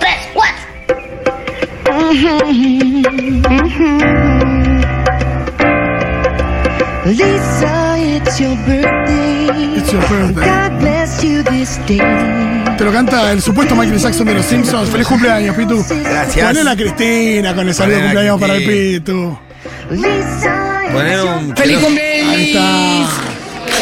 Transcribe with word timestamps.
tres, 0.00 0.28
cuatro. 0.34 1.70
Lisa, 7.06 7.96
it's 7.98 8.38
your 8.40 8.54
birthday. 8.66 9.78
It's 9.78 9.92
your 9.92 10.02
birthday. 10.08 10.44
God 10.44 10.78
bless 10.80 11.24
you 11.24 11.42
this 11.42 11.78
day. 11.86 11.98
Te 12.76 12.84
lo 12.84 12.92
canta 12.92 13.32
el 13.32 13.40
supuesto 13.42 13.74
Michael 13.74 13.98
Jackson 13.98 14.26
de 14.26 14.34
los 14.34 14.44
Simpsons. 14.46 14.90
Feliz 14.90 15.06
cumpleaños, 15.06 15.56
Pitu. 15.56 15.84
Gracias. 16.02 16.46
Ponle 16.46 16.64
la 16.64 16.76
Cristina 16.76 17.54
con 17.54 17.66
el 17.68 17.74
saludo 17.74 17.96
de 17.96 18.02
cumpleaños 18.02 18.40
para 18.40 18.54
el. 18.54 18.64
Pitu. 18.64 19.38
Lisa, 19.90 20.82
Poner 20.92 21.20
un. 21.22 21.56
¡Feliz 21.56 21.76
Ahí 21.78 21.84
cumpleaños! 21.84 22.40
está. 22.40 23.29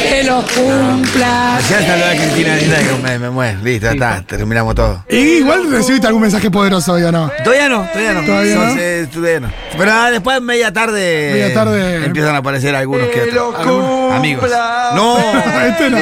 ¡Que 0.03 0.25
lo 0.25 0.43
cumpla! 0.43 1.59
Ya 1.69 1.83
saludar 1.87 2.13
a 2.13 2.17
Cristina 2.17 2.57
linda 2.57 2.77
que 2.79 3.03
me, 3.03 3.19
me 3.19 3.31
mueve. 3.31 3.59
Listo, 3.63 3.87
ya 3.87 3.93
está, 3.93 4.23
terminamos 4.27 4.75
todo. 4.75 5.05
Y 5.09 5.17
igual 5.39 5.71
recibiste 5.71 6.07
algún 6.07 6.23
mensaje 6.23 6.51
poderoso 6.51 6.93
hoy 6.95 7.03
o 7.03 7.13
no. 7.13 7.31
Todavía 7.45 7.69
no, 7.69 7.83
todavía 7.93 8.13
no. 8.15 8.21
¿Todavía 8.23 8.55
no? 8.55 8.63
Entonces, 8.63 9.11
todavía 9.11 9.41
no. 9.41 9.51
Pero 9.77 9.93
ah, 9.93 10.11
después, 10.11 10.41
media 10.41 10.73
tarde. 10.73 11.31
Media 11.33 11.55
tarde. 11.55 12.05
Empiezan 12.07 12.35
a 12.35 12.39
aparecer 12.39 12.75
algunos 12.75 13.09
que 13.09 13.23
otros. 13.23 13.55
cumpla. 13.57 14.17
Amigos. 14.17 14.51
No. 14.95 15.19
este 15.67 15.91
no. 15.91 15.99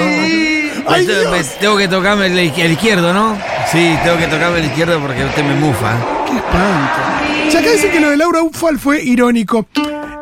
Ay, 0.88 1.00
Este, 1.00 1.20
Dios. 1.20 1.30
me- 1.32 1.42
tengo 1.60 1.76
que 1.76 1.88
tocarme 1.88 2.26
el, 2.26 2.38
el 2.38 2.72
izquierdo, 2.72 3.12
¿no? 3.12 3.36
Sí, 3.72 3.96
tengo 4.04 4.18
que 4.18 4.26
tocarme 4.28 4.60
el 4.60 4.66
izquierdo 4.66 5.00
porque 5.00 5.24
usted 5.24 5.42
me 5.44 5.54
mufa. 5.54 5.94
Qué 6.26 6.36
espanto. 6.36 7.50
Ya 7.52 7.58
acá 7.60 7.70
dicen 7.70 7.90
que 7.90 8.00
lo 8.00 8.10
de 8.10 8.16
Laura 8.16 8.42
Ufal 8.42 8.78
fue 8.78 9.02
irónico. 9.02 9.66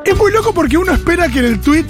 Es 0.04 0.16
muy 0.16 0.32
loco 0.32 0.52
porque 0.54 0.77
uno 0.79 0.93
espera 0.93 1.29
que 1.29 1.38
en 1.41 1.45
el 1.46 1.60
tweet 1.60 1.84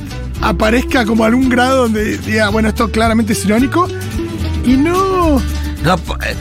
aparezca 0.45 1.05
como 1.05 1.25
algún 1.25 1.49
grado 1.49 1.83
donde 1.85 2.19
diga, 2.19 2.49
bueno, 2.51 2.69
esto 2.69 2.91
claramente 2.91 3.33
es 3.33 3.45
irónico. 3.45 3.89
Y 4.65 4.77
no. 4.77 5.39
Eh, 5.39 6.37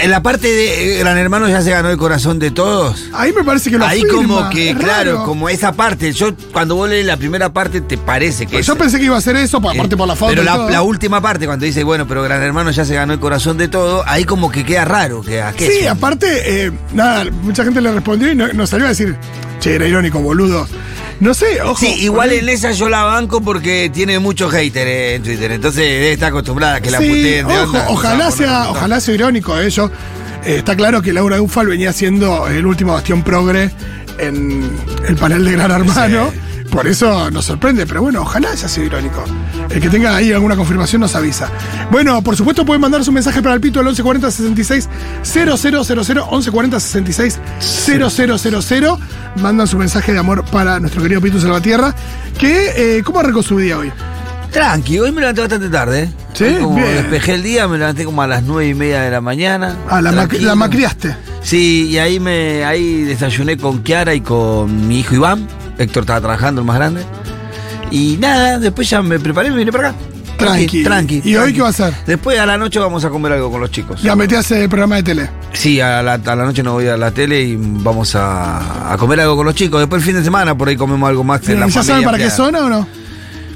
en 0.00 0.10
la 0.10 0.22
parte 0.22 0.48
de 0.48 0.96
eh, 0.96 0.98
Gran 1.00 1.18
Hermano 1.18 1.48
ya 1.48 1.60
se 1.60 1.70
ganó 1.70 1.90
el 1.90 1.98
corazón 1.98 2.38
de 2.38 2.50
todos. 2.50 3.08
Ahí 3.12 3.32
me 3.32 3.44
parece 3.44 3.70
que 3.70 3.76
lo 3.76 3.84
Ahí 3.86 4.02
como 4.04 4.48
que, 4.48 4.70
Es 4.70 4.76
claro, 4.76 5.12
raro. 5.12 5.24
como 5.26 5.48
esa 5.50 5.72
parte. 5.72 6.12
Yo 6.12 6.30
cuando 6.52 6.76
vos 6.76 6.88
lees 6.88 7.04
la 7.04 7.16
primera 7.18 7.52
parte 7.52 7.82
te 7.82 7.98
parece 7.98 8.46
que 8.46 8.52
Pues 8.56 8.66
Yo 8.66 8.76
pensé 8.76 8.98
que 8.98 9.04
iba 9.04 9.16
a 9.16 9.20
ser 9.20 9.36
eso, 9.36 9.60
pues, 9.60 9.74
aparte 9.74 9.94
Eh, 9.94 9.98
por 9.98 10.08
la 10.08 10.16
foto. 10.16 10.30
Pero 10.30 10.42
y 10.42 10.44
la, 10.46 10.54
todo. 10.54 10.70
la 10.70 10.82
última 10.82 11.20
parte, 11.20 11.44
cuando 11.46 11.66
dice, 11.66 11.84
bueno, 11.84 12.06
pero 12.08 12.22
Gran 12.22 12.42
Hermano 12.42 12.70
ya 12.70 12.84
se 12.86 12.94
ganó 12.94 13.12
el 13.12 13.20
corazón 13.20 13.58
de 13.58 13.68
todo, 13.68 14.02
ahí 14.06 14.24
como 14.24 14.50
que 14.50 14.64
queda 14.64 14.84
raro. 14.86 15.20
Que, 15.22 15.42
¿a 15.42 15.52
qué 15.52 15.70
Sí, 15.70 15.86
aparte, 15.86 16.64
eh, 16.66 16.72
nada, 16.94 17.26
mucha 17.42 17.62
gente 17.64 17.80
le 17.82 17.92
respondió 17.92 18.32
y 18.32 18.34
no, 18.34 18.48
no 18.52 18.66
salió 18.66 18.86
a 18.86 18.90
decir, 18.90 19.14
che, 19.60 19.74
era 19.74 19.86
irónico, 19.86 20.20
boludo. 20.20 20.66
No 21.20 21.34
sé, 21.34 21.60
ojo. 21.62 21.78
Sí, 21.78 21.94
igual 22.00 22.32
en 22.32 22.48
esa 22.48 22.72
yo 22.72 22.88
la 22.88 23.04
banco 23.04 23.40
porque 23.40 23.90
tiene 23.92 24.18
muchos 24.18 24.50
haters 24.52 24.86
eh, 24.90 25.14
en 25.16 25.22
Twitter. 25.22 25.52
Entonces 25.52 26.12
estar 26.12 26.30
acostumbrada 26.30 26.76
a 26.76 26.80
que 26.80 26.90
la 26.90 26.98
Sí, 26.98 27.08
puteen 27.08 27.46
de 27.46 27.54
ojo, 27.58 27.64
onda. 27.78 27.86
ojalá 27.90 28.30
sea, 28.30 28.70
ojalá 28.70 29.00
sea 29.00 29.14
irónico 29.14 29.58
ello. 29.58 29.90
Eh, 30.44 30.56
está 30.58 30.74
claro 30.76 31.00
que 31.02 31.12
Laura 31.12 31.40
Ufal 31.40 31.68
venía 31.68 31.92
siendo 31.92 32.48
el 32.48 32.66
último 32.66 32.92
bastión 32.94 33.22
progre 33.22 33.70
en 34.18 34.68
el 35.06 35.16
panel 35.16 35.44
de 35.44 35.52
Gran 35.52 35.70
Hermano. 35.70 36.32
Por 36.72 36.86
eso 36.88 37.30
nos 37.30 37.44
sorprende, 37.44 37.86
pero 37.86 38.00
bueno, 38.00 38.22
ojalá 38.22 38.50
haya 38.50 38.66
sido 38.66 38.86
irónico. 38.86 39.22
El 39.68 39.78
que 39.80 39.90
tenga 39.90 40.16
ahí 40.16 40.32
alguna 40.32 40.56
confirmación 40.56 41.02
nos 41.02 41.14
avisa. 41.14 41.50
Bueno, 41.90 42.22
por 42.22 42.34
supuesto 42.34 42.64
pueden 42.64 42.80
mandar 42.80 43.04
su 43.04 43.12
mensaje 43.12 43.42
para 43.42 43.54
el 43.54 43.60
pito 43.60 43.78
al 43.80 43.84
1140 43.86 44.30
66 44.30 44.88
000 45.22 45.56
1140 45.58 46.80
66 46.80 47.38
000 48.62 48.98
Mandan 49.36 49.66
su 49.66 49.76
mensaje 49.78 50.12
de 50.14 50.18
amor 50.18 50.44
para 50.46 50.80
nuestro 50.80 51.02
querido 51.02 51.20
Pito 51.20 51.38
Salvatierra. 51.40 51.94
Que, 52.38 52.98
eh, 52.98 53.02
¿cómo 53.04 53.20
arrancó 53.20 53.42
su 53.42 53.58
día 53.58 53.76
hoy? 53.78 53.92
Tranqui, 54.50 54.98
hoy 54.98 55.12
me 55.12 55.20
levanté 55.20 55.40
bastante 55.42 55.68
tarde. 55.68 56.02
¿eh? 56.04 56.10
Sí, 56.34 56.44
Hoy 56.44 56.62
como 56.62 56.76
bien. 56.76 56.94
despejé 56.94 57.34
el 57.34 57.42
día, 57.42 57.68
me 57.68 57.78
levanté 57.78 58.04
como 58.04 58.22
a 58.22 58.26
las 58.26 58.42
nueve 58.42 58.68
y 58.70 58.74
media 58.74 59.02
de 59.02 59.10
la 59.10 59.20
mañana. 59.20 59.76
Ah, 59.88 60.00
la, 60.02 60.10
ma- 60.10 60.16
Tranquilo. 60.26 60.48
la 60.48 60.54
macriaste. 60.54 61.16
Sí, 61.42 61.88
y 61.90 61.98
ahí 61.98 62.18
me 62.20 62.64
ahí 62.64 63.02
desayuné 63.02 63.56
con 63.56 63.82
Kiara 63.82 64.14
y 64.14 64.20
con 64.22 64.86
mi 64.88 65.00
hijo 65.00 65.14
Iván. 65.14 65.46
Héctor 65.82 66.02
estaba 66.04 66.20
trabajando, 66.20 66.60
el 66.60 66.66
más 66.66 66.76
grande. 66.76 67.04
Y 67.90 68.16
nada, 68.18 68.58
después 68.58 68.88
ya 68.88 69.02
me 69.02 69.18
preparé 69.18 69.48
y 69.48 69.50
me 69.50 69.58
vine 69.58 69.72
para 69.72 69.90
acá. 69.90 69.98
Tranqui. 70.38 70.82
Tranqui. 70.82 71.22
¿Y 71.24 71.36
hoy 71.36 71.52
qué 71.52 71.60
va 71.60 71.68
a 71.68 71.70
hacer? 71.70 71.94
Después 72.06 72.38
a 72.38 72.46
la 72.46 72.58
noche 72.58 72.78
vamos 72.80 73.04
a 73.04 73.10
comer 73.10 73.32
algo 73.32 73.50
con 73.50 73.60
los 73.60 73.70
chicos. 73.70 74.02
Ya 74.02 74.16
metí 74.16 74.34
a 74.34 74.40
hacer 74.40 74.62
el 74.62 74.68
programa 74.68 74.96
de 74.96 75.02
tele. 75.02 75.30
Sí, 75.52 75.80
a 75.80 76.02
la, 76.02 76.14
a 76.14 76.36
la 76.36 76.44
noche 76.44 76.62
no 76.62 76.72
voy 76.72 76.88
a 76.88 76.96
la 76.96 77.10
tele 77.12 77.42
y 77.42 77.56
vamos 77.58 78.14
a, 78.16 78.92
a 78.92 78.96
comer 78.96 79.20
algo 79.20 79.36
con 79.36 79.46
los 79.46 79.54
chicos. 79.54 79.78
Después 79.80 80.02
el 80.02 80.06
fin 80.06 80.16
de 80.16 80.24
semana 80.24 80.56
por 80.56 80.68
ahí 80.68 80.76
comemos 80.76 81.08
algo 81.08 81.22
más. 81.22 81.46
en 81.48 81.60
la 81.60 81.68
¿Ya 81.68 81.82
saben 81.82 82.02
para 82.04 82.18
qué 82.18 82.30
zona 82.30 82.60
o 82.60 82.68
no? 82.68 82.86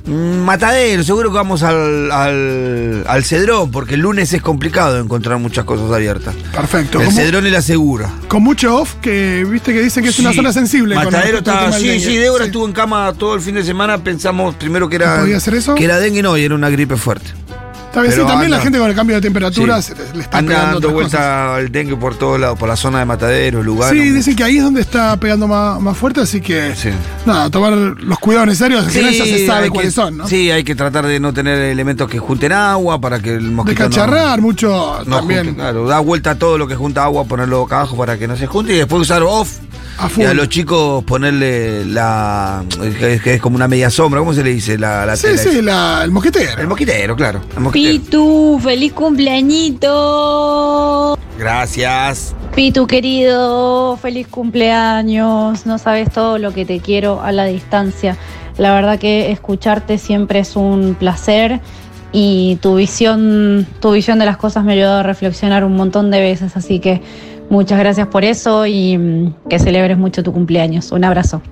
Mm, 0.06 0.38
Matadero, 0.44 1.02
seguro 1.02 1.30
que 1.30 1.36
vamos 1.36 1.62
al, 1.64 2.12
al, 2.12 3.04
al 3.08 3.24
Cedrón, 3.24 3.70
porque 3.72 3.94
el 3.94 4.00
lunes 4.00 4.32
es 4.32 4.40
complicado 4.40 4.98
encontrar 5.00 5.38
muchas 5.38 5.64
cosas 5.64 5.90
abiertas. 5.90 6.34
Perfecto. 6.52 7.00
El 7.00 7.10
Cedrón 7.12 7.46
y 7.46 7.50
la 7.50 7.60
Segura. 7.62 8.10
con 8.28 8.42
mucho 8.42 8.76
off, 8.76 8.94
que 9.02 9.44
viste 9.50 9.72
que 9.72 9.80
dicen 9.82 10.04
que 10.04 10.10
es 10.10 10.18
una 10.20 10.32
zona 10.32 10.52
sensible. 10.52 10.94
con 10.94 11.06
Matadero 11.06 11.42
tema 11.42 11.70
del 11.70 11.80
Sí, 11.80 12.00
sí, 12.00 12.16
Débora 12.16 12.44
Sí. 12.44 12.48
estuvo 12.50 12.66
en 12.66 12.72
cama 12.72 13.12
todo 13.18 13.34
el 13.34 13.40
fin 13.40 13.56
de 13.56 13.64
semana. 13.64 13.98
Pensamos 13.98 14.54
primero 14.54 14.88
que 14.88 14.96
era. 14.96 15.14
¿Que 15.16 15.20
podía 15.22 15.40
ser 15.40 15.54
eso? 15.54 15.74
Que 15.74 15.84
era 15.84 15.98
dengue, 15.98 16.22
no, 16.22 16.36
y 16.36 16.44
era 16.44 16.54
una 16.54 16.70
gripe 16.70 16.96
fuerte. 16.96 17.30
Sí, 18.04 18.20
también 18.26 18.50
la 18.50 18.60
gente 18.60 18.78
con 18.78 18.88
el 18.90 18.94
cambio 18.96 19.16
de 19.16 19.22
temperatura 19.22 19.80
Sí. 19.82 19.92
le, 20.14 20.20
está 20.22 20.38
Anda 20.38 20.48
pegando 20.54 20.72
dando 20.80 20.88
otras 20.88 20.92
cosas. 20.92 21.20
vuelta 21.20 21.60
el 21.60 21.72
dengue 21.72 21.96
por 21.96 22.14
todos 22.16 22.38
lados, 22.40 22.58
por 22.58 22.68
la 22.68 22.76
zona 22.76 22.98
de 23.00 23.04
Matadero, 23.06 23.62
lugar. 23.62 23.92
Sí, 23.92 24.10
dicen 24.10 24.36
que 24.36 24.44
ahí 24.44 24.58
es 24.58 24.62
donde 24.64 24.80
está 24.80 25.16
pegando 25.18 25.46
más, 25.48 25.80
más 25.80 25.96
fuerte, 25.96 26.20
así 26.20 26.40
que 26.40 26.74
Sí. 26.74 26.90
nada, 27.24 27.50
tomar 27.50 27.72
los 27.72 28.18
cuidados 28.18 28.48
necesarios, 28.48 28.84
final 28.86 29.12
ya 29.12 29.24
se 29.24 29.46
sabe 29.46 29.70
cuáles 29.70 29.94
que, 29.94 30.00
son, 30.00 30.16
¿no? 30.18 30.28
Sí, 30.28 30.50
hay 30.50 30.64
que 30.64 30.74
tratar 30.74 31.06
de 31.06 31.18
no 31.20 31.32
tener 31.32 31.58
elementos 31.58 32.08
que 32.08 32.18
junten 32.18 32.52
agua 32.52 33.00
para 33.00 33.20
que 33.20 33.34
el 33.34 33.44
De 33.44 33.50
mosquito 33.50 33.82
no- 33.84 33.88
cacharrar 33.90 34.40
mucho 34.40 34.98
no, 35.06 35.16
también. 35.18 35.44
junte, 35.46 35.60
claro, 35.60 35.86
da 35.86 35.98
vuelta 36.00 36.30
a 36.32 36.34
todo 36.38 36.58
lo 36.58 36.66
que 36.68 36.74
junta 36.76 37.04
agua, 37.04 37.24
ponerlo 37.24 37.58
boca 37.60 37.76
abajo 37.76 37.96
para 37.96 38.18
que 38.18 38.26
no 38.28 38.36
se 38.36 38.46
junte 38.46 38.74
y 38.74 38.76
después 38.78 39.02
usar 39.02 39.22
off. 39.22 39.58
A 39.98 40.10
Y 40.16 40.24
a 40.24 40.34
los 40.34 40.48
chicos 40.50 41.02
ponerle 41.04 41.84
la. 41.86 42.62
que 42.98 43.14
es, 43.14 43.22
que 43.22 43.34
es 43.34 43.40
como 43.40 43.56
una 43.56 43.66
media 43.68 43.88
sombra, 43.90 44.20
¿cómo 44.20 44.32
se 44.34 44.44
le 44.44 44.50
dice? 44.50 44.76
La, 44.78 45.06
la 45.06 45.16
Sí, 45.16 45.26
tela 45.28 45.38
sí, 45.42 45.62
la- 45.62 46.02
el 46.04 46.10
mosquetero. 46.10 46.60
El 46.60 46.66
mosquitero, 46.68 47.16
claro. 47.16 47.40
El 47.56 47.62
mosquitero. 47.62 47.98
Pitu, 48.04 48.60
feliz 48.62 48.92
cumpleañito. 50.06 51.18
Gracias. 51.38 52.34
Pitu 52.54 52.86
querido, 52.86 53.96
feliz 54.00 54.26
cumpleaños. 54.28 55.66
No 55.66 55.78
sabes 55.78 56.10
todo 56.12 56.38
lo 56.38 56.52
que 56.52 56.64
te 56.64 56.80
quiero 56.80 57.22
a 57.22 57.32
la 57.32 57.44
distancia. 57.44 58.16
La 58.58 58.72
verdad 58.74 58.98
que 58.98 59.30
escucharte 59.32 59.98
siempre 59.98 60.38
es 60.40 60.56
un 60.56 60.94
placer 60.98 61.60
y 62.12 62.56
tu 62.62 62.76
visión, 62.76 63.66
tu 63.80 63.92
visión 63.92 64.18
de 64.18 64.24
las 64.24 64.38
cosas 64.38 64.64
me 64.64 64.72
ha 64.72 64.74
ayudado 64.76 65.00
a 65.00 65.02
reflexionar 65.02 65.64
un 65.64 65.76
montón 65.76 66.10
de 66.10 66.20
veces. 66.20 66.56
Así 66.56 66.78
que 66.80 67.02
muchas 67.50 67.78
gracias 67.78 68.06
por 68.08 68.24
eso 68.24 68.66
y 68.66 68.96
mm, 68.98 69.34
que 69.48 69.58
celebres 69.58 69.98
mucho 69.98 70.22
tu 70.22 70.32
cumpleaños. 70.32 70.92
Un 70.92 71.04
abrazo. 71.04 71.42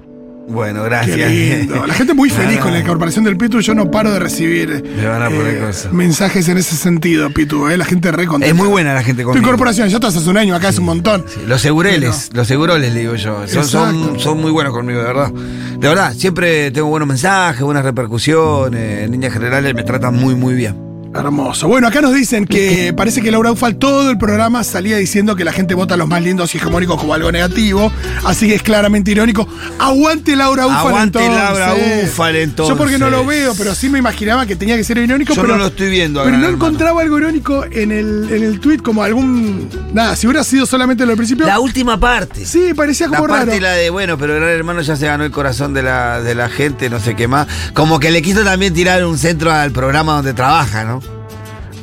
Bueno, 0.47 0.82
Qué 0.82 0.88
gracias. 0.91 1.31
lindo. 1.31 1.87
La 1.87 1.94
gente 1.94 2.12
muy 2.12 2.28
feliz 2.41 2.59
con 2.59 2.71
la 2.75 2.78
incorporación 2.81 3.25
del 3.25 3.34
Pitu. 3.38 3.60
Yo 3.60 3.75
no 3.75 3.91
paro 3.91 4.12
de 4.12 4.19
recibir 4.19 4.71
eh, 4.71 4.83
Me 4.94 5.06
van 5.06 5.22
a 5.22 5.31
poner 5.31 5.59
cosas. 5.59 5.91
mensajes 5.91 6.47
en 6.50 6.59
ese 6.59 6.77
sentido, 6.77 7.31
Pitu. 7.31 7.66
eh, 7.71 7.78
La 7.78 7.87
gente 7.87 8.12
re 8.12 8.27
contenta. 8.27 8.50
Es 8.50 8.54
muy 8.54 8.69
buena 8.69 8.93
la 8.93 9.03
gente 9.03 9.22
Tu 9.22 9.28
conmigo. 9.28 9.43
incorporación, 9.43 9.88
ya 9.88 9.97
estás 9.97 10.15
hace 10.16 10.28
un 10.28 10.37
año, 10.37 10.54
acá 10.54 10.69
es 10.69 10.78
un 10.78 10.84
montón. 10.84 11.25
Sí, 11.27 11.41
Los 11.47 11.62
segureles, 11.62 12.28
los 12.34 12.47
seguroles, 12.47 12.93
le 12.93 13.00
digo 13.00 13.15
yo. 13.15 13.49
Son, 13.49 14.21
son 14.21 14.38
muy 14.38 14.50
buenos 14.50 14.75
conmigo, 14.75 14.99
de 14.99 15.06
verdad. 15.06 15.33
De 15.33 15.88
verdad, 15.88 16.12
siempre 16.12 16.71
tengo 16.71 16.88
buenos 16.88 17.09
mensajes, 17.09 17.62
buenas 17.62 17.83
repercusiones. 17.83 19.04
En 19.04 19.12
líneas 19.12 19.33
generales 19.33 19.75
me 19.75 19.83
tratan 19.83 20.15
muy, 20.15 20.34
muy 20.34 20.53
bien. 20.53 20.77
Hermoso. 21.14 21.69
Bueno, 21.69 21.86
acá 21.88 22.00
nos 22.00 22.12
dicen 22.12 22.44
que 22.47 22.92
parece 22.97 23.22
que 23.22 23.30
Laura 23.30 23.52
Ufal 23.52 23.76
todo 23.76 24.10
el 24.10 24.19
programa 24.19 24.64
salía 24.64 24.97
diciendo 24.97 25.36
que 25.36 25.44
la 25.44 25.52
gente 25.52 25.75
vota 25.75 25.94
a 25.94 25.97
los 25.97 26.08
más 26.08 26.22
lindos 26.22 26.54
y 26.54 26.58
hegemónicos 26.58 26.98
como 27.00 27.14
algo 27.14 27.30
negativo. 27.30 27.92
Así 28.25 28.48
que 28.48 28.56
es 28.56 28.62
claramente 28.62 29.12
irónico. 29.12 29.47
Aguante 29.78 30.34
Laura 30.36 30.66
Ufal 30.66 30.78
Aguante 30.78 31.24
entonces. 31.24 31.58
Laura 31.58 31.74
Ufal, 32.04 32.36
entonces. 32.36 32.74
Yo 32.74 32.78
porque 32.78 32.98
no 32.98 33.10
lo 33.10 33.24
veo, 33.24 33.54
pero 33.56 33.74
sí 33.74 33.88
me 33.88 33.98
imaginaba 33.98 34.44
que 34.47 34.56
tenía 34.56 34.76
que 34.76 34.84
ser 34.84 34.98
irónico. 34.98 35.34
Yo 35.34 35.42
pero, 35.42 35.54
no 35.54 35.60
lo 35.60 35.66
estoy 35.69 35.91
viendo 35.91 36.20
Pero 36.20 36.32
no 36.32 36.44
Hermano. 36.44 36.56
encontraba 36.56 37.03
algo 37.03 37.19
irónico 37.19 37.64
en 37.70 37.92
el, 37.92 38.28
en 38.32 38.42
el 38.42 38.60
tweet 38.60 38.78
como 38.78 39.03
algún... 39.03 39.69
Nada, 39.92 40.16
si 40.16 40.27
hubiera 40.27 40.42
sido 40.42 40.66
solamente 40.66 41.04
lo 41.04 41.10
del 41.10 41.16
principio... 41.16 41.47
La 41.47 41.60
última 41.60 41.98
parte. 41.98 42.44
sí, 42.44 42.74
parecía 42.74 43.06
La 43.09 43.18
como 43.18 43.28
parte 43.28 43.47
raro. 43.50 43.60
la 43.60 43.72
de, 43.72 43.91
bueno, 43.91 44.18
pero 44.18 44.34
Gran 44.34 44.48
Hermano 44.48 44.80
ya 44.83 44.97
se 44.97 45.06
ganó 45.06 45.24
el 45.24 45.30
corazón 45.30 45.74
de 45.74 45.83
la, 45.83 46.21
de 46.21 46.34
la 46.34 46.48
gente, 46.48 46.91
no 46.91 46.98
sé 46.98 47.15
qué 47.15 47.28
más. 47.28 47.47
Como 47.72 48.00
que 48.00 48.10
le 48.10 48.21
quiso 48.22 48.42
también 48.42 48.74
tirar 48.74 49.04
un 49.04 49.16
centro 49.18 49.53
al 49.53 49.71
programa 49.71 50.15
donde 50.15 50.34
trabaja, 50.34 50.84
¿no? 50.84 51.03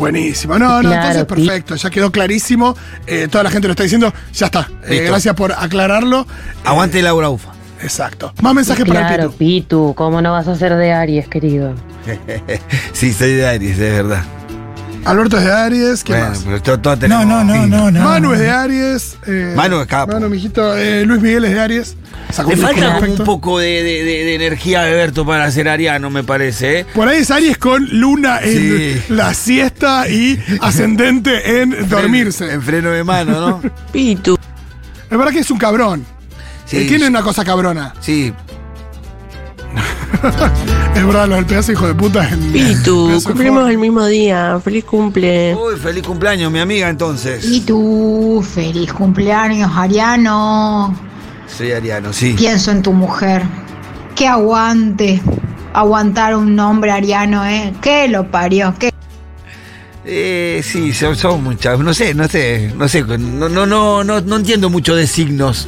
Buenísimo. 0.02 0.58
No, 0.58 0.82
no, 0.82 0.90
Claro, 0.90 1.20
entonces 1.20 1.26
perfecto. 1.26 1.76
Ya 1.76 1.90
quedó 1.92 2.12
clarísimo. 2.12 2.76
Eh, 3.06 3.28
toda 3.30 3.44
la 3.44 3.52
gente 3.52 3.68
lo 3.68 3.74
está 3.74 3.84
diciendo. 3.84 4.12
Ya 4.34 4.48
está. 4.48 4.68
Eh, 4.88 5.06
gracias 5.08 5.36
por 5.36 5.52
aclararlo. 5.54 6.26
Aguante 6.66 7.02
Laura 7.04 7.30
Ufa. 7.30 7.52
Exacto. 7.84 8.34
Más 8.42 8.54
mensajes 8.54 8.86
para 8.86 9.02
el 9.02 9.08
Claro, 9.08 9.32
Pitu. 9.32 9.38
Pitu, 9.38 9.94
¿cómo 9.96 10.22
no 10.22 10.32
vas 10.32 10.48
a 10.48 10.56
ser 10.56 10.76
de 10.76 10.92
Aries, 10.92 11.28
querido? 11.28 11.76
sí, 12.94 13.14
soy 13.14 13.34
de 13.34 13.48
Aries, 13.48 13.78
es 13.78 13.94
verdad. 13.94 14.24
Alberto 15.06 15.38
es 15.38 15.46
de 15.46 15.52
Aries. 15.52 16.04
¿Quién 16.04 16.20
Bueno, 16.20 16.34
más? 16.36 16.44
pero 16.46 16.62
todo, 16.62 16.80
todo 16.80 16.94
No, 16.96 17.00
tenemos 17.00 17.26
no, 17.26 17.44
no, 17.44 17.68
no, 17.68 17.92
no. 17.92 18.04
Manu 18.04 18.34
es 18.34 18.40
de 18.40 18.50
Aries. 18.52 19.18
eh, 19.28 19.54
Manu 19.56 19.82
es 19.82 19.88
capo. 19.88 20.14
Manu, 20.14 20.30
mijito. 20.30 20.78
eh, 20.78 21.06
Luis 21.06 21.22
Miguel 21.22 21.46
es 21.46 21.52
de 21.54 21.60
Aries. 21.60 21.96
Le 22.48 22.56
falta 22.56 23.00
un 23.00 23.18
poco 23.26 23.60
de, 23.60 23.68
de- 23.84 24.04
de- 24.06 24.24
de 24.26 24.36
energía 24.36 24.84
de 24.84 24.94
Berto 24.96 25.26
para 25.26 25.50
ser 25.52 25.68
ariano, 25.68 26.10
me 26.10 26.24
parece. 26.24 26.80
¿eh? 26.82 26.86
Por 26.94 27.08
ahí 27.08 27.18
es 27.22 27.32
Aries 27.32 27.58
con 27.58 27.88
luna 28.00 28.40
en 28.42 28.52
Sí. 28.98 29.02
la 29.10 29.34
siesta 29.34 30.08
y 30.08 30.42
ascendente 30.62 31.62
en 31.62 31.90
dormirse. 31.90 32.54
En 32.54 32.62
freno 32.62 32.90
de 32.92 33.04
mano, 33.04 33.60
¿no? 33.62 33.62
Pitu. 33.92 34.38
Es 35.10 35.18
verdad 35.18 35.32
que 35.34 35.40
es 35.40 35.52
un 35.52 35.58
cabrón. 35.58 36.06
Sí. 36.66 36.86
Tiene 36.88 37.08
una 37.08 37.22
cosa 37.22 37.44
cabrona. 37.44 37.94
Sí. 38.00 38.32
Es 40.96 41.06
verdad, 41.06 41.28
lo 41.28 41.36
del 41.36 41.46
pedazo 41.46 41.72
hijo 41.72 41.88
de 41.88 41.96
puta 41.96 42.28
en. 42.28 42.52
Pitu, 42.52 43.08
Pedazo 43.08 43.20
de 43.30 43.34
cumplimos 43.34 43.70
el 43.70 43.78
mismo 43.78 44.06
día. 44.06 44.60
Feliz 44.64 44.84
cumple. 44.86 45.56
Uy, 45.56 45.78
feliz 45.80 46.04
cumpleaños, 46.04 46.52
mi 46.52 46.60
amiga, 46.60 46.90
entonces. 46.90 47.46
Y 47.46 47.62
tú, 47.62 48.46
feliz 48.54 48.92
cumpleaños, 48.94 49.72
Ariano. 49.76 50.96
Soy 51.48 51.72
ariano, 51.72 52.14
sí. 52.14 52.34
Pienso 52.38 52.72
en 52.72 52.82
tu 52.82 52.94
mujer. 52.94 53.44
Que 54.16 54.28
aguante. 54.28 55.22
Aguantar 55.74 56.36
un 56.36 56.56
nombre 56.56 56.92
ariano, 56.92 57.46
¿eh? 57.46 57.74
Que 57.82 58.08
lo 58.08 58.30
parió. 58.30 58.74
Que 58.78 58.92
Eh, 60.06 60.62
sí, 60.64 60.94
son, 60.94 61.16
son 61.16 61.44
muchas. 61.44 61.80
No 61.80 61.94
sé, 61.94 62.14
no 62.14 62.28
sé, 62.28 62.74
no 62.76 62.88
sé. 62.88 63.04
No, 63.04 63.50
no, 63.50 63.66
no, 63.66 64.04
no, 64.04 64.22
no 64.22 64.36
entiendo 64.36 64.70
mucho 64.70 64.96
de 64.96 65.08
signos. 65.08 65.68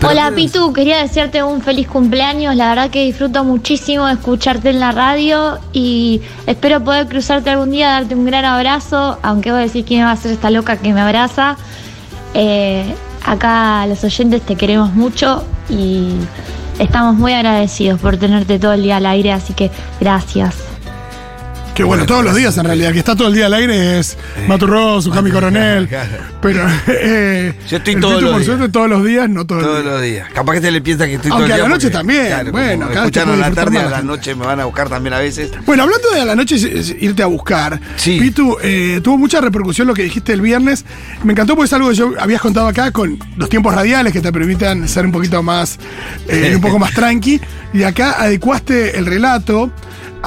Pero- 0.00 0.12
Hola 0.12 0.30
Pitu, 0.34 0.72
quería 0.72 0.98
desearte 0.98 1.42
un 1.42 1.62
feliz 1.62 1.88
cumpleaños. 1.88 2.54
La 2.54 2.68
verdad 2.68 2.90
que 2.90 3.04
disfruto 3.04 3.44
muchísimo 3.44 4.06
de 4.06 4.12
escucharte 4.14 4.70
en 4.70 4.80
la 4.80 4.92
radio 4.92 5.58
y 5.72 6.20
espero 6.46 6.84
poder 6.84 7.06
cruzarte 7.06 7.50
algún 7.50 7.70
día, 7.70 7.88
darte 7.90 8.14
un 8.14 8.26
gran 8.26 8.44
abrazo, 8.44 9.18
aunque 9.22 9.50
voy 9.50 9.60
a 9.60 9.62
decir 9.62 9.84
quién 9.84 10.04
va 10.04 10.10
a 10.12 10.16
ser 10.16 10.32
esta 10.32 10.50
loca 10.50 10.76
que 10.76 10.92
me 10.92 11.00
abraza. 11.00 11.56
Eh, 12.34 12.84
acá 13.24 13.86
los 13.86 14.04
oyentes 14.04 14.42
te 14.42 14.54
queremos 14.56 14.92
mucho 14.92 15.42
y 15.70 16.10
estamos 16.78 17.14
muy 17.14 17.32
agradecidos 17.32 17.98
por 17.98 18.18
tenerte 18.18 18.58
todo 18.58 18.74
el 18.74 18.82
día 18.82 18.98
al 18.98 19.06
aire, 19.06 19.32
así 19.32 19.54
que 19.54 19.70
gracias. 19.98 20.65
Que 21.76 21.84
bueno, 21.84 22.06
todos 22.06 22.24
los 22.24 22.34
días 22.34 22.56
en 22.56 22.64
realidad. 22.64 22.90
Que 22.92 23.00
está 23.00 23.14
todo 23.14 23.28
el 23.28 23.34
día 23.34 23.46
al 23.46 23.52
aire 23.54 23.98
es 23.98 24.16
Maturroso, 24.48 25.10
Jami 25.10 25.30
Coronel. 25.30 25.86
Pero. 26.40 26.66
eh, 26.88 27.52
Yo 27.68 27.76
estoy 27.76 27.94
el 27.94 28.00
todos 28.00 28.22
los 28.22 28.30
por 28.32 28.40
días. 28.40 28.46
suerte, 28.46 28.68
todos 28.72 28.88
los 28.88 29.04
días, 29.04 29.28
no 29.28 29.46
todos 29.46 29.62
Todos 29.62 29.84
los 29.84 29.84
días. 29.84 29.92
los 29.94 30.02
días. 30.02 30.28
Capaz 30.32 30.54
que 30.54 30.60
se 30.62 30.70
le 30.70 30.80
piensa 30.80 31.06
que 31.06 31.14
estoy 31.16 31.30
Aunque 31.32 31.44
todo 31.44 31.46
el 31.48 31.52
a 31.52 31.56
día. 31.56 31.62
la 31.64 31.68
noche 31.68 31.86
porque, 31.88 31.98
también, 31.98 32.26
claro, 32.28 32.50
bueno, 32.52 32.72
como 32.86 32.94
cada 32.94 33.04
vez 33.04 33.12
te 33.12 33.18
escucharon 33.20 33.28
puede 33.28 33.44
a 33.44 33.48
la 33.50 33.54
tarde, 33.54 33.78
a 33.78 33.90
la 33.90 34.02
noche 34.02 34.34
me 34.34 34.46
van 34.46 34.60
a 34.60 34.64
buscar 34.64 34.88
también 34.88 35.12
a 35.12 35.18
veces. 35.18 35.50
Bueno, 35.66 35.82
hablando 35.82 36.10
de 36.10 36.20
a 36.20 36.24
la 36.24 36.34
noche 36.34 36.54
es- 36.56 36.64
es 36.64 36.96
irte 36.98 37.22
a 37.22 37.26
buscar, 37.26 37.78
Sí. 37.96 38.18
Pitu, 38.20 38.56
eh, 38.62 39.00
tuvo 39.04 39.18
mucha 39.18 39.42
repercusión 39.42 39.86
lo 39.86 39.92
que 39.92 40.02
dijiste 40.04 40.32
el 40.32 40.40
viernes. 40.40 40.86
Me 41.24 41.32
encantó 41.32 41.56
porque 41.56 41.66
es 41.66 41.72
algo 41.74 41.90
que 41.90 41.94
yo 41.94 42.12
habías 42.18 42.40
contado 42.40 42.68
acá 42.68 42.90
con 42.90 43.18
los 43.36 43.50
tiempos 43.50 43.74
radiales 43.74 44.14
que 44.14 44.22
te 44.22 44.32
permitan 44.32 44.88
ser 44.88 45.04
un 45.04 45.12
poquito 45.12 45.42
más, 45.42 45.78
eh, 46.26 46.52
un 46.54 46.62
poco 46.62 46.78
más 46.78 46.94
tranqui. 46.94 47.38
Y 47.74 47.82
acá 47.82 48.12
adecuaste 48.18 48.96
el 48.96 49.04
relato 49.04 49.70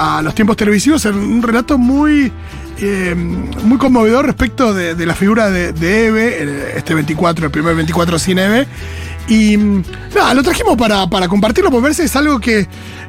a 0.02 0.22
los 0.22 0.34
tiempos 0.34 0.56
televisivos 0.56 1.04
en 1.04 1.14
un 1.16 1.42
relato 1.42 1.76
muy, 1.76 2.32
eh, 2.78 3.14
muy 3.14 3.76
conmovedor 3.76 4.24
respecto 4.24 4.72
de, 4.72 4.94
de 4.94 5.06
la 5.06 5.14
figura 5.14 5.50
de, 5.50 5.72
de 5.74 6.06
Eve, 6.06 6.42
el- 6.42 6.48
este 6.76 6.94
24, 6.94 7.44
el 7.46 7.50
primer 7.52 7.74
24 7.76 8.18
sin 8.18 8.38
Eve. 8.38 8.66
Y 9.28 9.56
mm, 9.58 9.82
nada, 10.16 10.32
lo 10.34 10.42
trajimos 10.42 10.76
para, 10.76 11.06
para 11.08 11.28
compartirlo, 11.28 11.70
porque 11.70 11.84
verse 11.84 12.04
es 12.04 12.16
algo 12.16 12.40
que, 12.40 12.66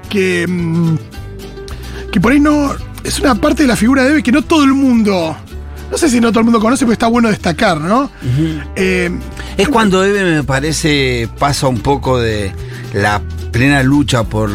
que, 0.09 0.45
mm, 0.47 0.95
que 2.11 2.19
por 2.19 2.33
ahí 2.33 2.39
no. 2.39 2.73
Es 3.03 3.19
una 3.19 3.33
parte 3.35 3.63
de 3.63 3.67
la 3.67 3.75
figura 3.75 4.03
de 4.03 4.11
Eve 4.11 4.23
que 4.23 4.31
no 4.31 4.41
todo 4.43 4.63
el 4.63 4.73
mundo. 4.73 5.35
No 5.89 5.97
sé 5.97 6.09
si 6.09 6.19
no 6.21 6.29
todo 6.31 6.39
el 6.39 6.45
mundo 6.45 6.59
conoce, 6.59 6.85
pero 6.85 6.93
está 6.93 7.07
bueno 7.07 7.29
destacar, 7.29 7.79
¿no? 7.81 8.11
Eh, 8.75 9.09
Es 9.57 9.67
cuando 9.69 10.03
Eve 10.05 10.23
me 10.35 10.43
parece 10.43 11.27
pasa 11.39 11.67
un 11.67 11.79
poco 11.79 12.19
de 12.19 12.53
la 12.93 13.21
plena 13.51 13.81
lucha 13.83 14.23
por 14.23 14.49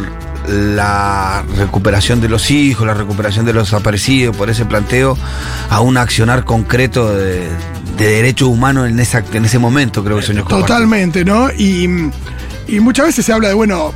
la 0.49 1.45
recuperación 1.57 2.21
de 2.21 2.29
los 2.29 2.51
hijos, 2.51 2.87
la 2.87 2.95
recuperación 2.95 3.45
de 3.47 3.53
los 3.53 3.69
desaparecidos, 3.71 4.37
por 4.37 4.51
ese 4.51 4.65
planteo, 4.65 5.17
a 5.71 5.81
un 5.81 5.97
accionar 5.97 6.45
concreto 6.45 7.13
de, 7.15 7.49
de 7.99 8.07
derechos 8.07 8.49
humanos 8.49 8.89
en, 8.89 8.99
esa, 9.01 9.25
en 9.33 9.45
ese 9.45 9.59
momento, 9.59 10.05
creo 10.05 10.17
que 10.19 10.23
soñó 10.23 10.45
Totalmente, 10.45 11.25
¿no? 11.25 11.51
Y, 11.51 12.11
y 12.69 12.81
muchas 12.81 13.07
veces 13.07 13.25
se 13.27 13.33
habla 13.33 13.49
de, 13.49 13.55
bueno, 13.55 13.93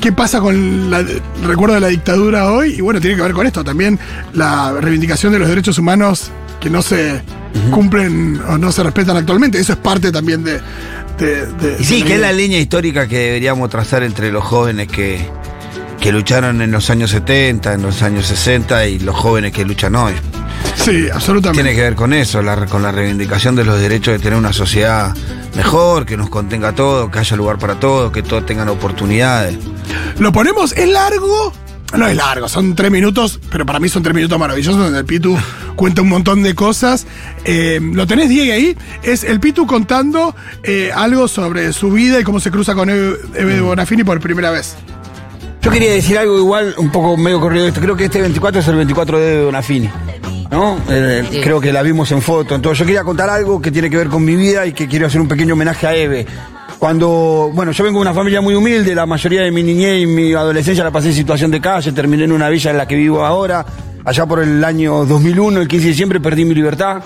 qué 0.00 0.12
pasa 0.12 0.40
con 0.40 0.90
la, 0.90 1.00
el 1.00 1.20
recuerdo 1.44 1.74
de 1.74 1.80
la 1.80 1.88
dictadura 1.88 2.50
hoy, 2.50 2.74
y 2.76 2.80
bueno, 2.80 3.00
tiene 3.00 3.16
que 3.16 3.22
ver 3.22 3.32
con 3.32 3.46
esto 3.46 3.62
también, 3.64 3.98
la 4.34 4.72
reivindicación 4.80 5.32
de 5.32 5.38
los 5.38 5.48
derechos 5.48 5.78
humanos 5.78 6.30
que 6.60 6.70
no 6.70 6.82
se 6.82 7.22
cumplen 7.70 8.40
o 8.48 8.58
no 8.58 8.70
se 8.70 8.82
respetan 8.82 9.16
actualmente. 9.16 9.58
Eso 9.58 9.72
es 9.72 9.78
parte 9.78 10.12
también 10.12 10.44
de. 10.44 10.60
de- 11.18 11.46
de- 11.46 11.82
sí, 11.84 12.00
de 12.02 12.06
que 12.06 12.14
es 12.16 12.20
la 12.20 12.32
línea 12.32 12.58
histórica 12.60 13.08
que 13.08 13.16
deberíamos 13.18 13.68
trazar 13.70 14.02
entre 14.02 14.30
los 14.30 14.44
jóvenes 14.44 14.88
que, 14.88 15.26
que 16.00 16.12
lucharon 16.12 16.62
en 16.62 16.70
los 16.70 16.88
años 16.90 17.10
70, 17.10 17.74
en 17.74 17.82
los 17.82 18.02
años 18.02 18.26
60 18.26 18.86
y 18.86 18.98
los 19.00 19.14
jóvenes 19.16 19.52
que 19.52 19.64
luchan 19.64 19.94
hoy. 19.96 20.14
Sí, 20.76 21.08
absolutamente. 21.12 21.62
Tiene 21.62 21.76
que 21.76 21.82
ver 21.82 21.94
con 21.94 22.12
eso, 22.14 22.40
la- 22.42 22.66
con 22.66 22.82
la 22.82 22.90
reivindicación 22.90 23.54
de 23.54 23.64
los 23.64 23.78
derechos 23.78 24.12
de 24.14 24.18
tener 24.18 24.38
una 24.38 24.52
sociedad 24.52 25.14
mejor, 25.56 26.06
que 26.06 26.16
nos 26.16 26.30
contenga 26.30 26.68
a 26.68 26.74
todos, 26.74 27.10
que 27.10 27.18
haya 27.18 27.36
lugar 27.36 27.58
para 27.58 27.74
todos, 27.78 28.12
que 28.12 28.22
todos 28.22 28.46
tengan 28.46 28.68
oportunidades. 28.70 29.58
Lo 30.18 30.32
ponemos, 30.32 30.72
es 30.72 30.88
largo. 30.88 31.52
No 31.96 32.06
es 32.06 32.14
largo, 32.16 32.48
son 32.48 32.76
tres 32.76 32.88
minutos, 32.92 33.40
pero 33.50 33.66
para 33.66 33.80
mí 33.80 33.88
son 33.88 34.04
tres 34.04 34.14
minutos 34.14 34.38
maravillosos 34.38 34.78
donde 34.80 35.00
el 35.00 35.04
Pitu 35.04 35.36
cuenta 35.76 36.02
un 36.02 36.08
montón 36.08 36.42
de 36.44 36.54
cosas. 36.54 37.04
Eh, 37.44 37.80
lo 37.82 38.06
tenés, 38.06 38.28
Diego, 38.28 38.52
ahí. 38.54 38.76
Es 39.02 39.24
el 39.24 39.40
Pitu 39.40 39.66
contando 39.66 40.34
eh, 40.62 40.92
algo 40.94 41.26
sobre 41.26 41.72
su 41.72 41.90
vida 41.90 42.20
y 42.20 42.22
cómo 42.24 42.38
se 42.38 42.50
cruza 42.52 42.74
con 42.76 42.88
Eve, 42.90 43.16
Eve 43.34 43.54
de 43.56 43.60
Bonafini 43.60 44.04
por 44.04 44.20
primera 44.20 44.50
vez. 44.52 44.76
Yo 45.62 45.70
quería 45.70 45.92
decir 45.92 46.16
algo 46.16 46.38
igual, 46.38 46.74
un 46.78 46.90
poco 46.90 47.16
medio 47.16 47.38
corrido 47.38 47.66
esto. 47.66 47.80
Creo 47.80 47.94
que 47.96 48.04
este 48.06 48.20
24 48.20 48.60
es 48.60 48.68
el 48.68 48.76
24 48.76 49.18
de 49.18 49.42
Donafini. 49.42 49.90
¿No? 50.50 50.78
Eh, 50.88 51.40
Creo 51.42 51.60
que 51.60 51.72
la 51.72 51.82
vimos 51.82 52.10
en 52.12 52.22
foto. 52.22 52.54
Entonces 52.54 52.78
yo 52.78 52.86
quería 52.86 53.04
contar 53.04 53.28
algo 53.30 53.60
que 53.60 53.70
tiene 53.70 53.88
que 53.90 53.96
ver 53.96 54.08
con 54.08 54.24
mi 54.24 54.34
vida 54.34 54.66
y 54.66 54.72
que 54.72 54.88
quiero 54.88 55.06
hacer 55.06 55.20
un 55.20 55.28
pequeño 55.28 55.54
homenaje 55.54 55.86
a 55.86 55.94
Eve. 55.94 56.26
Cuando, 56.78 57.50
bueno, 57.52 57.72
yo 57.72 57.84
vengo 57.84 57.98
de 57.98 58.02
una 58.02 58.14
familia 58.14 58.40
muy 58.40 58.54
humilde, 58.54 58.94
la 58.94 59.04
mayoría 59.04 59.42
de 59.42 59.50
mi 59.50 59.62
niñez 59.62 60.02
y 60.02 60.06
mi 60.06 60.32
adolescencia 60.32 60.82
la 60.82 60.90
pasé 60.90 61.08
en 61.08 61.14
situación 61.14 61.50
de 61.50 61.60
calle, 61.60 61.92
terminé 61.92 62.24
en 62.24 62.32
una 62.32 62.48
villa 62.48 62.70
en 62.70 62.78
la 62.78 62.88
que 62.88 62.96
vivo 62.96 63.24
ahora. 63.24 63.64
Allá 64.02 64.24
por 64.24 64.40
el 64.40 64.64
año 64.64 65.04
2001, 65.04 65.60
el 65.60 65.68
15 65.68 65.84
de 65.84 65.90
diciembre, 65.90 66.20
perdí 66.20 66.46
mi 66.46 66.54
libertad. 66.54 67.02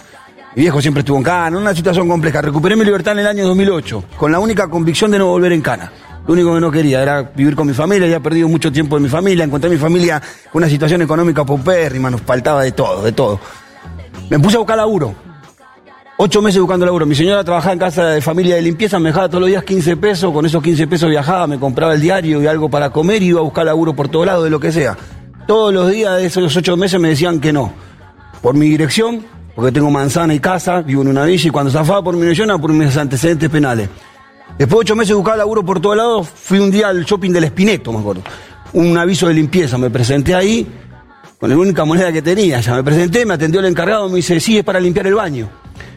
Mi 0.55 0.63
viejo 0.63 0.81
siempre 0.81 1.01
estuvo 1.01 1.17
en 1.19 1.25
cana, 1.25 1.59
una 1.59 1.75
situación 1.75 2.09
compleja. 2.09 2.41
Recuperé 2.41 2.77
mi 2.77 2.85
libertad 2.85 3.15
en 3.15 3.19
el 3.19 3.27
año 3.27 3.45
2008, 3.49 4.05
con 4.17 4.31
la 4.31 4.39
única 4.39 4.69
convicción 4.69 5.11
de 5.11 5.19
no 5.19 5.27
volver 5.27 5.53
en 5.53 5.61
cana. 5.61 5.91
Lo 6.27 6.33
único 6.33 6.55
que 6.55 6.61
no 6.61 6.71
quería 6.71 7.03
era 7.03 7.23
vivir 7.23 7.55
con 7.55 7.67
mi 7.67 7.75
familia, 7.75 8.07
había 8.07 8.21
perdido 8.21 8.49
mucho 8.49 8.73
tiempo 8.73 8.97
en 8.97 9.03
mi 9.03 9.09
familia, 9.11 9.45
encontré 9.45 9.69
a 9.69 9.73
mi 9.73 9.79
familia 9.79 10.23
con 10.51 10.63
una 10.63 10.71
situación 10.71 11.03
económica 11.03 11.45
paupérrima, 11.45 12.11
nos 12.11 12.23
faltaba 12.23 12.63
de 12.63 12.73
todo, 12.73 13.03
de 13.03 13.13
todo. 13.13 13.39
Me 14.31 14.39
puse 14.39 14.57
a 14.57 14.61
buscar 14.61 14.79
laburo. 14.79 15.15
Ocho 16.17 16.41
meses 16.41 16.61
buscando 16.61 16.87
laburo. 16.87 17.05
Mi 17.05 17.15
señora 17.15 17.45
trabajaba 17.45 17.73
en 17.73 17.79
casa 17.79 18.07
de 18.07 18.23
familia 18.23 18.55
de 18.55 18.63
limpieza, 18.63 18.99
me 18.99 19.11
dejaba 19.11 19.29
todos 19.29 19.41
los 19.41 19.49
días 19.49 19.65
15 19.65 19.97
pesos, 19.97 20.33
con 20.33 20.47
esos 20.47 20.63
15 20.63 20.87
pesos 20.87 21.11
viajaba, 21.11 21.47
me 21.47 21.59
compraba 21.59 21.93
el 21.93 22.01
diario 22.01 22.41
y 22.41 22.47
algo 22.47 22.71
para 22.71 22.89
comer 22.91 23.23
y 23.23 23.27
iba 23.27 23.41
a 23.41 23.43
buscar 23.43 23.67
laburo 23.67 23.95
por 23.95 24.09
todos 24.09 24.25
lados, 24.25 24.45
de 24.45 24.51
lo 24.51 24.61
que 24.61 24.73
sea. 24.73 24.97
Todos 25.47 25.75
los 25.75 25.91
días 25.91 26.17
de 26.17 26.27
esos 26.27 26.57
ocho 26.57 26.77
meses 26.77 26.99
me 26.99 27.09
decían 27.09 27.41
que 27.41 27.53
no. 27.53 27.73
Por 28.41 28.55
mi 28.55 28.69
dirección, 28.71 29.27
porque 29.55 29.73
tengo 29.73 29.91
manzana 29.91 30.33
y 30.33 30.41
casa, 30.41 30.81
vivo 30.81 31.03
en 31.03 31.09
una 31.09 31.25
villa 31.25 31.49
y 31.49 31.51
cuando 31.51 31.71
zafaba 31.71 32.03
por 32.03 32.15
mi 32.15 32.23
dirección 32.23 32.49
por 32.61 32.73
mis 32.73 32.97
antecedentes 32.97 33.51
penales. 33.51 33.89
Después 34.59 34.79
de 34.79 34.81
ocho 34.81 34.97
meses 34.97 35.09
de 35.09 35.15
buscar 35.15 35.37
laburo 35.37 35.65
por 35.65 35.81
todos 35.81 35.97
lados, 35.97 36.29
fui 36.29 36.59
un 36.59 36.71
día 36.71 36.89
al 36.89 37.05
shopping 37.05 37.31
del 37.33 37.45
Espineto, 37.45 37.93
me 37.93 37.99
acuerdo. 37.99 38.23
Un 38.75 38.97
aviso 38.97 39.27
de 39.27 39.35
limpieza, 39.35 39.79
me 39.79 39.91
presenté 39.91 40.35
ahí 40.35 40.67
con 41.39 41.51
la 41.51 41.57
única 41.57 41.85
moneda 41.85 42.13
que 42.13 42.23
tenía. 42.23 42.61
Ya 42.61 42.75
me 42.75 42.85
presenté, 42.85 43.27
me 43.27 43.35
atendió 43.35 43.61
el 43.61 43.67
encargado, 43.67 44.09
me 44.09 44.17
dice, 44.17 44.39
sí, 44.41 44.59
es 44.59 44.65
para 44.65 44.79
limpiar 44.79 45.07
el 45.07 45.15
baño. 45.15 45.49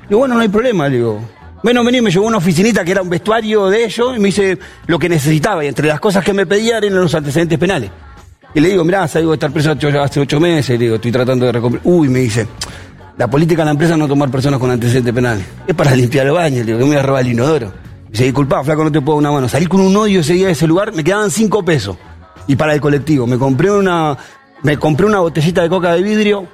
Digo, 0.09 0.19
bueno, 0.19 0.35
no 0.35 0.41
hay 0.41 0.47
problema, 0.47 0.87
le 0.87 0.97
digo. 0.97 1.21
Bueno, 1.63 1.83
vení, 1.83 2.01
me 2.01 2.11
llevó 2.11 2.25
a 2.25 2.27
una 2.29 2.37
oficinita 2.37 2.83
que 2.83 2.91
era 2.91 3.01
un 3.01 3.09
vestuario 3.09 3.67
de 3.67 3.85
ellos 3.85 4.15
y 4.15 4.19
me 4.19 4.27
dice 4.27 4.57
lo 4.87 4.97
que 4.97 5.09
necesitaba. 5.09 5.63
Y 5.63 5.67
entre 5.67 5.87
las 5.87 5.99
cosas 5.99 6.23
que 6.23 6.33
me 6.33 6.45
pedían 6.45 6.83
eran 6.83 6.99
los 6.99 7.13
antecedentes 7.13 7.57
penales. 7.57 7.89
Y 8.53 8.59
le 8.59 8.69
digo, 8.69 8.83
mirá, 8.83 9.07
salgo 9.07 9.31
de 9.31 9.35
estar 9.35 9.51
preso 9.51 9.71
hace 10.01 10.19
ocho 10.19 10.39
meses, 10.39 10.79
le 10.79 10.85
digo, 10.85 10.95
estoy 10.95 11.11
tratando 11.11 11.45
de 11.45 11.51
recuperar. 11.51 11.81
Uy, 11.85 12.09
me 12.09 12.19
dice, 12.19 12.47
la 13.17 13.29
política 13.29 13.61
de 13.61 13.65
la 13.65 13.71
empresa 13.71 13.93
es 13.93 13.99
no 13.99 14.07
tomar 14.07 14.29
personas 14.29 14.59
con 14.59 14.71
antecedentes 14.71 15.13
penales. 15.13 15.45
Es 15.67 15.75
para 15.75 15.95
limpiar 15.95 16.27
el 16.27 16.33
baño, 16.33 16.57
le 16.57 16.65
digo, 16.65 16.77
que 16.77 16.83
me 16.85 16.91
voy 16.91 16.97
a 16.97 17.03
robar 17.03 17.21
el 17.25 17.31
inodoro. 17.31 17.86
Dice, 18.09 18.23
disculpa, 18.23 18.63
flaco, 18.63 18.83
no 18.83 18.91
te 18.91 19.01
puedo 19.01 19.17
dar 19.17 19.29
una 19.29 19.31
mano. 19.31 19.49
Salí 19.49 19.65
con 19.65 19.81
un 19.81 19.95
odio 19.95 20.21
ese 20.21 20.33
día 20.33 20.47
de 20.47 20.53
ese 20.53 20.67
lugar, 20.67 20.93
me 20.93 21.03
quedaban 21.03 21.29
cinco 21.29 21.63
pesos. 21.63 21.97
Y 22.47 22.55
para 22.55 22.73
el 22.73 22.81
colectivo, 22.81 23.27
me 23.27 23.37
compré 23.37 23.69
una, 23.71 24.17
me 24.63 24.77
compré 24.77 25.05
una 25.05 25.19
botellita 25.19 25.61
de 25.61 25.69
coca 25.69 25.93
de 25.93 26.01
vidrio, 26.01 26.47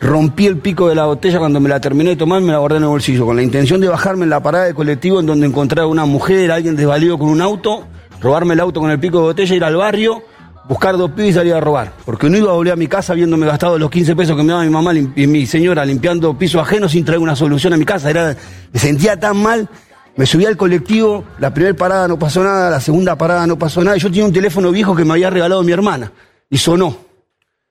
rompí 0.00 0.46
el 0.46 0.58
pico 0.58 0.88
de 0.88 0.94
la 0.94 1.06
botella 1.06 1.38
cuando 1.38 1.60
me 1.60 1.68
la 1.68 1.80
terminé 1.80 2.10
de 2.10 2.16
tomar, 2.16 2.42
me 2.42 2.52
la 2.52 2.58
guardé 2.58 2.76
en 2.76 2.82
el 2.82 2.88
bolsillo, 2.90 3.24
con 3.24 3.36
la 3.36 3.42
intención 3.42 3.80
de 3.80 3.88
bajarme 3.88 4.24
en 4.24 4.30
la 4.30 4.42
parada 4.42 4.64
de 4.64 4.74
colectivo 4.74 5.20
en 5.20 5.26
donde 5.26 5.46
encontraba 5.46 5.88
una 5.88 6.04
mujer, 6.04 6.50
alguien 6.50 6.76
desvalido 6.76 7.18
con 7.18 7.30
un 7.30 7.40
auto, 7.40 7.84
robarme 8.20 8.54
el 8.54 8.60
auto 8.60 8.80
con 8.80 8.90
el 8.90 9.00
pico 9.00 9.18
de 9.18 9.24
botella, 9.24 9.54
ir 9.54 9.64
al 9.64 9.76
barrio, 9.76 10.22
buscar 10.68 10.96
dos 10.96 11.10
pibes 11.12 11.30
y 11.30 11.32
salir 11.34 11.54
a 11.54 11.60
robar. 11.60 11.92
Porque 12.04 12.28
no 12.28 12.36
iba 12.36 12.50
a 12.50 12.54
volver 12.54 12.74
a 12.74 12.76
mi 12.76 12.86
casa 12.86 13.12
habiéndome 13.12 13.46
gastado 13.46 13.78
los 13.78 13.90
15 13.90 14.14
pesos 14.16 14.36
que 14.36 14.42
me 14.42 14.52
daba 14.52 14.64
mi 14.64 14.70
mamá 14.70 14.92
y 14.94 15.26
mi 15.26 15.46
señora 15.46 15.84
limpiando 15.84 16.36
piso 16.36 16.60
ajeno 16.60 16.88
sin 16.88 17.04
traer 17.04 17.20
una 17.20 17.36
solución 17.36 17.72
a 17.72 17.76
mi 17.76 17.84
casa. 17.84 18.10
Era, 18.10 18.36
me 18.72 18.80
sentía 18.80 19.18
tan 19.18 19.36
mal. 19.36 19.68
Me 20.16 20.26
subí 20.26 20.44
al 20.44 20.56
colectivo, 20.56 21.24
la 21.38 21.52
primera 21.54 21.74
parada 21.74 22.06
no 22.06 22.18
pasó 22.18 22.44
nada, 22.44 22.70
la 22.70 22.80
segunda 22.80 23.16
parada 23.16 23.46
no 23.46 23.58
pasó 23.58 23.82
nada. 23.82 23.96
Y 23.96 24.00
yo 24.00 24.08
tenía 24.08 24.26
un 24.26 24.32
teléfono 24.32 24.70
viejo 24.70 24.94
que 24.94 25.04
me 25.04 25.12
había 25.12 25.30
regalado 25.30 25.62
mi 25.62 25.72
hermana. 25.72 26.12
Y 26.50 26.58
sonó 26.58 26.96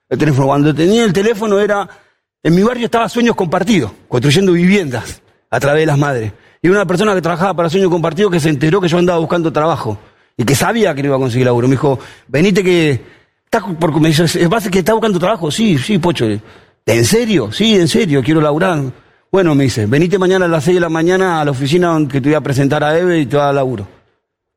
el 0.09 0.17
teléfono. 0.17 0.47
Cuando 0.47 0.73
tenía 0.73 1.03
el 1.03 1.13
teléfono 1.13 1.59
era. 1.59 1.87
En 2.43 2.55
mi 2.55 2.63
barrio 2.63 2.85
estaba 2.85 3.07
Sueños 3.07 3.35
Compartidos, 3.35 3.91
construyendo 4.07 4.53
viviendas 4.53 5.21
a 5.51 5.59
través 5.59 5.83
de 5.83 5.85
las 5.85 5.97
madres. 5.99 6.33
Y 6.63 6.69
una 6.69 6.85
persona 6.87 7.13
que 7.13 7.21
trabajaba 7.21 7.53
para 7.53 7.69
Sueños 7.69 7.91
Compartidos 7.91 8.31
que 8.31 8.39
se 8.39 8.49
enteró 8.49 8.81
que 8.81 8.87
yo 8.87 8.97
andaba 8.97 9.19
buscando 9.19 9.53
trabajo 9.53 9.99
y 10.35 10.43
que 10.43 10.55
sabía 10.55 10.95
que 10.95 11.03
no 11.03 11.09
iba 11.09 11.17
a 11.17 11.19
conseguir 11.19 11.45
laburo. 11.45 11.67
Me 11.67 11.73
dijo, 11.75 11.99
venite 12.27 12.63
que. 12.63 12.99
estás 13.45 13.61
con-" 13.61 13.75
porque 13.75 13.99
me 13.99 14.07
dice, 14.07 14.23
¿es 14.23 14.49
base 14.49 14.71
que 14.71 14.79
estás 14.79 14.95
buscando 14.95 15.19
trabajo? 15.19 15.51
Sí, 15.51 15.77
sí, 15.77 15.99
pocho. 15.99 16.25
¿En 16.85 17.05
serio? 17.05 17.51
Sí, 17.51 17.75
en 17.75 17.87
serio, 17.87 18.23
quiero 18.23 18.41
laburar. 18.41 18.81
Bueno, 19.31 19.55
me 19.55 19.63
dice, 19.63 19.85
venite 19.85 20.17
mañana 20.17 20.45
a 20.45 20.47
las 20.49 20.63
6 20.65 20.75
de 20.75 20.81
la 20.81 20.89
mañana 20.89 21.39
a 21.39 21.45
la 21.45 21.51
oficina 21.51 21.87
donde 21.89 22.19
te 22.19 22.27
voy 22.29 22.33
a 22.35 22.41
presentar 22.41 22.83
a 22.83 22.97
Eve 22.97 23.19
y 23.19 23.25
te 23.25 23.37
va 23.37 23.43
a 23.43 23.45
dar 23.47 23.55
laburo. 23.55 23.87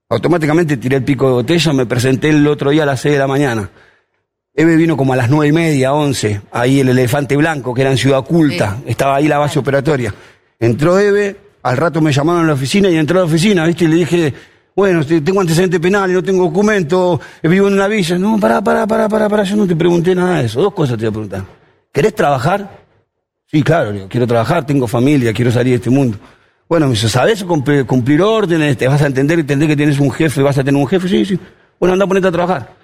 Automáticamente 0.09 0.77
tiré 0.77 0.97
el 0.97 1.05
pico 1.05 1.27
de 1.29 1.33
botella, 1.35 1.73
me 1.73 1.87
presenté 1.87 2.31
el 2.31 2.47
otro 2.47 2.71
día 2.71 2.83
a 2.83 2.87
las 2.87 3.01
6 3.01 3.13
de 3.15 3.19
la 3.19 3.27
mañana. 3.27 3.71
Eve 4.53 4.77
vino 4.77 4.97
como 4.97 5.13
a 5.13 5.17
las 5.17 5.31
nueve 5.31 5.49
y 5.49 5.53
media, 5.53 5.93
once, 5.93 6.41
ahí 6.53 6.81
el 6.81 6.89
elefante 6.89 7.37
blanco, 7.37 7.73
que 7.75 7.81
era 7.83 7.91
en 7.91 7.97
Ciudad 7.99 8.21
Oculta, 8.21 8.79
estaba 8.87 9.17
ahí 9.17 9.27
la 9.29 9.39
base 9.39 9.59
operatoria. 9.59 10.15
Entró 10.61 10.99
Eve, 10.99 11.37
al 11.63 11.77
rato 11.77 12.01
me 12.01 12.13
llamaron 12.13 12.45
a 12.45 12.47
la 12.49 12.53
oficina 12.55 12.89
y 12.89 12.97
entró 12.97 13.19
a 13.19 13.23
la 13.23 13.27
oficina, 13.27 13.67
¿viste? 13.67 13.85
Y 13.85 13.89
le 13.89 13.97
dije, 13.97 14.35
bueno, 14.77 15.05
te- 15.05 15.21
tengo 15.23 15.41
antecedentes 15.41 15.81
penales, 15.81 16.15
no 16.15 16.23
tengo 16.23 16.45
documento, 16.45 17.21
vivo 17.43 17.67
en 17.69 17.75
una 17.75 17.89
villa. 17.89 18.17
No, 18.19 18.39
pará, 18.39 18.63
pará, 18.63 18.87
pará, 18.87 19.09
pará, 19.09 19.29
pará, 19.29 19.43
yo 19.45 19.57
no 19.57 19.67
te 19.67 19.75
pregunté 19.75 20.15
nada 20.15 20.39
de 20.41 20.47
eso. 20.47 20.61
Dos 20.63 20.73
cosas 20.75 20.97
te 20.99 21.05
voy 21.05 21.09
a 21.09 21.13
preguntar. 21.13 21.45
¿Querés 21.93 22.15
trabajar? 22.15 22.84
Sí, 23.47 23.63
claro, 23.63 23.93
digo, 23.93 24.09
quiero 24.09 24.27
trabajar, 24.27 24.67
tengo 24.67 24.87
familia, 24.87 25.33
quiero 25.33 25.51
salir 25.51 25.73
de 25.73 25.77
este 25.77 25.91
mundo. 25.91 26.19
Bueno, 26.69 26.87
me 26.87 26.93
dice, 26.93 27.09
¿sabés 27.09 27.45
cumplir, 27.45 27.85
cumplir 27.87 28.23
órdenes? 28.23 28.77
¿Te 28.77 28.89
vas 28.89 29.03
a 29.03 29.07
entender, 29.07 29.39
entender 29.39 29.69
que 29.69 29.77
tienes 29.77 30.01
un 30.01 30.11
jefe, 30.11 30.43
vas 30.43 30.59
a 30.59 30.65
tener 30.65 30.81
un 30.81 30.89
jefe? 30.89 31.09
Sí, 31.09 31.25
sí. 31.25 31.39
Bueno, 31.79 31.93
anda 31.93 32.05
a 32.05 32.09
ponerte 32.09 32.29
a 32.29 32.33
trabajar. 32.33 32.75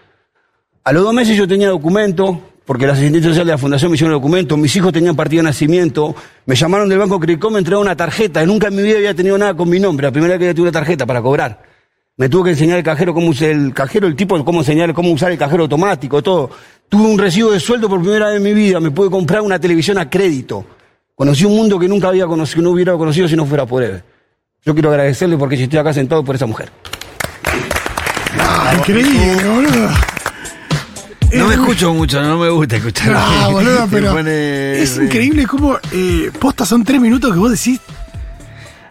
A 0.85 0.93
los 0.93 1.02
dos 1.02 1.14
meses 1.14 1.37
yo 1.37 1.49
tenía 1.49 1.69
documento, 1.69 2.40
porque 2.64 2.87
la 2.87 2.93
asistente 2.93 3.23
social 3.23 3.47
de 3.47 3.52
la 3.52 3.59
fundación 3.59 3.90
me 3.90 3.95
hicieron 3.97 4.14
el 4.14 4.21
documento, 4.21 4.57
mis 4.57 4.75
hijos 4.76 4.93
tenían 4.93 5.17
partido 5.17 5.43
de 5.43 5.49
nacimiento, 5.49 6.14
me 6.47 6.55
llamaron 6.55 6.88
del 6.88 6.99
banco 6.99 7.19
Credicom, 7.19 7.55
me 7.55 7.59
entregaron 7.59 7.87
una 7.87 7.97
tarjeta, 7.97 8.45
nunca 8.47 8.69
en 8.69 8.76
mi 8.76 8.83
vida 8.83 8.97
había 8.97 9.14
tenido 9.14 9.37
nada 9.38 9.55
con 9.55 9.69
mi 9.69 9.81
nombre, 9.81 10.07
la 10.07 10.12
primera 10.12 10.35
vez 10.35 10.40
que 10.40 10.55
tenido 10.55 10.64
una 10.64 10.73
tarjeta 10.73 11.07
para 11.07 11.21
cobrar. 11.23 11.62
Me 12.17 12.29
tuvo 12.29 12.45
que 12.45 12.50
enseñar 12.50 12.79
el 12.79 12.85
cajero 12.85 13.14
cómo 13.14 13.29
usar 13.29 13.49
el 13.49 13.73
cajero, 13.73 14.07
el 14.07 14.14
tipo, 14.14 14.43
cómo 14.45 14.61
enseñar, 14.61 14.93
cómo 14.93 15.11
usar 15.11 15.33
el 15.33 15.38
cajero 15.38 15.62
automático, 15.62 16.23
todo. 16.23 16.50
Tuve 16.91 17.07
un 17.07 17.19
recibo 17.19 17.51
de 17.53 17.61
sueldo 17.61 17.89
por 17.89 18.01
primera 18.03 18.27
vez 18.29 18.37
en 18.37 18.43
mi 18.43 18.53
vida, 18.53 18.81
me 18.81 18.91
pude 18.91 19.09
comprar 19.11 19.41
una 19.41 19.59
televisión 19.59 19.97
a 19.97 20.11
crédito. 20.11 20.67
Conocí 21.15 21.45
un 21.45 21.55
mundo 21.57 21.79
que 21.79 21.87
nunca 21.89 22.09
había 22.09 22.27
conocido, 22.27 22.63
no 22.63 22.71
hubiera 22.71 22.95
conocido 22.95 23.29
si 23.29 23.37
no 23.37 23.47
fuera 23.47 23.65
por 23.65 23.83
él. 23.83 24.03
Yo 24.65 24.75
quiero 24.75 24.91
agradecerle 24.91 25.39
porque 25.39 25.57
si 25.57 25.63
estoy 25.63 25.79
acá 25.79 25.95
sentado 25.95 26.23
por 26.25 26.35
esa 26.35 26.47
mujer. 26.47 26.71
Ah, 28.39 28.75
increíble, 28.79 29.37
boludo. 29.45 29.89
No 31.33 31.47
me 31.47 31.57
muy- 31.57 31.65
escucho 31.65 31.95
mucho, 31.95 32.21
no 32.23 32.39
me 32.39 32.49
gusta 32.51 32.77
escuchar. 32.77 33.15
Ah, 33.17 33.49
boludo, 33.53 33.87
pero 33.91 34.13
pone- 34.13 34.83
es 34.83 34.97
increíble 34.97 35.47
cómo 35.47 35.79
eh, 35.93 36.31
posta 36.41 36.67
son 36.67 36.83
tres 36.85 37.01
minutos 37.01 37.33
que 37.33 37.39
vos 37.39 37.51
decís. 37.53 37.81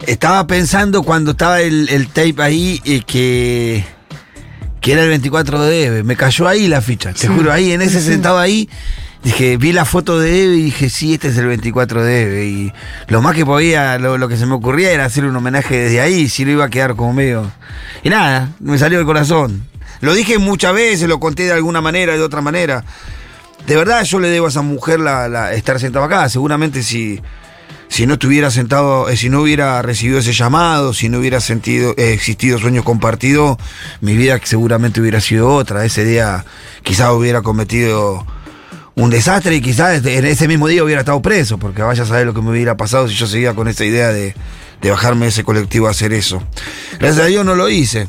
Estaba 0.07 0.47
pensando 0.47 1.03
cuando 1.03 1.31
estaba 1.31 1.59
el, 1.59 1.89
el 1.89 2.07
tape 2.07 2.35
ahí 2.41 2.81
eh, 2.85 3.01
que, 3.05 3.83
que 4.81 4.93
era 4.93 5.03
el 5.03 5.09
24 5.09 5.61
de 5.63 5.85
Eve. 5.85 6.03
Me 6.03 6.15
cayó 6.15 6.47
ahí 6.47 6.67
la 6.67 6.81
ficha, 6.81 7.13
te 7.13 7.19
Sí, 7.19 7.27
juro, 7.27 7.51
ahí 7.51 7.71
en 7.71 7.81
ese 7.81 7.99
sí. 8.01 8.07
sentado 8.07 8.37
ahí. 8.39 8.69
Dije, 9.23 9.57
vi 9.57 9.73
la 9.73 9.83
foto 9.83 10.17
de 10.17 10.45
Eve 10.45 10.55
y 10.55 10.61
dije, 10.63 10.89
sí, 10.89 11.13
este 11.15 11.27
es 11.27 11.37
el 11.37 11.47
24 11.47 12.03
de 12.03 12.21
Eve. 12.23 12.45
Y 12.45 12.73
lo 13.07 13.21
más 13.21 13.35
que 13.35 13.45
podía, 13.45 13.97
lo, 13.99 14.17
lo 14.17 14.29
que 14.29 14.37
se 14.37 14.45
me 14.45 14.53
ocurría 14.53 14.91
era 14.91 15.03
hacer 15.05 15.25
un 15.25 15.35
homenaje 15.35 15.75
desde 15.77 15.99
ahí, 15.99 16.29
si 16.29 16.45
no 16.45 16.51
iba 16.51 16.63
a 16.65 16.69
quedar 16.69 16.95
como 16.95 17.11
medio. 17.13 17.51
Y 18.03 18.09
nada, 18.09 18.49
me 18.61 18.77
salió 18.77 18.97
del 18.97 19.05
corazón. 19.05 19.65
Lo 19.99 20.13
dije 20.13 20.37
muchas 20.37 20.73
veces, 20.73 21.09
lo 21.09 21.19
conté 21.19 21.43
de 21.43 21.51
alguna 21.51 21.81
manera, 21.81 22.13
de 22.13 22.21
otra 22.21 22.39
manera. 22.39 22.85
De 23.67 23.75
verdad 23.75 24.03
yo 24.05 24.19
le 24.21 24.29
debo 24.29 24.45
a 24.45 24.49
esa 24.49 24.61
mujer 24.61 25.01
la, 25.01 25.27
la- 25.27 25.53
estar 25.53 25.77
sentado 25.81 26.05
acá. 26.05 26.29
Seguramente 26.29 26.81
si, 26.81 27.19
si 27.89 28.05
no 28.05 28.13
estuviera 28.13 28.51
sentado, 28.51 29.09
eh, 29.09 29.17
si 29.17 29.29
no 29.29 29.41
hubiera 29.41 29.81
recibido 29.81 30.19
ese 30.19 30.31
llamado, 30.31 30.93
si 30.93 31.09
no 31.09 31.17
hubiera 31.19 31.41
sentido, 31.41 31.93
eh, 31.97 32.13
existido 32.13 32.59
sueños 32.59 32.85
compartidos, 32.85 33.57
mi 33.99 34.15
vida 34.15 34.39
seguramente 34.43 35.01
hubiera 35.01 35.19
sido 35.19 35.49
otra. 35.49 35.83
Ese 35.83 36.05
día 36.05 36.45
quizás 36.83 37.09
hubiera 37.11 37.41
cometido 37.41 38.25
un 38.93 39.09
desastre 39.09 39.55
y 39.55 39.61
quizás 39.61 40.05
en 40.05 40.25
ese 40.25 40.47
mismo 40.47 40.67
día 40.67 40.83
hubiera 40.83 41.01
estado 41.01 41.21
preso, 41.21 41.57
porque 41.57 41.81
vaya 41.81 42.03
a 42.03 42.05
saber 42.05 42.27
lo 42.27 42.33
que 42.33 42.41
me 42.41 42.51
hubiera 42.51 42.77
pasado 42.77 43.07
si 43.07 43.15
yo 43.15 43.25
seguía 43.25 43.55
con 43.55 43.67
esa 43.67 43.83
idea 43.83 44.09
de, 44.09 44.35
de 44.81 44.91
bajarme 44.91 45.25
de 45.25 45.29
ese 45.29 45.43
colectivo 45.43 45.87
a 45.87 45.91
hacer 45.91 46.13
eso. 46.13 46.43
Gracias 46.99 47.25
a 47.25 47.27
Dios 47.27 47.43
no 47.43 47.55
lo 47.55 47.69
hice. 47.69 48.07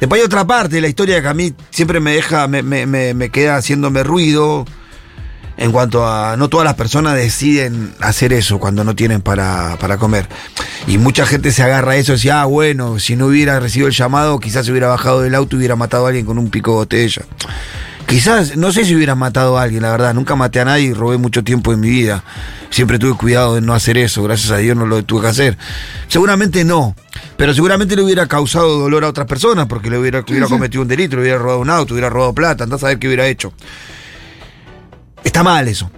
Después 0.00 0.20
hay 0.20 0.26
otra 0.26 0.46
parte 0.46 0.76
de 0.76 0.80
la 0.80 0.88
historia 0.88 1.22
que 1.22 1.28
a 1.28 1.34
mí 1.34 1.54
siempre 1.70 2.00
me 2.00 2.14
deja, 2.14 2.48
me, 2.48 2.62
me, 2.62 2.86
me, 2.86 3.14
me 3.14 3.30
queda 3.30 3.56
haciéndome 3.56 4.02
ruido 4.02 4.64
en 5.56 5.72
cuanto 5.72 6.06
a 6.06 6.36
no 6.36 6.48
todas 6.48 6.64
las 6.64 6.74
personas 6.74 7.14
deciden 7.14 7.94
hacer 8.00 8.32
eso 8.32 8.58
cuando 8.58 8.84
no 8.84 8.94
tienen 8.94 9.20
para, 9.20 9.76
para 9.78 9.98
comer. 9.98 10.28
Y 10.86 10.98
mucha 10.98 11.26
gente 11.26 11.52
se 11.52 11.62
agarra 11.62 11.92
a 11.92 11.96
eso 11.96 12.12
y 12.12 12.16
dice, 12.16 12.32
ah, 12.32 12.44
bueno, 12.44 12.98
si 12.98 13.16
no 13.16 13.26
hubiera 13.26 13.60
recibido 13.60 13.88
el 13.88 13.94
llamado, 13.94 14.40
quizás 14.40 14.66
se 14.66 14.72
hubiera 14.72 14.88
bajado 14.88 15.20
del 15.20 15.34
auto 15.34 15.56
y 15.56 15.58
hubiera 15.58 15.76
matado 15.76 16.06
a 16.06 16.08
alguien 16.08 16.26
con 16.26 16.38
un 16.38 16.50
pico 16.50 16.72
de 16.72 16.76
botella. 16.76 17.22
Quizás, 18.06 18.56
no 18.56 18.72
sé 18.72 18.84
si 18.84 18.94
hubiera 18.94 19.14
matado 19.14 19.56
a 19.56 19.62
alguien, 19.62 19.82
la 19.82 19.90
verdad. 19.90 20.12
Nunca 20.12 20.36
maté 20.36 20.60
a 20.60 20.64
nadie 20.64 20.88
y 20.88 20.92
robé 20.92 21.16
mucho 21.16 21.44
tiempo 21.44 21.72
en 21.72 21.80
mi 21.80 21.88
vida. 21.88 22.24
Siempre 22.68 22.98
tuve 22.98 23.16
cuidado 23.16 23.54
de 23.54 23.60
no 23.60 23.74
hacer 23.74 23.96
eso. 23.96 24.22
Gracias 24.22 24.50
a 24.50 24.58
Dios 24.58 24.76
no 24.76 24.86
lo 24.86 25.02
tuve 25.04 25.22
que 25.22 25.28
hacer. 25.28 25.58
Seguramente 26.08 26.64
no. 26.64 26.94
Pero 27.36 27.54
seguramente 27.54 27.96
le 27.96 28.02
hubiera 28.02 28.26
causado 28.26 28.80
dolor 28.80 29.04
a 29.04 29.08
otras 29.08 29.26
personas 29.26 29.66
porque 29.66 29.88
le 29.88 29.98
hubiera, 29.98 30.20
hubiera 30.20 30.46
cometido 30.46 30.82
un 30.82 30.88
delito, 30.88 31.16
le 31.16 31.22
hubiera 31.22 31.38
robado 31.38 31.60
un 31.60 31.70
auto, 31.70 31.94
hubiera 31.94 32.10
robado 32.10 32.34
plata. 32.34 32.64
Andás 32.64 32.84
a 32.84 32.88
ver 32.88 32.98
qué 32.98 33.06
hubiera 33.06 33.26
hecho. 33.26 33.52
Está 35.24 35.42
mal 35.42 35.68
eso. 35.68 35.90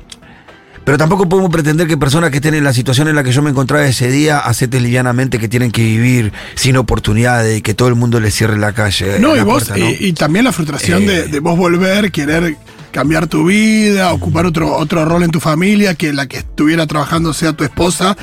Pero 0.84 0.98
tampoco 0.98 1.26
podemos 1.26 1.50
pretender 1.50 1.86
que 1.86 1.96
personas 1.96 2.28
que 2.30 2.36
estén 2.36 2.52
en 2.54 2.62
la 2.62 2.74
situación 2.74 3.08
en 3.08 3.14
la 3.16 3.24
que 3.24 3.32
yo 3.32 3.40
me 3.40 3.48
encontraba 3.48 3.86
ese 3.86 4.10
día 4.10 4.38
acepten 4.38 4.82
livianamente 4.82 5.38
que 5.38 5.48
tienen 5.48 5.70
que 5.72 5.80
vivir 5.82 6.30
sin 6.56 6.76
oportunidades 6.76 7.58
y 7.58 7.62
que 7.62 7.72
todo 7.72 7.88
el 7.88 7.94
mundo 7.94 8.20
les 8.20 8.34
cierre 8.34 8.58
la 8.58 8.72
calle. 8.74 9.18
No, 9.18 9.34
la 9.34 9.40
y 9.40 9.44
vos, 9.44 9.64
puerta, 9.64 9.82
¿no? 9.82 9.90
Y, 9.90 9.96
y 10.08 10.12
también 10.12 10.44
la 10.44 10.52
frustración 10.52 11.06
de, 11.06 11.20
Eh. 11.20 11.28
de 11.28 11.40
vos 11.40 11.56
volver, 11.56 12.12
querer 12.12 12.56
cambiar 12.92 13.26
tu 13.28 13.46
vida, 13.46 14.12
ocupar 14.12 14.44
otro, 14.44 14.76
otro 14.76 15.06
rol 15.06 15.22
en 15.22 15.30
tu 15.30 15.40
familia, 15.40 15.94
que 15.94 16.12
la 16.12 16.26
que 16.28 16.36
estuviera 16.36 16.86
trabajando 16.86 17.32
sea 17.32 17.54
tu 17.54 17.64
esposa, 17.64 18.14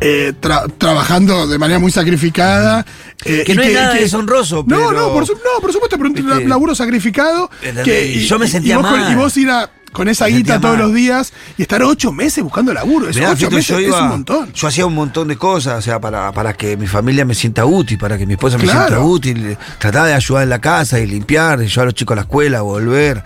eh, 0.00 0.32
tra- 0.40 0.64
trabajando 0.78 1.46
de 1.46 1.58
manera 1.58 1.78
muy 1.78 1.92
sacrificada. 1.92 2.86
eh, 3.26 3.42
Que 3.44 3.54
no 3.54 3.62
es 3.62 3.74
nada 3.74 3.98
y 3.98 4.02
deshonroso, 4.04 4.64
No, 4.66 4.76
pero- 4.88 4.92
no, 4.92 5.12
por, 5.12 5.26
su- 5.26 5.34
no, 5.34 5.60
por 5.60 5.72
supuesto, 5.72 5.98
pero 5.98 6.08
un 6.10 6.48
laburo 6.48 6.74
sacrificado. 6.74 7.50
Que, 7.84 8.06
Y 8.14 8.26
yo 8.26 8.38
me 8.38 8.48
sentía 8.48 8.74
y 8.74 8.76
vos, 8.76 8.90
mal. 8.90 9.12
y 9.12 9.14
vos 9.14 9.36
ir 9.36 9.50
a- 9.50 9.70
con 9.92 10.08
esa 10.08 10.26
guita 10.26 10.60
todos 10.60 10.78
los 10.78 10.94
días 10.94 11.32
y 11.56 11.62
estar 11.62 11.82
ocho 11.82 12.12
meses 12.12 12.42
buscando 12.42 12.72
laburo. 12.72 13.08
Eso, 13.08 13.18
Mirá, 13.18 13.32
ocho 13.32 13.50
meses 13.50 13.68
yo 13.68 13.78
es 13.78 13.94
un 13.94 14.08
montón. 14.08 14.52
Yo 14.52 14.68
hacía 14.68 14.86
un 14.86 14.94
montón 14.94 15.28
de 15.28 15.36
cosas, 15.36 15.78
o 15.78 15.82
sea, 15.82 16.00
para, 16.00 16.32
para 16.32 16.54
que 16.54 16.76
mi 16.76 16.86
familia 16.86 17.24
me 17.24 17.34
sienta 17.34 17.64
útil, 17.64 17.98
para 17.98 18.18
que 18.18 18.26
mi 18.26 18.34
esposa 18.34 18.58
me 18.58 18.66
sienta 18.66 19.00
útil. 19.00 19.56
Trataba 19.78 20.06
de 20.08 20.14
ayudar 20.14 20.42
en 20.42 20.50
la 20.50 20.60
casa 20.60 20.98
y 20.98 21.06
limpiar, 21.06 21.58
de 21.58 21.68
llevar 21.68 21.82
a 21.82 21.84
los 21.86 21.94
chicos 21.94 22.14
a 22.14 22.16
la 22.16 22.22
escuela, 22.22 22.62
volver. 22.62 23.22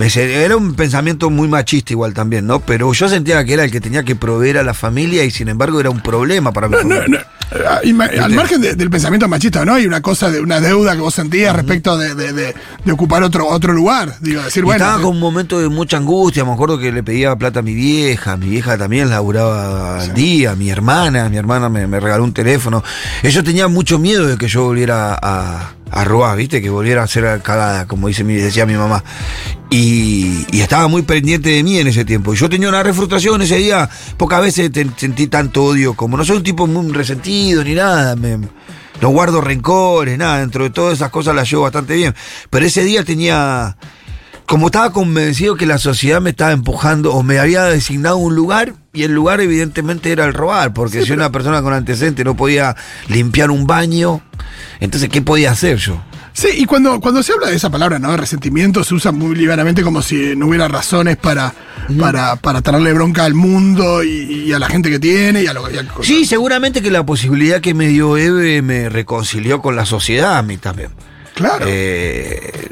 Era 0.00 0.56
un 0.56 0.74
pensamiento 0.74 1.28
muy 1.28 1.48
machista 1.48 1.92
igual 1.92 2.14
también, 2.14 2.46
¿no? 2.46 2.60
Pero 2.60 2.92
yo 2.92 3.08
sentía 3.08 3.44
que 3.44 3.54
era 3.54 3.64
el 3.64 3.70
que 3.72 3.80
tenía 3.80 4.04
que 4.04 4.14
proveer 4.14 4.58
a 4.58 4.62
la 4.62 4.74
familia 4.74 5.24
y 5.24 5.30
sin 5.30 5.48
embargo 5.48 5.80
era 5.80 5.90
un 5.90 6.00
problema 6.00 6.52
para 6.52 6.68
mi 6.68 6.76
No, 6.76 6.84
no, 6.84 7.06
no. 7.08 7.18
Ma- 7.94 8.04
Al 8.22 8.32
margen 8.34 8.60
de- 8.60 8.74
del 8.74 8.90
pensamiento 8.90 9.26
machista, 9.28 9.64
¿no? 9.64 9.74
Hay 9.74 9.86
una 9.86 10.00
cosa 10.02 10.30
de 10.30 10.40
una 10.40 10.60
deuda 10.60 10.94
que 10.94 11.00
vos 11.00 11.14
sentías 11.14 11.54
respecto 11.56 11.96
de, 11.96 12.14
de- 12.14 12.54
ocupar 12.92 13.22
otro, 13.22 13.46
otro 13.46 13.72
lugar. 13.72 14.14
Digo, 14.20 14.42
decir, 14.42 14.62
Y 14.62 14.66
bueno. 14.66 14.84
estaba 14.84 15.00
eh, 15.00 15.02
con 15.04 15.12
un 15.14 15.20
momento 15.20 15.58
de 15.58 15.68
mucha 15.68 15.96
angustia, 15.96 16.44
me 16.44 16.52
acuerdo 16.52 16.78
que 16.78 16.92
le 16.92 17.02
pedía 17.02 17.34
plata 17.36 17.60
a 17.60 17.62
mi 17.62 17.74
vieja, 17.74 18.36
mi 18.36 18.48
vieja 18.48 18.76
también 18.76 19.08
laburaba 19.10 20.00
al 20.00 20.14
día, 20.14 20.54
mi 20.54 20.70
hermana, 20.70 21.28
mi 21.28 21.36
hermana 21.36 21.68
me, 21.68 21.86
me 21.86 22.00
regaló 22.00 22.24
un 22.24 22.32
teléfono. 22.34 22.82
Ellos 23.22 23.42
tenían 23.44 23.72
mucho 23.72 23.98
miedo 23.98 24.26
de 24.26 24.36
que 24.36 24.48
yo 24.48 24.64
volviera 24.64 25.18
a, 25.20 25.72
a 25.90 26.04
robar, 26.04 26.36
¿viste? 26.36 26.60
Que 26.60 26.70
volviera 26.70 27.02
a 27.02 27.04
hacer 27.04 27.40
cagada, 27.42 27.86
como 27.86 28.08
dice 28.08 28.24
decía 28.24 28.66
mi 28.66 28.74
mamá. 28.74 29.02
Y, 29.70 30.46
y 30.50 30.60
estaba 30.60 30.88
muy 30.88 31.02
pendiente 31.02 31.50
de 31.50 31.62
mí 31.62 31.78
en 31.78 31.86
ese 31.86 32.04
tiempo. 32.04 32.32
Y 32.32 32.36
yo 32.36 32.48
tenía 32.48 32.68
una 32.68 32.82
refrustración 32.82 33.42
ese 33.42 33.56
día, 33.56 33.88
pocas 34.16 34.40
veces 34.40 34.70
sentí 34.96 35.26
tanto 35.26 35.64
odio, 35.64 35.94
como 35.94 36.16
no 36.16 36.24
soy 36.24 36.38
un 36.38 36.42
tipo 36.42 36.66
muy 36.66 36.92
resentido 36.92 37.62
ni 37.64 37.74
nada, 37.74 38.16
me, 38.16 38.38
no 39.00 39.08
guardo 39.10 39.40
rencores, 39.40 40.18
nada, 40.18 40.40
dentro 40.40 40.64
de 40.64 40.70
todas 40.70 40.94
esas 40.94 41.10
cosas 41.10 41.34
las 41.34 41.50
llevo 41.50 41.62
bastante 41.62 41.94
bien. 41.94 42.14
Pero 42.50 42.66
ese 42.66 42.84
día 42.84 43.04
tenía 43.04 43.76
como 44.48 44.66
estaba 44.66 44.90
convencido 44.92 45.56
que 45.56 45.66
la 45.66 45.78
sociedad 45.78 46.20
me 46.22 46.30
estaba 46.30 46.52
empujando 46.52 47.12
o 47.12 47.22
me 47.22 47.38
había 47.38 47.64
designado 47.64 48.16
un 48.16 48.34
lugar 48.34 48.74
y 48.94 49.02
el 49.02 49.12
lugar 49.12 49.40
evidentemente 49.42 50.10
era 50.10 50.24
el 50.24 50.32
robar, 50.32 50.72
porque 50.72 51.04
si 51.04 51.12
una 51.12 51.30
persona 51.30 51.60
con 51.62 51.74
antecedente 51.74 52.24
no 52.24 52.34
podía 52.36 52.74
limpiar 53.08 53.50
un 53.50 53.66
baño, 53.66 54.22
entonces 54.80 55.10
¿qué 55.10 55.20
podía 55.22 55.50
hacer 55.52 55.76
yo? 55.76 56.02
Sí, 56.32 56.48
y 56.56 56.64
cuando, 56.66 56.98
cuando 57.00 57.22
se 57.22 57.32
habla 57.32 57.48
de 57.48 57.56
esa 57.56 57.68
palabra, 57.68 57.98
¿no? 57.98 58.10
De 58.12 58.16
resentimiento, 58.16 58.84
se 58.84 58.94
usa 58.94 59.12
muy 59.12 59.34
livianamente 59.34 59.82
como 59.82 60.02
si 60.02 60.34
no 60.36 60.46
hubiera 60.46 60.66
razones 60.68 61.16
para, 61.16 61.52
para, 61.98 62.36
para 62.36 62.62
traerle 62.62 62.92
bronca 62.92 63.24
al 63.24 63.34
mundo 63.34 64.02
y, 64.04 64.44
y 64.46 64.52
a 64.52 64.58
la 64.60 64.68
gente 64.68 64.88
que 64.88 64.98
tiene 65.00 65.42
y 65.42 65.46
a 65.46 65.52
lo 65.52 65.66
a- 65.66 65.70
Sí, 66.02 66.24
seguramente 66.24 66.80
que 66.80 66.90
la 66.92 67.04
posibilidad 67.04 67.60
que 67.60 67.74
me 67.74 67.88
dio 67.88 68.16
Eve 68.16 68.62
me 68.62 68.88
reconcilió 68.88 69.60
con 69.60 69.74
la 69.76 69.84
sociedad 69.84 70.38
a 70.38 70.42
mí 70.42 70.56
también. 70.58 70.90
Claro. 71.38 71.66
Eh, 71.68 72.66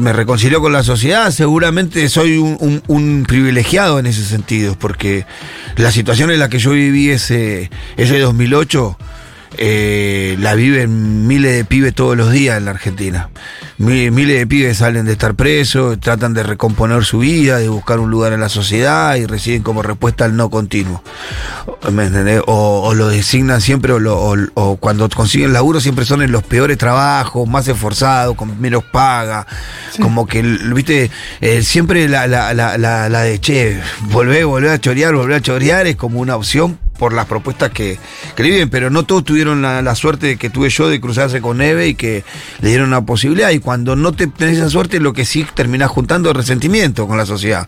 me 0.00 0.12
reconcilió 0.12 0.60
con 0.60 0.72
la 0.72 0.82
sociedad, 0.82 1.30
seguramente 1.30 2.08
soy 2.08 2.38
un, 2.38 2.56
un- 2.58 2.82
un 2.88 3.24
privilegiado 3.26 4.00
en 4.00 4.06
ese 4.06 4.24
sentido, 4.24 4.76
porque 4.76 5.26
la 5.76 5.92
situación 5.92 6.32
en 6.32 6.40
la 6.40 6.48
que 6.48 6.58
yo 6.58 6.72
viví 6.72 7.08
ese, 7.10 7.70
ese 7.96 8.18
2008 8.18 8.98
eh, 9.56 10.36
la 10.40 10.54
viven 10.54 11.26
miles 11.26 11.52
de 11.56 11.64
pibes 11.64 11.94
todos 11.94 12.16
los 12.16 12.30
días 12.32 12.56
en 12.58 12.64
la 12.66 12.70
Argentina. 12.72 13.30
Mi- 13.78 14.10
miles 14.10 14.38
de 14.38 14.46
pibes 14.46 14.76
salen 14.78 15.06
de 15.06 15.12
estar 15.12 15.34
presos, 15.34 15.98
tratan 16.00 16.34
de 16.34 16.42
recomponer 16.42 17.02
su 17.04 17.18
vida, 17.20 17.58
de 17.58 17.68
buscar 17.70 17.98
un 17.98 18.10
lugar 18.10 18.32
en 18.34 18.40
la 18.40 18.48
sociedad 18.50 19.16
y 19.16 19.24
reciben 19.26 19.62
como 19.62 19.82
respuesta 19.82 20.26
el 20.26 20.36
no 20.36 20.50
continuo. 20.50 21.02
¿Me 21.90 22.04
entendés? 22.04 22.42
O, 22.46 22.82
o 22.84 22.94
lo 22.94 23.08
designan 23.08 23.60
siempre, 23.62 23.92
o, 23.94 23.98
lo- 23.98 24.18
o- 24.20 24.36
o 24.54 24.76
cuando 24.76 25.08
consiguen 25.08 25.52
laburo 25.54 25.80
siempre 25.80 26.04
son 26.04 26.20
en 26.22 26.30
los 26.30 26.42
peores 26.42 26.76
trabajos, 26.78 27.48
más 27.48 27.66
esforzados, 27.68 28.36
con 28.36 28.60
menos 28.60 28.84
paga. 28.84 29.46
Como 30.00 30.26
que, 30.26 30.42
viste, 30.42 31.10
eh, 31.40 31.62
siempre 31.62 32.06
la, 32.08 32.26
la, 32.26 32.52
la, 32.52 32.76
la, 32.76 33.08
la 33.08 33.20
de, 33.22 33.40
che, 33.40 33.80
volver, 34.10 34.44
volver 34.44 34.70
a 34.72 34.78
chorear, 34.80 35.14
volver 35.14 35.36
a 35.36 35.40
chorear 35.42 35.86
es 35.86 35.96
como 35.96 36.20
una 36.20 36.36
opción 36.36 36.78
por 37.00 37.14
las 37.14 37.24
propuestas 37.24 37.70
que, 37.70 37.98
que 38.36 38.42
le 38.42 38.50
viven, 38.50 38.68
pero 38.68 38.90
no 38.90 39.04
todos 39.04 39.24
tuvieron 39.24 39.62
la, 39.62 39.80
la 39.80 39.94
suerte 39.94 40.36
que 40.36 40.50
tuve 40.50 40.68
yo 40.68 40.86
de 40.90 41.00
cruzarse 41.00 41.40
con 41.40 41.56
Neve 41.56 41.88
y 41.88 41.94
que 41.94 42.24
le 42.60 42.68
dieron 42.68 42.88
una 42.88 43.00
posibilidad. 43.06 43.48
Y 43.50 43.58
cuando 43.58 43.96
no 43.96 44.12
te 44.12 44.26
tenés 44.26 44.58
esa 44.58 44.68
suerte, 44.68 45.00
lo 45.00 45.14
que 45.14 45.24
sí 45.24 45.46
terminás 45.54 45.88
juntando 45.90 46.30
es 46.30 46.36
resentimiento 46.36 47.08
con 47.08 47.16
la 47.16 47.24
sociedad. 47.24 47.66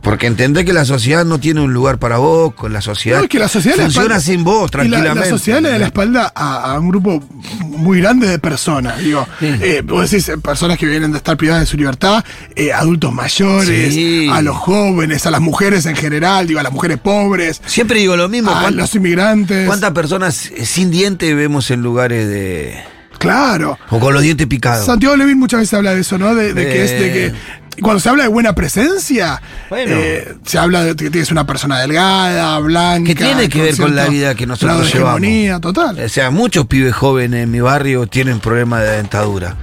Porque 0.00 0.26
entendés 0.26 0.64
que 0.64 0.72
la 0.72 0.86
sociedad 0.86 1.26
no 1.26 1.38
tiene 1.38 1.60
un 1.60 1.74
lugar 1.74 1.98
para 1.98 2.16
vos, 2.16 2.54
con 2.54 2.72
la 2.72 2.80
sociedad, 2.80 3.18
No, 3.18 3.24
es 3.24 3.28
que 3.30 3.38
la 3.38 3.48
sociedad 3.48 3.76
funciona 3.76 4.16
espalda- 4.16 4.20
sin 4.20 4.44
vos, 4.44 4.62
la- 4.62 4.68
tranquilamente. 4.70 5.20
La, 5.20 5.26
sociedad 5.28 5.60
le 5.60 5.68
da 5.68 5.78
la 5.78 5.86
espalda 5.86 6.32
a, 6.34 6.72
a 6.72 6.80
un 6.80 6.88
grupo 6.88 7.22
muy 7.66 8.00
grande 8.00 8.26
de 8.28 8.38
personas. 8.38 8.98
Digo, 9.00 9.26
eh, 9.42 9.82
vos 9.84 10.10
decís 10.10 10.26
eh, 10.30 10.38
personas 10.38 10.78
que 10.78 10.86
vienen 10.86 11.12
de 11.12 11.18
estar 11.18 11.36
privadas 11.36 11.60
de 11.64 11.66
su 11.66 11.76
libertad, 11.76 12.24
eh, 12.56 12.72
adultos 12.72 13.12
mayores, 13.12 13.92
Sí. 13.94 14.26
a 14.32 14.40
los 14.40 14.56
jóvenes, 14.56 15.26
a 15.26 15.30
las 15.30 15.40
mujeres 15.42 15.84
en 15.84 15.96
general, 15.96 16.46
digo, 16.46 16.60
a 16.60 16.62
las 16.62 16.72
mujeres 16.72 16.96
pobres, 16.98 17.60
Siempre 17.66 17.98
digo 17.98 18.16
lo 18.16 18.28
mismo. 18.28 18.50
a 18.50 18.60
¿cuán- 18.62 18.69
los 18.76 18.94
inmigrantes. 18.94 19.66
¿Cuántas 19.66 19.92
personas 19.92 20.50
sin 20.64 20.90
dientes 20.90 21.34
vemos 21.36 21.70
en 21.70 21.82
lugares 21.82 22.28
de. 22.28 22.78
Claro. 23.18 23.78
o 23.90 24.00
con 24.00 24.14
los 24.14 24.22
dientes 24.22 24.46
picados? 24.46 24.86
Santiago 24.86 25.14
Levin 25.16 25.38
muchas 25.38 25.60
veces 25.60 25.74
habla 25.74 25.94
de 25.94 26.00
eso, 26.00 26.16
¿no? 26.16 26.34
De, 26.34 26.54
de 26.54 26.66
que 26.66 26.84
es 26.84 26.90
de 26.92 27.26
Eh. 27.26 27.32
que 27.76 27.82
cuando 27.82 28.00
se 28.00 28.08
habla 28.08 28.22
de 28.24 28.28
buena 28.30 28.54
presencia, 28.54 29.40
Bueno. 29.68 29.94
eh, 29.96 30.34
se 30.44 30.58
habla 30.58 30.84
de 30.84 30.96
que 30.96 31.10
tienes 31.10 31.30
una 31.30 31.46
persona 31.46 31.78
delgada, 31.80 32.58
blanca. 32.60 33.06
que 33.06 33.14
tiene 33.14 33.48
que 33.48 33.60
ver 33.62 33.76
con 33.76 33.94
la 33.94 34.06
vida 34.06 34.34
que 34.34 34.46
nosotros 34.46 34.92
llevamos. 34.92 35.60
total. 35.60 35.98
O 36.02 36.08
sea, 36.08 36.30
muchos 36.30 36.66
pibes 36.66 36.94
jóvenes 36.94 37.44
en 37.44 37.50
mi 37.50 37.60
barrio 37.60 38.06
tienen 38.06 38.40
problemas 38.40 38.82
de 38.82 38.92
dentadura. 38.96 39.54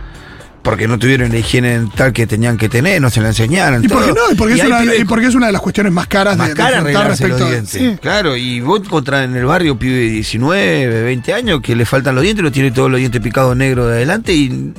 Porque 0.68 0.86
no 0.86 1.00
tuvieron 1.00 1.32
la 1.32 1.38
higiene 1.38 1.80
dental 1.80 2.12
que 2.12 2.28
tenían 2.28 2.58
que 2.58 2.68
tener, 2.68 3.02
no 3.02 3.10
se 3.10 3.22
la 3.22 3.30
enseñaron. 3.30 3.86
¿Y 3.86 3.88
por 3.88 4.06
qué 4.06 4.12
no? 4.12 4.30
Y 4.30 4.36
porque, 4.36 4.56
es 4.56 4.66
una, 4.66 4.82
pibes 4.82 5.00
y 5.00 5.06
porque 5.06 5.28
es 5.28 5.34
una 5.34 5.46
de 5.46 5.54
las 5.54 5.62
cuestiones 5.62 5.94
más 5.94 6.08
caras 6.08 6.36
más 6.36 6.50
de, 6.50 6.56
de 6.56 6.58
cara 6.58 6.80
arreglarse 6.80 7.26
los 7.30 7.40
dientes. 7.40 7.70
sí. 7.70 7.98
Claro, 8.02 8.36
y 8.36 8.60
vos 8.60 8.82
encontrás 8.82 9.24
en 9.24 9.34
el 9.38 9.46
barrio 9.46 9.80
pibe 9.80 9.96
de 9.96 10.10
19, 10.10 11.04
20 11.04 11.34
años 11.34 11.62
que 11.62 11.74
le 11.74 11.86
faltan 11.86 12.16
los 12.16 12.24
dientes, 12.26 12.44
lo 12.44 12.52
tiene 12.52 12.72
todos 12.72 12.92
los 12.92 13.00
dientes 13.00 13.22
picados 13.22 13.56
negros 13.56 13.88
de 13.88 13.94
adelante 13.94 14.34
y 14.34 14.74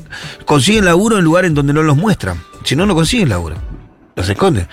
consiguen 0.45 0.85
laburo 0.85 1.17
en 1.17 1.25
lugares 1.25 1.55
donde 1.55 1.73
no 1.73 1.83
los 1.83 1.97
muestran. 1.97 2.37
Si 2.65 2.77
no, 2.77 2.85
no 2.85 2.95
consiguen 2.95 3.31
laburo. 3.31 3.57
Los 4.19 4.29
esconden. 4.29 4.67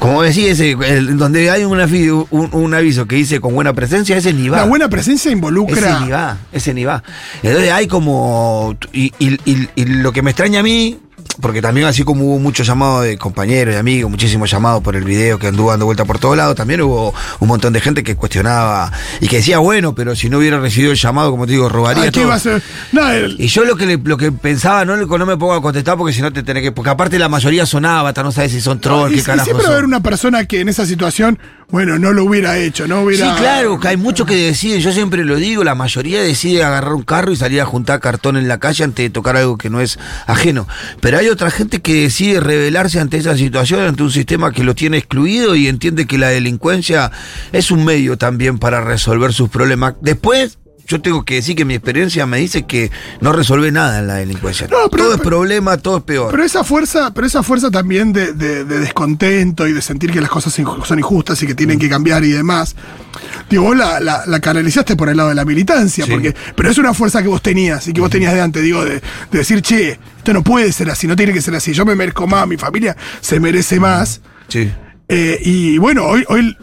Como 0.00 0.22
decía, 0.22 0.50
ese, 0.50 0.72
el- 0.72 1.16
donde 1.16 1.50
hay 1.50 1.62
una 1.64 1.86
un, 2.30 2.48
un 2.52 2.74
aviso 2.74 3.06
que 3.06 3.14
dice 3.14 3.40
con 3.40 3.54
buena 3.54 3.72
presencia, 3.72 4.16
ese 4.16 4.32
ni 4.32 4.48
va. 4.48 4.56
La 4.58 4.64
buena 4.64 4.88
presencia 4.88 5.30
involucra. 5.30 5.78
Ese 5.92 6.00
ni 6.04 6.10
va, 6.10 6.36
ese 6.52 6.74
ni 6.74 6.84
va. 6.84 7.02
Entonces 7.42 7.70
hay 7.70 7.86
como. 7.86 8.76
Y, 8.92 9.12
y- 9.20 9.38
y- 9.44 9.68
y 9.76 9.84
lo 9.84 10.10
que 10.12 10.22
me 10.22 10.32
extraña 10.32 10.60
a 10.60 10.62
mí, 10.64 10.98
porque 11.40 11.62
también 11.62 11.86
así 11.86 12.02
como 12.04 12.24
hubo 12.24 12.38
muchos 12.38 12.66
llamados 12.66 13.04
de 13.04 13.16
compañeros 13.18 13.74
y 13.74 13.78
amigos, 13.78 14.10
muchísimos 14.10 14.50
llamados 14.50 14.82
por 14.82 14.96
el 14.96 15.04
video 15.04 15.38
que 15.38 15.46
anduvo 15.48 15.70
dando 15.70 15.86
vuelta 15.86 16.04
por 16.04 16.18
todos 16.18 16.36
lados, 16.36 16.56
también 16.56 16.80
hubo 16.82 17.14
un 17.38 17.48
montón 17.48 17.72
de 17.72 17.80
gente 17.80 18.02
que 18.02 18.16
cuestionaba 18.16 18.90
y 19.20 19.28
que 19.28 19.36
decía, 19.36 19.58
bueno, 19.58 19.94
pero 19.94 20.16
si 20.16 20.28
no 20.28 20.38
hubiera 20.38 20.58
recibido 20.58 20.92
el 20.92 20.98
llamado, 20.98 21.30
como 21.30 21.46
te 21.46 21.52
digo, 21.52 21.68
robaría 21.68 22.04
Ay, 22.04 22.10
¿qué 22.10 22.20
todo. 22.20 22.28
va 22.28 22.34
a 22.34 22.40
ser? 22.40 22.62
No, 22.92 23.08
el- 23.10 23.36
Y 23.40 23.46
yo 23.48 23.64
lo 23.64 23.76
que 23.76 23.86
le- 23.86 23.98
lo 24.02 24.16
que 24.16 24.32
pensaba, 24.32 24.84
no, 24.84 24.96
no 24.96 25.26
me 25.26 25.36
pongo 25.36 25.54
a 25.54 25.62
contestar 25.62 25.96
porque 25.96 26.12
si 26.12 26.22
no 26.22 26.32
te 26.32 26.42
tenés 26.42 26.62
que. 26.62 26.72
Porque 26.72 26.90
aparte 26.90 27.18
la 27.18 27.28
mayoría 27.28 27.66
son 27.66 27.84
avatar, 27.84 28.24
no 28.24 28.32
sabes 28.32 28.52
si 28.52 28.60
son 28.60 28.80
trolls, 28.80 29.12
y, 29.12 29.16
qué 29.16 29.22
carajo 29.22 29.44
siempre 29.44 29.64
va 29.66 29.70
a 29.70 29.72
haber 29.74 29.84
una 29.84 30.00
persona 30.02 30.44
que 30.46 30.60
en 30.60 30.68
esa 30.68 30.86
situación, 30.86 31.38
bueno, 31.70 31.98
no 31.98 32.12
lo 32.12 32.24
hubiera 32.24 32.58
hecho, 32.58 32.86
no 32.88 33.02
hubiera. 33.02 33.30
Sí, 33.34 33.40
claro, 33.40 33.78
que 33.78 33.88
hay 33.88 33.96
muchos 33.96 34.26
que 34.26 34.34
deciden, 34.34 34.80
yo 34.80 34.92
siempre 34.92 35.24
lo 35.24 35.36
digo, 35.36 35.62
la 35.64 35.74
mayoría 35.74 36.22
decide 36.22 36.64
agarrar 36.64 36.94
un 36.94 37.02
carro 37.02 37.30
y 37.32 37.36
salir 37.36 37.60
a 37.60 37.66
juntar 37.66 38.00
cartón 38.00 38.36
en 38.36 38.48
la 38.48 38.58
calle 38.58 38.84
antes 38.84 39.04
de 39.04 39.10
tocar 39.10 39.36
algo 39.36 39.56
que 39.58 39.70
no 39.70 39.80
es 39.80 39.98
ajeno. 40.26 40.66
Pero 41.00 41.18
hay 41.18 41.27
otra 41.30 41.50
gente 41.50 41.80
que 41.80 42.02
decide 42.02 42.40
rebelarse 42.40 43.00
ante 43.00 43.16
esa 43.16 43.36
situación, 43.36 43.80
ante 43.80 44.02
un 44.02 44.10
sistema 44.10 44.52
que 44.52 44.64
lo 44.64 44.74
tiene 44.74 44.98
excluido 44.98 45.54
y 45.54 45.68
entiende 45.68 46.06
que 46.06 46.18
la 46.18 46.28
delincuencia 46.28 47.10
es 47.52 47.70
un 47.70 47.84
medio 47.84 48.18
también 48.18 48.58
para 48.58 48.82
resolver 48.82 49.32
sus 49.32 49.48
problemas. 49.48 49.94
Después, 50.00 50.58
yo 50.88 51.00
tengo 51.02 51.22
que 51.24 51.34
decir 51.34 51.54
que 51.54 51.64
mi 51.66 51.74
experiencia 51.74 52.24
me 52.26 52.38
dice 52.38 52.64
que 52.66 52.90
no 53.20 53.32
resuelve 53.32 53.70
nada 53.70 53.98
en 54.00 54.06
la 54.06 54.14
delincuencia. 54.14 54.66
No, 54.68 54.88
pero- 54.90 55.04
todo 55.04 55.14
es 55.16 55.20
problema, 55.20 55.76
todo 55.76 55.98
es 55.98 56.02
peor. 56.02 56.30
Pero 56.30 56.42
esa 56.42 56.64
fuerza, 56.64 57.12
pero 57.12 57.26
esa 57.26 57.42
fuerza 57.42 57.70
también 57.70 58.12
de, 58.14 58.32
de- 58.32 58.64
de 58.64 58.78
descontento 58.80 59.68
y 59.68 59.72
de 59.74 59.82
sentir 59.82 60.10
que 60.10 60.20
las 60.20 60.30
cosas 60.30 60.52
son 60.54 60.98
injustas 60.98 61.42
y 61.42 61.46
que 61.46 61.54
tienen 61.54 61.78
que 61.78 61.88
cambiar 61.90 62.24
y 62.24 62.30
demás. 62.30 62.74
Digo, 63.50 63.64
vos 63.64 63.76
la, 63.76 64.00
la- 64.00 64.22
la 64.26 64.40
canalizaste 64.40 64.96
por 64.96 65.08
el 65.10 65.16
lado 65.18 65.28
de 65.28 65.34
la 65.34 65.44
militancia, 65.44 66.04
Sí. 66.06 66.10
porque, 66.10 66.34
pero 66.56 66.70
es 66.70 66.78
una 66.78 66.94
fuerza 66.94 67.22
que 67.22 67.28
vos 67.28 67.42
tenías 67.42 67.86
y 67.86 67.92
que 67.92 68.00
vos 68.00 68.10
tenías 68.10 68.32
de 68.32 68.40
antes, 68.40 68.62
digo, 68.62 68.84
de, 68.84 68.94
de 68.94 69.38
decir, 69.38 69.60
che, 69.60 69.98
esto 70.18 70.32
no 70.32 70.42
puede 70.42 70.72
ser 70.72 70.90
así, 70.90 71.06
no 71.06 71.16
tiene 71.16 71.32
que 71.34 71.42
ser 71.42 71.54
así, 71.54 71.72
yo 71.74 71.84
me 71.84 71.94
merezco 71.94 72.26
más, 72.26 72.48
mi 72.48 72.56
familia 72.56 72.96
se 73.20 73.38
merece 73.40 73.78
más. 73.78 74.20
Sí. 74.48 74.70
Eh, 75.08 75.38
y 75.42 75.76
bueno, 75.78 76.04
hoy, 76.06 76.24
hoy 76.28 76.56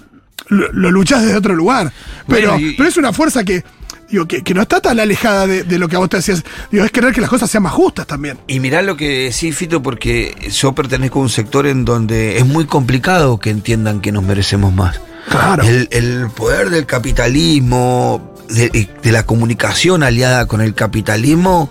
lo, 0.47 0.71
lo 0.71 0.91
luchás 0.91 1.23
desde 1.23 1.35
otro 1.37 1.55
lugar. 1.55 1.91
Pero, 2.27 2.51
Bueno, 2.53 2.67
y- 2.67 2.73
pero 2.73 2.89
es 2.89 2.97
una 2.97 3.13
fuerza 3.13 3.43
que, 3.43 3.63
digo, 4.09 4.27
que, 4.27 4.43
que 4.43 4.53
no 4.53 4.61
está 4.61 4.81
tan 4.81 4.99
alejada 4.99 5.47
de, 5.47 5.63
de 5.63 5.79
lo 5.79 5.87
que 5.87 5.95
a 5.95 5.99
vos 5.99 6.09
te 6.09 6.17
hacías. 6.17 6.43
Digo, 6.71 6.85
es 6.85 6.91
querer 6.91 7.13
que 7.13 7.21
las 7.21 7.29
cosas 7.29 7.49
sean 7.49 7.63
más 7.63 7.73
justas 7.73 8.07
también. 8.07 8.37
Y 8.47 8.59
mirá 8.59 8.81
lo 8.81 8.95
que 8.97 9.31
decís, 9.31 9.55
Fito, 9.55 9.81
porque 9.81 10.35
yo 10.51 10.73
pertenezco 10.73 11.19
a 11.19 11.23
un 11.23 11.29
sector 11.29 11.67
en 11.67 11.85
donde 11.85 12.37
es 12.37 12.45
muy 12.45 12.65
complicado 12.65 13.39
que 13.39 13.49
entiendan 13.49 14.01
que 14.01 14.11
nos 14.11 14.23
merecemos 14.23 14.73
más. 14.73 14.99
Claro. 15.29 15.63
El, 15.63 15.87
el 15.91 16.27
poder 16.35 16.69
del 16.69 16.85
capitalismo, 16.85 18.35
de, 18.49 18.89
de 19.01 19.11
la 19.11 19.25
comunicación 19.25 20.03
aliada 20.03 20.47
con 20.47 20.61
el 20.61 20.75
capitalismo, 20.75 21.69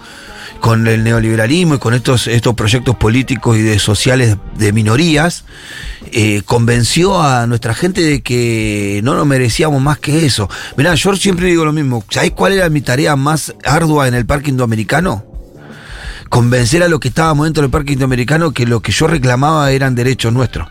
con 0.64 0.86
el 0.86 1.04
neoliberalismo 1.04 1.74
y 1.74 1.78
con 1.78 1.92
estos, 1.92 2.26
estos 2.26 2.54
proyectos 2.54 2.96
políticos 2.96 3.58
y 3.58 3.60
de 3.60 3.78
sociales 3.78 4.38
de 4.56 4.72
minorías, 4.72 5.44
eh, 6.10 6.40
convenció 6.46 7.20
a 7.20 7.46
nuestra 7.46 7.74
gente 7.74 8.00
de 8.00 8.22
que 8.22 9.02
no 9.04 9.14
nos 9.14 9.26
merecíamos 9.26 9.82
más 9.82 9.98
que 9.98 10.24
eso. 10.24 10.48
Mirá, 10.78 10.94
yo 10.94 11.14
siempre 11.16 11.48
digo 11.48 11.66
lo 11.66 11.74
mismo. 11.74 12.02
¿Sabés 12.08 12.30
cuál 12.30 12.54
era 12.54 12.70
mi 12.70 12.80
tarea 12.80 13.14
más 13.14 13.54
ardua 13.62 14.08
en 14.08 14.14
el 14.14 14.24
parque 14.24 14.48
indoamericano? 14.48 15.33
Convencer 16.38 16.82
a 16.82 16.88
los 16.88 16.98
que 16.98 17.06
estábamos 17.06 17.46
dentro 17.46 17.62
del 17.62 17.70
parque 17.70 17.92
indoamericano 17.92 18.50
que 18.50 18.66
lo 18.66 18.80
que 18.80 18.90
yo 18.90 19.06
reclamaba 19.06 19.70
eran 19.70 19.94
derechos 19.94 20.32
nuestros. 20.32 20.66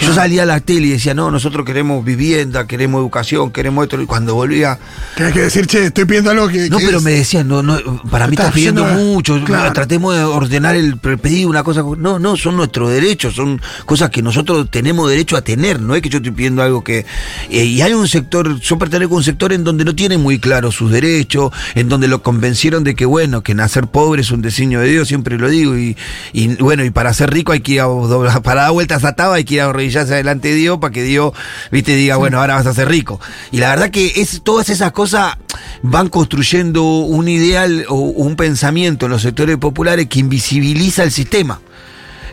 Yo 0.00 0.14
salía 0.14 0.44
a 0.44 0.46
la 0.46 0.60
tele 0.60 0.86
y 0.86 0.90
decía, 0.90 1.12
no, 1.12 1.28
nosotros 1.32 1.66
queremos 1.66 2.04
vivienda, 2.04 2.68
queremos 2.68 3.00
educación, 3.00 3.50
queremos 3.50 3.82
esto. 3.82 4.00
Y 4.00 4.06
cuando 4.06 4.36
volvía, 4.36 4.78
Tienes 5.16 5.34
que 5.34 5.40
decir, 5.40 5.66
che, 5.66 5.86
estoy 5.86 6.04
pidiendo 6.04 6.30
algo 6.30 6.46
que. 6.46 6.70
no, 6.70 6.78
que 6.78 6.86
pero 6.86 6.98
es- 6.98 7.02
me 7.04 7.10
decían, 7.10 7.48
no, 7.48 7.64
no, 7.64 7.74
para 8.08 8.28
mí 8.28 8.34
Estás 8.34 8.46
estás 8.46 8.54
pidiendo 8.54 8.84
mucho, 8.84 9.42
Claro. 9.44 9.72
tratemos 9.72 10.14
de 10.14 10.22
ordenar 10.22 10.76
el 10.76 10.98
pedido, 10.98 11.50
una 11.50 11.64
cosa. 11.64 11.82
No, 11.98 12.20
no, 12.20 12.36
son 12.36 12.56
nuestros 12.56 12.88
derechos, 12.90 13.34
son 13.34 13.60
cosas 13.86 14.10
que 14.10 14.22
nosotros 14.22 14.70
tenemos 14.70 15.10
derecho 15.10 15.36
a 15.36 15.42
tener, 15.42 15.80
no 15.80 15.96
es 15.96 16.02
que 16.02 16.10
yo 16.10 16.18
estoy 16.18 16.30
pidiendo 16.30 16.62
algo 16.62 16.84
que. 16.84 17.04
eh, 17.50 17.64
y 17.64 17.82
hay 17.82 17.92
un 17.92 18.06
sector, 18.06 18.60
yo 18.60 18.78
pertenezco 18.78 19.14
a 19.14 19.18
un 19.18 19.24
sector 19.24 19.52
en 19.52 19.64
donde 19.64 19.84
no 19.84 19.96
tiene 19.96 20.16
muy 20.16 20.38
claro 20.38 20.70
sus 20.70 20.92
derechos, 20.92 21.50
en 21.74 21.88
donde 21.88 22.06
lo 22.06 22.22
convencieron 22.22 22.84
de 22.84 22.94
que, 22.94 23.04
bueno, 23.04 23.42
que 23.42 23.56
nacer 23.56 23.88
pobre 23.88 24.22
es 24.22 24.30
un 24.30 24.42
designio 24.42 24.78
de 24.78 24.90
Dios, 24.90 25.07
siempre 25.08 25.38
lo 25.38 25.48
digo, 25.48 25.76
y, 25.76 25.96
y, 26.32 26.54
bueno, 26.56 26.84
y 26.84 26.90
para 26.90 27.12
ser 27.12 27.32
rico 27.32 27.52
hay 27.52 27.60
que 27.60 27.72
ir 27.72 27.80
a 27.80 27.86
doblar- 27.86 28.42
para 28.42 28.62
dar 28.62 28.72
vueltas 28.72 29.04
a 29.04 29.14
taba 29.14 29.34
hay 29.36 29.44
que 29.44 29.54
ir 29.54 29.62
a 29.62 29.64
arrodillarse 29.64 30.14
delante 30.14 30.48
de 30.48 30.54
Dios 30.54 30.78
para 30.78 30.92
que 30.92 31.02
Dios, 31.02 31.32
viste, 31.72 31.96
diga, 31.96 32.16
bueno, 32.16 32.38
ahora 32.38 32.54
vas 32.54 32.66
a 32.66 32.74
ser 32.74 32.88
rico. 32.88 33.20
Y 33.50 33.58
la 33.58 33.70
verdad 33.70 33.90
que 33.90 34.12
es, 34.16 34.42
todas 34.44 34.68
esas 34.68 34.92
cosas 34.92 35.36
van 35.82 36.08
construyendo 36.08 36.84
un 36.84 37.26
ideal 37.28 37.86
o 37.88 37.96
un 37.96 38.36
pensamiento 38.36 39.06
en 39.06 39.12
los 39.12 39.22
sectores 39.22 39.56
populares 39.56 40.06
que 40.08 40.20
invisibiliza 40.20 41.02
el 41.02 41.10
sistema. 41.10 41.60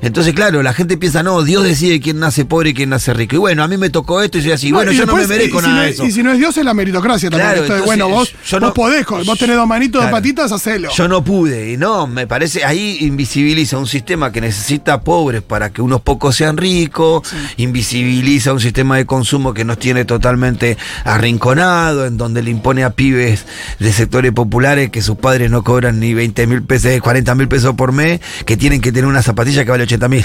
Entonces, 0.02 0.34
claro, 0.34 0.62
la 0.64 0.74
gente 0.74 0.98
piensa, 0.98 1.24
no, 1.24 1.42
Dios 1.44 1.64
decide 1.64 2.00
quién 2.00 2.20
nace 2.20 2.46
pobre 2.46 2.72
y 2.72 2.74
quién 2.74 2.90
nace 2.90 3.14
rico. 3.14 3.36
Y 3.36 3.40
bueno, 3.40 3.64
a 3.64 3.68
mí 3.68 3.78
me 3.78 3.90
tocó 3.90 4.22
esto 4.22 4.38
y 4.38 4.42
soy 4.42 4.52
así. 4.52 4.70
No, 4.72 4.78
bueno, 4.78 4.92
yo 4.92 5.06
no 5.06 5.16
me 5.16 5.28
merezco 5.28 5.60
si 5.62 5.68
nada 5.68 5.76
no 5.78 5.82
de 5.84 5.90
es- 5.90 5.96
eso. 5.96 6.06
Y 6.06 6.12
si 6.12 6.24
no 6.24 6.32
es 6.32 6.38
Dios, 6.40 6.58
es 6.58 6.66
la 6.66 6.74
meritocracia 6.74 7.30
también. 7.30 7.50
Claro, 7.50 7.62
entonces, 7.64 7.86
bueno, 7.86 8.10
vos, 8.10 8.32
yo 8.46 8.60
vos 8.60 8.68
no- 8.70 8.74
podés, 8.74 9.06
vos 9.06 9.38
tenés 9.40 9.56
dos 9.56 9.68
manitos, 9.68 10.02
dos 10.02 10.10
Claro. 10.10 10.18
patitas, 10.18 10.52
hacelo. 10.52 10.90
Yo 10.92 11.08
no 11.08 11.24
pude, 11.24 11.72
y 11.74 11.78
no, 11.78 12.08
me 12.08 12.28
parece, 12.28 12.64
ahí 12.66 12.98
invisibiliza 13.02 13.78
un 13.78 13.88
sistema 13.88 14.32
que 14.32 14.42
necesita 14.42 15.02
pobres 15.02 15.42
para 15.42 15.72
que 15.72 15.82
unos 15.82 16.02
pocos 16.02 16.36
sean 16.36 16.58
ricos, 16.58 17.28
invisibiliza 17.58 18.54
un 18.54 18.60
sistema 18.60 18.98
de 18.98 19.06
consumo 19.06 19.54
que 19.54 19.64
nos 19.66 19.80
tiene 19.80 20.06
totalmente 20.06 20.78
arrinconado, 21.04 22.06
en 22.06 22.18
donde 22.18 22.44
le 22.44 22.52
impone 22.52 22.84
a 22.84 22.92
pibes 22.92 23.46
de 23.80 23.92
sectores 23.94 24.32
populares 24.32 24.90
que 24.90 25.02
sus 25.02 25.18
padres 25.18 25.50
no 25.50 25.64
cobran 25.64 26.00
ni 26.00 26.14
20 26.14 26.46
mil 26.48 26.62
pesos, 26.64 26.92
40 27.02 27.34
mil 27.36 27.48
pesos 27.48 27.76
por 27.76 27.92
mes, 27.92 28.20
que 28.46 28.58
tienen 28.58 28.82
que 28.82 28.92
tener 28.92 29.06
una 29.08 29.22
zapatilla 29.22 29.64
que 29.66 29.72
vale 29.72 29.85
80 29.86 30.08
mil. 30.10 30.24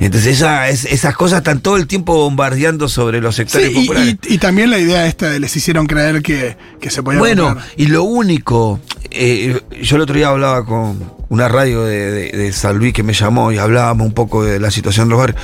Entonces 0.00 0.36
esa, 0.36 0.68
es- 0.68 0.84
esas 0.86 1.14
cosas 1.14 1.38
están 1.38 1.60
todo 1.60 1.76
el 1.76 1.86
tiempo 1.86 2.14
bombardeando 2.14 2.88
sobre 2.88 3.20
los 3.20 3.36
sectores 3.36 3.68
Sí, 3.68 3.74
populares. 3.74 4.16
y, 4.28 4.34
y 4.34 4.38
también 4.38 4.70
la 4.70 4.78
idea 4.78 5.06
esta 5.06 5.30
de 5.30 5.40
les 5.40 5.54
hicieron 5.56 5.86
creer 5.86 6.22
que, 6.22 6.56
que 6.80 6.90
se 6.90 7.02
podía 7.02 7.18
Bueno, 7.18 7.44
comprar. 7.46 7.66
y 7.76 7.86
lo 7.86 8.02
único, 8.04 8.80
eh, 9.10 9.60
yo 9.82 9.96
el 9.96 10.02
otro 10.02 10.16
día 10.16 10.28
hablaba 10.28 10.64
con 10.64 11.12
una 11.28 11.48
radio 11.48 11.82
de, 11.84 12.10
de- 12.10 12.30
de 12.30 12.52
San 12.52 12.76
Luis 12.78 12.92
que 12.92 13.02
me 13.02 13.12
llamó 13.12 13.50
y 13.52 13.58
hablábamos 13.58 14.06
un 14.06 14.12
poco 14.14 14.44
de 14.44 14.60
la 14.60 14.70
situación 14.70 15.06
de 15.08 15.10
los 15.10 15.18
barrios. 15.18 15.40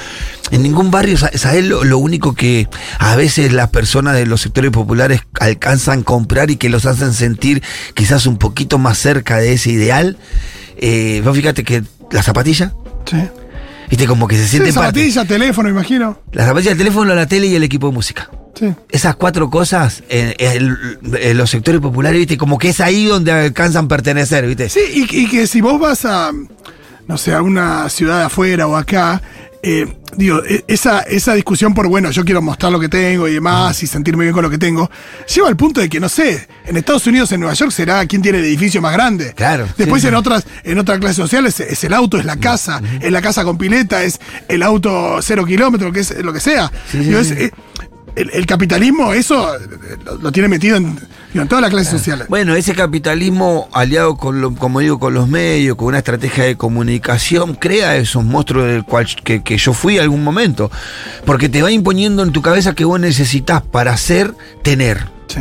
En 0.50 0.62
ningún 0.62 0.90
barrio, 0.90 1.16
sa- 1.16 1.30
¿sabes 1.36 1.64
lo, 1.64 1.84
lo 1.84 1.98
único 1.98 2.34
que 2.34 2.68
a 2.98 3.16
veces 3.16 3.52
las 3.52 3.70
personas 3.70 4.14
de 4.14 4.26
los 4.26 4.40
sectores 4.40 4.70
populares 4.72 5.20
alcanzan 5.40 6.00
a 6.00 6.04
comprar 6.04 6.50
y 6.50 6.56
que 6.56 6.68
los 6.68 6.86
hacen 6.86 7.12
sentir 7.14 7.62
quizás 7.94 8.26
un 8.26 8.36
poquito 8.36 8.78
más 8.78 8.98
cerca 8.98 9.38
de 9.38 9.52
ese 9.54 9.70
ideal? 9.70 10.16
Eh, 10.76 11.22
vos 11.24 11.36
fíjate 11.36 11.62
que 11.64 11.82
la 12.10 12.22
zapatilla, 12.22 12.72
Sí. 13.08 13.16
Viste, 13.90 14.06
como 14.06 14.26
que 14.28 14.36
se 14.36 14.44
Sí, 14.44 14.50
siente 14.52 14.72
parte. 14.72 15.00
zapatilla, 15.00 15.24
teléfono, 15.26 15.68
imagino. 15.68 16.18
La 16.32 16.46
zapatilla, 16.46 16.72
el 16.72 16.78
teléfono, 16.78 17.14
la 17.14 17.26
tele 17.26 17.46
y 17.48 17.54
el 17.54 17.62
equipo 17.62 17.88
de 17.88 17.92
música 17.92 18.30
Sí. 18.58 18.72
esas 18.90 19.16
cuatro 19.16 19.48
cosas 19.50 20.02
en, 20.08 20.34
en- 20.38 20.78
en 21.20 21.36
los 21.38 21.50
sectores 21.50 21.80
populares, 21.80 22.18
viste, 22.18 22.36
como 22.36 22.58
que 22.58 22.70
es 22.70 22.80
ahí 22.80 23.06
donde 23.06 23.32
alcanzan 23.32 23.88
pertenecer, 23.88 24.46
viste. 24.46 24.68
Sí, 24.68 24.80
y, 25.10 25.22
y 25.22 25.28
que 25.28 25.46
si 25.46 25.60
vos 25.60 25.78
vas 25.80 26.04
a, 26.04 26.30
no 27.06 27.16
sé, 27.18 27.32
a 27.32 27.42
una 27.42 27.88
ciudad 27.88 28.24
afuera 28.24 28.66
o 28.66 28.76
acá, 28.76 29.22
eh, 29.62 29.86
digo, 30.16 30.42
e- 30.44 30.64
esa, 30.68 31.00
esa 31.00 31.34
discusión 31.34 31.74
por, 31.74 31.86
bueno, 31.88 32.10
yo 32.10 32.24
quiero 32.24 32.40
mostrar 32.42 32.72
lo 32.72 32.80
que 32.80 32.88
tengo 32.88 33.28
y 33.28 33.34
demás 33.34 33.82
y 33.82 33.86
sentirme 33.86 34.24
bien 34.24 34.32
con 34.34 34.42
lo 34.42 34.50
que 34.50 34.58
tengo, 34.58 34.90
lleva 35.34 35.48
al 35.48 35.56
punto 35.56 35.80
de 35.80 35.88
que, 35.88 36.00
no 36.00 36.08
sé, 36.08 36.48
en 36.66 36.76
Estados 36.76 37.06
Unidos, 37.06 37.30
en 37.32 37.40
Nueva 37.40 37.54
York, 37.54 37.70
será 37.70 38.04
quién 38.06 38.22
tiene 38.22 38.38
el 38.38 38.44
edificio 38.44 38.80
más 38.80 38.92
grande. 38.92 39.32
Claro, 39.34 39.66
Después 39.76 40.02
sí, 40.02 40.08
en 40.08 40.14
sí. 40.14 40.18
otras 40.18 40.46
en 40.64 40.78
otras 40.78 40.98
clases 40.98 41.16
sociales 41.16 41.58
es, 41.60 41.72
es 41.72 41.84
el 41.84 41.92
auto, 41.94 42.18
es 42.18 42.24
la 42.24 42.36
casa, 42.36 42.80
es 43.00 43.10
la 43.12 43.20
casa 43.22 43.44
con 43.44 43.58
pileta, 43.58 44.02
es 44.02 44.18
el 44.48 44.62
auto 44.62 45.18
cero 45.22 45.44
kilómetros, 45.44 45.92
que 45.92 46.00
es 46.00 46.24
lo 46.24 46.32
que 46.32 46.40
sea. 46.40 46.70
Digo, 46.92 47.18
es- 47.18 47.30
eh, 47.32 47.50
el, 48.16 48.28
el 48.32 48.44
capitalismo, 48.46 49.12
eso 49.12 49.54
eh, 49.54 49.60
lo, 50.04 50.16
lo 50.16 50.32
tiene 50.32 50.48
metido 50.48 50.76
en, 50.76 50.98
en 51.34 51.48
todas 51.48 51.62
las 51.62 51.70
clases 51.70 51.90
sociales. 51.92 52.26
Bueno, 52.28 52.54
ese 52.54 52.74
capitalismo 52.74 53.68
aliado 53.72 54.16
con, 54.16 54.40
lo- 54.40 54.54
como 54.54 54.80
digo, 54.80 54.98
con 54.98 55.14
los 55.14 55.28
medios, 55.28 55.76
con 55.76 55.88
una 55.88 55.98
estrategia 55.98 56.44
de 56.44 56.56
comunicación, 56.56 57.54
crea 57.54 57.96
esos 57.96 58.24
monstruos 58.24 58.66
del 58.66 58.84
cual 58.84 59.06
que, 59.24 59.42
que 59.42 59.56
yo 59.58 59.72
fui 59.72 59.98
algún 59.98 60.24
momento. 60.24 60.70
Porque 61.24 61.48
te 61.48 61.62
va 61.62 61.70
imponiendo 61.70 62.22
en 62.22 62.32
tu 62.32 62.42
cabeza 62.42 62.74
que 62.74 62.84
vos 62.84 62.98
necesitas 63.00 63.62
para 63.62 63.96
ser, 63.96 64.34
tener. 64.62 65.06
Sí. 65.28 65.40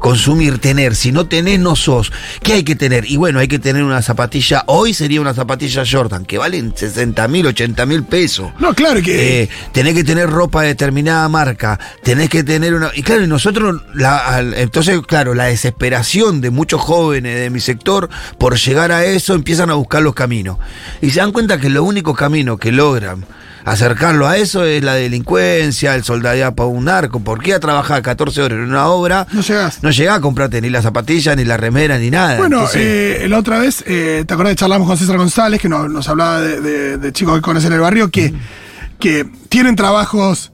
Consumir, 0.00 0.58
tener. 0.58 0.96
Si 0.96 1.12
no 1.12 1.26
tenés, 1.26 1.60
no 1.60 1.76
sos. 1.76 2.10
¿Qué 2.42 2.54
hay 2.54 2.64
que 2.64 2.74
tener? 2.74 3.08
Y 3.08 3.16
bueno, 3.16 3.38
hay 3.38 3.48
que 3.48 3.58
tener 3.58 3.84
una 3.84 4.02
zapatilla. 4.02 4.64
Hoy 4.66 4.94
sería 4.94 5.20
una 5.20 5.34
zapatilla 5.34 5.84
Jordan, 5.88 6.24
que 6.24 6.38
valen 6.38 6.72
60 6.74 7.28
mil, 7.28 7.46
80 7.46 7.86
mil 7.86 8.02
pesos. 8.04 8.50
No, 8.58 8.74
claro 8.74 9.00
que. 9.02 9.42
Eh, 9.42 9.48
tenés 9.72 9.94
que 9.94 10.02
tener 10.02 10.28
ropa 10.28 10.62
de 10.62 10.68
determinada 10.68 11.28
marca, 11.28 11.78
tenés 12.02 12.28
que 12.30 12.42
tener 12.42 12.74
una... 12.74 12.90
Y 12.94 13.02
claro, 13.02 13.22
y 13.22 13.26
nosotros, 13.26 13.82
la, 13.94 14.16
al- 14.18 14.54
entonces, 14.54 14.98
claro, 15.06 15.34
la 15.34 15.44
desesperación 15.46 16.40
de 16.40 16.50
muchos 16.50 16.80
jóvenes 16.80 17.38
de 17.38 17.50
mi 17.50 17.60
sector 17.60 18.08
por 18.38 18.56
llegar 18.58 18.92
a 18.92 19.04
eso 19.04 19.34
empiezan 19.34 19.70
a 19.70 19.74
buscar 19.74 20.02
los 20.02 20.14
caminos. 20.14 20.58
Y 21.02 21.10
se 21.10 21.20
dan 21.20 21.32
cuenta 21.32 21.58
que 21.60 21.68
lo 21.70 21.84
único 21.84 22.14
camino 22.14 22.56
que 22.56 22.72
logran 22.72 23.24
acercarlo 23.64 24.26
a 24.28 24.36
eso 24.36 24.64
es 24.64 24.82
la 24.82 24.94
delincuencia, 24.94 25.94
el 25.94 26.04
soldadía 26.04 26.50
para 26.52 26.68
un 26.68 26.84
narco. 26.86 27.20
¿Por 27.20 27.42
qué 27.42 27.54
a 27.54 27.60
trabajar 27.60 28.02
14 28.02 28.42
horas 28.42 28.58
en 28.58 28.64
una 28.64 28.86
obra? 28.88 29.26
No 29.32 29.40
llegás. 29.42 29.82
No 29.82 29.90
llegás 29.90 30.18
a 30.18 30.20
comprarte 30.20 30.60
ni 30.60 30.70
la 30.70 30.82
zapatilla, 30.82 31.36
ni 31.36 31.44
la 31.44 31.56
remera, 31.56 31.98
ni 31.98 32.10
nada. 32.10 32.36
Bueno, 32.38 32.58
Entonces, 32.58 33.22
eh, 33.22 33.26
la 33.28 33.38
otra 33.38 33.58
vez, 33.58 33.84
eh, 33.86 34.24
¿te 34.26 34.34
acordás 34.34 34.52
que 34.52 34.56
charlamos 34.56 34.88
con 34.88 34.96
César 34.96 35.16
González, 35.16 35.60
que 35.60 35.68
nos, 35.68 35.90
nos 35.90 36.08
hablaba 36.08 36.40
de, 36.40 36.60
de- 36.60 36.96
de 36.98 37.12
chicos 37.12 37.34
que 37.36 37.42
conocen 37.42 37.72
el 37.72 37.80
barrio, 37.80 38.10
que, 38.10 38.32
que 38.98 39.26
tienen 39.48 39.76
trabajos 39.76 40.52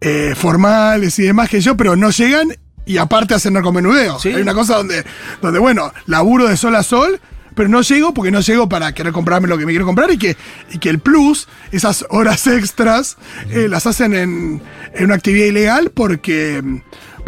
eh, 0.00 0.34
formales 0.36 1.18
y 1.18 1.22
demás 1.22 1.48
que 1.48 1.60
yo, 1.60 1.76
pero 1.76 1.96
no 1.96 2.10
llegan 2.10 2.48
y 2.86 2.96
aparte 2.98 3.34
hacen 3.34 3.52
narcomenudeo. 3.54 4.18
Sí. 4.18 4.28
Hay 4.30 4.40
una 4.42 4.54
cosa 4.54 4.76
donde, 4.76 5.04
donde, 5.42 5.58
bueno, 5.58 5.92
laburo 6.06 6.48
de 6.48 6.56
sol 6.56 6.74
a 6.76 6.82
sol, 6.82 7.20
pero 7.58 7.68
no 7.68 7.82
llego 7.82 8.14
porque 8.14 8.30
no 8.30 8.38
llego 8.40 8.68
para 8.68 8.92
querer 8.92 9.12
comprarme 9.12 9.48
lo 9.48 9.58
que 9.58 9.66
me 9.66 9.72
quiero 9.72 9.84
comprar 9.84 10.12
y 10.12 10.16
que, 10.16 10.36
y 10.70 10.78
que 10.78 10.90
el 10.90 11.00
plus, 11.00 11.48
esas 11.72 12.06
horas 12.08 12.46
extras, 12.46 13.16
eh, 13.50 13.66
las 13.68 13.84
hacen 13.84 14.14
en, 14.14 14.62
en 14.94 15.04
una 15.04 15.16
actividad 15.16 15.46
ilegal 15.46 15.90
porque, 15.92 16.62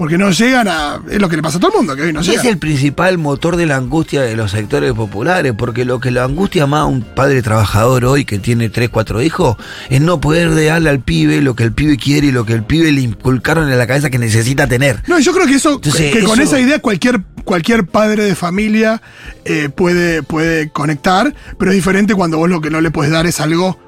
porque 0.01 0.17
no 0.17 0.31
llegan 0.31 0.67
a... 0.67 0.99
Es 1.11 1.21
lo 1.21 1.29
que 1.29 1.37
le 1.37 1.43
pasa 1.43 1.59
a 1.59 1.61
todo 1.61 1.73
el 1.73 1.77
mundo, 1.77 1.95
que 1.95 2.01
hoy 2.01 2.13
no 2.15 2.23
llegan. 2.23 2.41
es 2.41 2.51
el 2.51 2.57
principal 2.57 3.19
motor 3.19 3.57
de 3.57 3.67
la 3.67 3.77
angustia 3.77 4.23
de 4.23 4.35
los 4.35 4.53
sectores 4.53 4.95
populares, 4.95 5.53
porque 5.55 5.85
lo 5.85 6.01
que 6.01 6.11
lo 6.11 6.25
angustia 6.25 6.67
más 6.67 6.81
a 6.81 6.85
un 6.87 7.03
padre 7.03 7.43
trabajador 7.43 8.07
hoy 8.07 8.25
que 8.25 8.39
tiene 8.39 8.71
tres, 8.71 8.89
cuatro 8.89 9.21
hijos, 9.21 9.59
es 9.91 10.01
no 10.01 10.19
poder 10.19 10.55
darle 10.55 10.89
al 10.89 11.01
pibe 11.01 11.43
lo 11.43 11.55
que 11.55 11.65
el 11.65 11.75
pibe 11.75 11.99
quiere 11.99 12.29
y 12.29 12.31
lo 12.33 12.47
que 12.47 12.55
el 12.55 12.65
pibe 12.65 12.91
le 12.93 13.03
inculcaron 13.03 13.71
en 13.71 13.77
la 13.77 13.87
cabeza 13.87 14.09
que 14.09 14.19
necesita 14.19 14.67
tener. 14.67 15.03
No, 15.07 15.19
yo 15.19 15.35
creo 15.35 15.47
que 15.47 15.57
eso, 15.57 15.75
Entonces, 15.75 16.15
que 16.15 16.25
con 16.25 16.41
esa 16.41 16.59
idea 16.59 16.79
cualquier, 16.79 17.21
cualquier 17.45 17.85
padre 17.85 18.25
de 18.25 18.35
familia 18.35 19.03
eh, 19.45 19.69
puede, 19.69 20.23
puede 20.23 20.71
conectar, 20.71 21.35
pero 21.59 21.73
es 21.73 21.77
diferente 21.77 22.15
cuando 22.15 22.39
vos 22.39 22.49
lo 22.49 22.63
que 22.63 22.71
no 22.71 22.81
le 22.81 22.91
puedes 22.91 23.13
dar 23.13 23.27
es 23.27 23.39
algo 23.39 23.79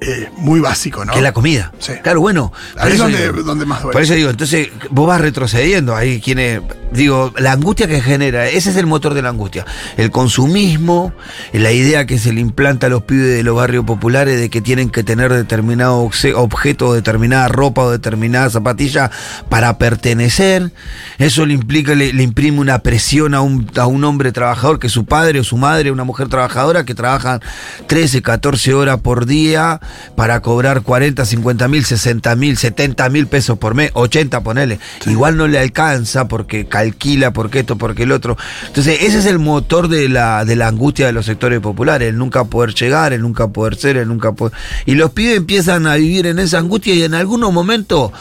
eh, 0.00 0.28
muy 0.36 0.60
básico, 0.60 1.04
¿no? 1.04 1.12
Que 1.12 1.18
es 1.18 1.22
la 1.22 1.32
comida. 1.32 1.72
Sí. 1.78 1.92
Claro, 2.02 2.20
bueno. 2.20 2.52
Ahí 2.78 2.92
es 2.92 2.98
donde, 2.98 3.32
digo- 3.32 3.42
donde 3.44 3.64
más 3.64 3.82
duele. 3.82 3.92
Por 3.94 4.02
eso 4.02 4.12
digo, 4.14 4.28
entonces 4.30 4.68
vos 4.90 5.06
vas 5.08 5.20
retrocediendo. 5.20 5.94
Ahí 5.96 6.20
quienes. 6.20 6.60
Digo, 6.92 7.32
la 7.38 7.52
angustia 7.52 7.88
que 7.88 8.00
genera, 8.00 8.46
ese 8.48 8.70
es 8.70 8.76
el 8.76 8.86
motor 8.86 9.12
de 9.14 9.20
la 9.22 9.30
angustia. 9.30 9.66
El 9.96 10.10
consumismo, 10.12 11.12
la 11.52 11.72
idea 11.72 12.06
que 12.06 12.18
se 12.18 12.32
le 12.32 12.40
implanta 12.40 12.86
a 12.86 12.90
los 12.90 13.02
pibes 13.02 13.26
de 13.36 13.42
los 13.42 13.56
barrios 13.56 13.84
populares 13.84 14.38
de 14.38 14.50
que 14.50 14.60
tienen 14.60 14.88
que 14.90 15.02
tener 15.02 15.32
determinado 15.32 16.08
objeto, 16.36 16.94
determinada 16.94 17.48
ropa 17.48 17.82
o 17.82 17.90
determinada 17.90 18.48
zapatilla 18.50 19.10
para 19.48 19.78
pertenecer. 19.78 20.70
Eso 21.18 21.44
le 21.44 21.54
implica, 21.54 21.94
le, 21.94 22.12
le 22.12 22.22
imprime 22.22 22.60
una 22.60 22.78
presión 22.80 23.34
a 23.34 23.40
un, 23.40 23.68
a 23.76 23.86
un 23.86 24.04
hombre 24.04 24.30
trabajador 24.30 24.78
que 24.78 24.88
su 24.88 25.04
padre 25.06 25.40
o 25.40 25.44
su 25.44 25.56
madre, 25.56 25.90
una 25.90 26.04
mujer 26.04 26.28
trabajadora 26.28 26.84
que 26.84 26.94
trabajan 26.94 27.40
13, 27.88 28.22
14 28.22 28.74
horas 28.74 29.00
por 29.00 29.26
día 29.26 29.80
para 30.14 30.40
cobrar 30.40 30.82
40, 30.82 31.24
50 31.24 31.68
mil, 31.68 31.84
60 31.84 32.36
mil, 32.36 32.56
70 32.56 33.08
mil 33.08 33.26
pesos 33.26 33.58
por 33.58 33.74
mes, 33.74 33.90
80 33.94 34.42
ponele. 34.42 34.78
Igual 35.06 35.36
no 35.36 35.46
le 35.48 35.58
alcanza 35.58 36.28
porque 36.28 36.66
calquila, 36.66 37.32
porque 37.32 37.60
esto, 37.60 37.76
porque 37.76 38.04
el 38.04 38.12
otro. 38.12 38.36
Entonces, 38.66 38.98
ese 39.02 39.18
es 39.18 39.26
el 39.26 39.38
motor 39.38 39.88
de 39.88 40.08
la, 40.08 40.44
de 40.44 40.56
la 40.56 40.68
angustia 40.68 41.06
de 41.06 41.12
los 41.12 41.26
sectores 41.26 41.60
populares, 41.60 42.08
el 42.08 42.18
nunca 42.18 42.44
poder 42.44 42.74
llegar, 42.74 43.12
el 43.12 43.22
nunca 43.22 43.48
poder 43.48 43.76
ser, 43.76 43.96
el 43.96 44.08
nunca 44.08 44.32
poder... 44.32 44.56
Y 44.86 44.94
los 44.94 45.10
pibes 45.10 45.36
empiezan 45.36 45.86
a 45.86 45.96
vivir 45.96 46.26
en 46.26 46.38
esa 46.38 46.58
angustia 46.58 46.94
y 46.94 47.02
en 47.02 47.14
algunos 47.14 47.52
momentos... 47.52 48.12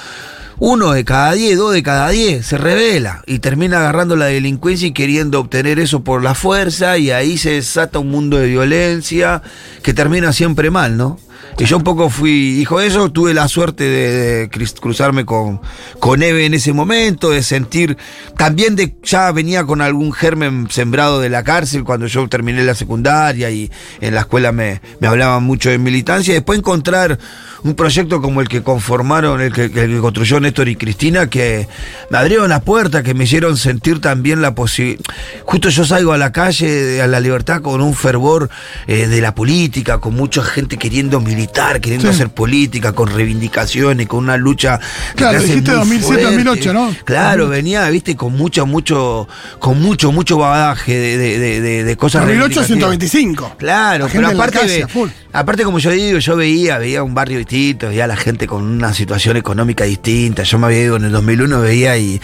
Uno 0.58 0.94
de 0.94 1.04
cada 1.04 1.34
diez, 1.34 1.58
dos 1.58 1.74
de 1.74 1.84
cada 1.84 2.10
diez 2.10 2.46
se 2.46 2.58
revela 2.58 3.24
y 3.28 3.40
termina 3.40 3.80
agarrando 3.80 4.16
la 4.16 4.28
delincuencia 4.28 4.88
y 4.88 4.94
queriendo 4.94 5.42
obtener 5.42 5.80
eso 5.80 6.06
por 6.06 6.24
la 6.24 6.34
fuerza 6.34 6.98
y 6.98 7.12
ahí 7.12 7.38
se 7.38 7.52
desata 7.52 8.00
un 8.00 8.10
mundo 8.10 8.38
de 8.38 8.48
violencia 8.48 9.42
que 9.84 9.94
termina 9.94 10.32
siempre 10.32 10.72
mal, 10.72 10.96
¿no? 10.96 11.20
Y 11.58 11.64
yo 11.64 11.78
un 11.78 11.84
poco 11.84 12.10
fui 12.10 12.60
hijo 12.60 12.80
de 12.80 12.88
eso, 12.88 13.10
tuve 13.14 13.34
la 13.34 13.48
suerte 13.48 13.86
de, 13.86 14.50
cruzarme 14.82 15.24
con, 15.24 15.62
con 16.00 16.22
Eve 16.22 16.46
en 16.46 16.54
ese 16.54 16.74
momento, 16.74 17.30
de 17.30 17.44
sentir, 17.44 17.98
también 18.38 18.76
de, 18.76 18.94
ya 19.04 19.32
venía 19.32 19.64
con 19.64 19.82
algún 19.82 20.12
germen 20.12 20.68
sembrado 20.70 21.22
de 21.22 21.30
la 21.30 21.46
cárcel 21.46 21.86
cuando 21.86 22.08
yo 22.08 22.28
terminé 22.28 22.62
la 22.64 22.76
secundaria 22.76 23.50
y 23.52 23.72
en 24.02 24.16
la 24.16 24.22
escuela 24.22 24.52
me, 24.52 24.82
me 25.00 25.08
hablaban 25.08 25.44
mucho 25.44 25.70
de 25.70 25.78
militancia, 25.78 26.34
y 26.34 26.36
después 26.36 26.60
encontrar 26.60 27.18
un 27.64 27.74
proyecto 27.74 28.22
como 28.22 28.42
el 28.42 28.50
que 28.50 28.62
conformaron, 28.62 29.40
el 29.40 29.54
que, 29.54 29.64
el 29.64 29.72
que 29.72 30.00
construyó 30.00 30.42
Néstor 30.42 30.68
y 30.68 30.76
Cristina, 30.76 31.30
que 31.30 31.70
me 32.10 32.18
abrieron 32.18 32.50
las 32.50 32.64
puertas, 32.64 33.02
que 33.02 33.14
me 33.14 33.24
hicieron 33.24 33.56
sentir 33.56 34.02
también 34.02 34.42
la 34.42 34.54
posibilidad. 34.54 35.02
Justo 35.46 35.70
yo 35.70 35.86
salgo 35.86 36.12
a 36.12 36.18
la 36.18 36.34
calle, 36.34 37.02
a 37.02 37.08
la 37.08 37.22
libertad, 37.22 37.62
con 37.62 37.82
un 37.82 37.96
fervor 37.96 38.50
eh, 38.88 39.08
de 39.08 39.22
la 39.22 39.34
política, 39.34 40.00
con 40.00 40.16
mucha 40.16 40.44
gente 40.44 40.78
queriendo 40.78 41.22
militar 41.22 41.45
militar, 41.46 41.80
queriendo 41.80 42.08
Sí. 42.08 42.14
hacer 42.16 42.30
política, 42.30 42.94
con 42.94 43.10
reivindicaciones, 43.10 44.08
con 44.08 44.24
una 44.24 44.38
lucha. 44.38 44.80
Claro, 45.16 45.40
dijiste 45.40 45.72
muy 45.72 45.80
2007, 45.80 46.06
fuerte. 46.06 46.24
2008, 46.26 46.74
¿no? 46.74 46.96
Claro, 47.04 47.48
venía, 47.50 47.88
viste, 47.90 48.16
con 48.16 48.34
mucho, 48.34 48.66
mucho, 48.66 49.28
con 49.60 49.82
mucho, 49.82 50.12
mucho 50.12 50.38
bagaje 50.38 50.96
de, 50.98 51.18
de, 51.18 51.62
de, 51.62 51.84
de- 51.84 51.98
cosas 51.98 52.22
2008, 52.24 52.62
reivindicativas. 52.62 52.68
125. 52.68 53.56
Claro, 53.58 54.06
La 54.08 54.12
pero 54.12 54.28
aparte, 54.30 54.60
calle, 54.60 54.86
aparte 55.34 55.64
como 55.64 55.80
yo 55.80 55.92
digo, 55.92 56.20
yo 56.20 56.36
veía, 56.36 56.78
veía 56.78 57.04
un 57.04 57.14
barrio 57.14 57.38
distinto, 57.38 57.88
veía 57.90 58.06
a 58.06 58.08
la 58.08 58.16
gente 58.18 58.48
con 58.48 58.64
una 58.64 58.94
situación 58.94 59.38
económica 59.38 59.84
distinta. 59.84 60.44
Yo 60.44 60.58
me 60.60 60.66
había 60.68 60.82
ido 60.82 60.96
en 60.98 61.06
el 61.06 61.12
2001, 61.12 61.62
veía 61.62 61.98
y, 61.98 62.20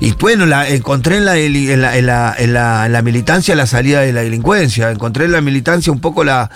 y 0.00 0.12
bueno, 0.12 0.46
la, 0.46 0.68
encontré 0.68 1.16
en 1.16 1.24
la, 1.24 1.34
deli- 1.36 1.70
en, 1.70 1.82
la, 1.82 1.96
en, 1.96 2.06
la, 2.06 2.34
en 2.38 2.52
la- 2.52 2.86
en 2.86 2.92
la 2.92 3.02
militancia 3.02 3.54
la 3.56 3.66
salida 3.66 4.00
de 4.00 4.12
la 4.12 4.22
delincuencia. 4.22 4.90
Encontré 4.90 5.24
en 5.26 5.32
la 5.32 5.40
militancia 5.40 5.92
un 5.92 6.00
poco 6.00 6.24
la, 6.24 6.50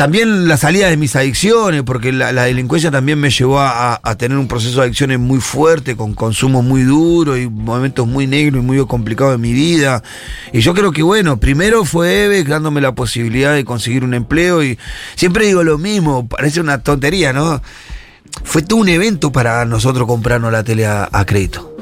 también 0.00 0.48
la 0.48 0.56
salida 0.56 0.88
de 0.88 0.96
mis 0.96 1.14
adicciones, 1.14 1.82
porque 1.82 2.10
la, 2.10 2.32
la 2.32 2.44
delincuencia 2.44 2.90
también 2.90 3.20
me 3.20 3.28
llevó 3.28 3.60
a, 3.60 4.00
tener 4.16 4.38
un 4.38 4.48
proceso 4.48 4.78
de 4.78 4.84
adicciones 4.84 5.18
muy 5.18 5.40
fuerte, 5.40 5.94
con 5.94 6.14
consumo 6.14 6.62
muy 6.62 6.84
duro 6.84 7.36
y 7.36 7.50
momentos 7.50 8.06
muy 8.06 8.26
negros 8.26 8.62
y 8.62 8.66
muy 8.66 8.86
complicados 8.86 9.34
de 9.34 9.36
mi 9.36 9.52
vida. 9.52 10.02
Y 10.54 10.60
yo 10.60 10.72
creo 10.72 10.90
que, 10.92 11.02
bueno, 11.02 11.36
primero 11.36 11.84
fue 11.84 12.24
Eve 12.24 12.42
dándome 12.44 12.80
la 12.80 12.94
posibilidad 12.94 13.52
de 13.52 13.66
conseguir 13.66 14.02
un 14.02 14.14
empleo 14.14 14.64
y 14.64 14.78
siempre 15.16 15.44
digo 15.44 15.64
lo 15.64 15.76
mismo, 15.76 16.26
parece 16.26 16.62
una 16.62 16.82
tontería, 16.82 17.34
¿no? 17.34 17.60
Fue 18.42 18.62
todo 18.62 18.78
un 18.78 18.88
evento 18.88 19.32
para 19.32 19.66
nosotros 19.66 20.06
comprarnos 20.06 20.50
la 20.50 20.64
tele 20.64 20.86
a, 20.86 21.10
a 21.12 21.26
crédito. 21.26 21.76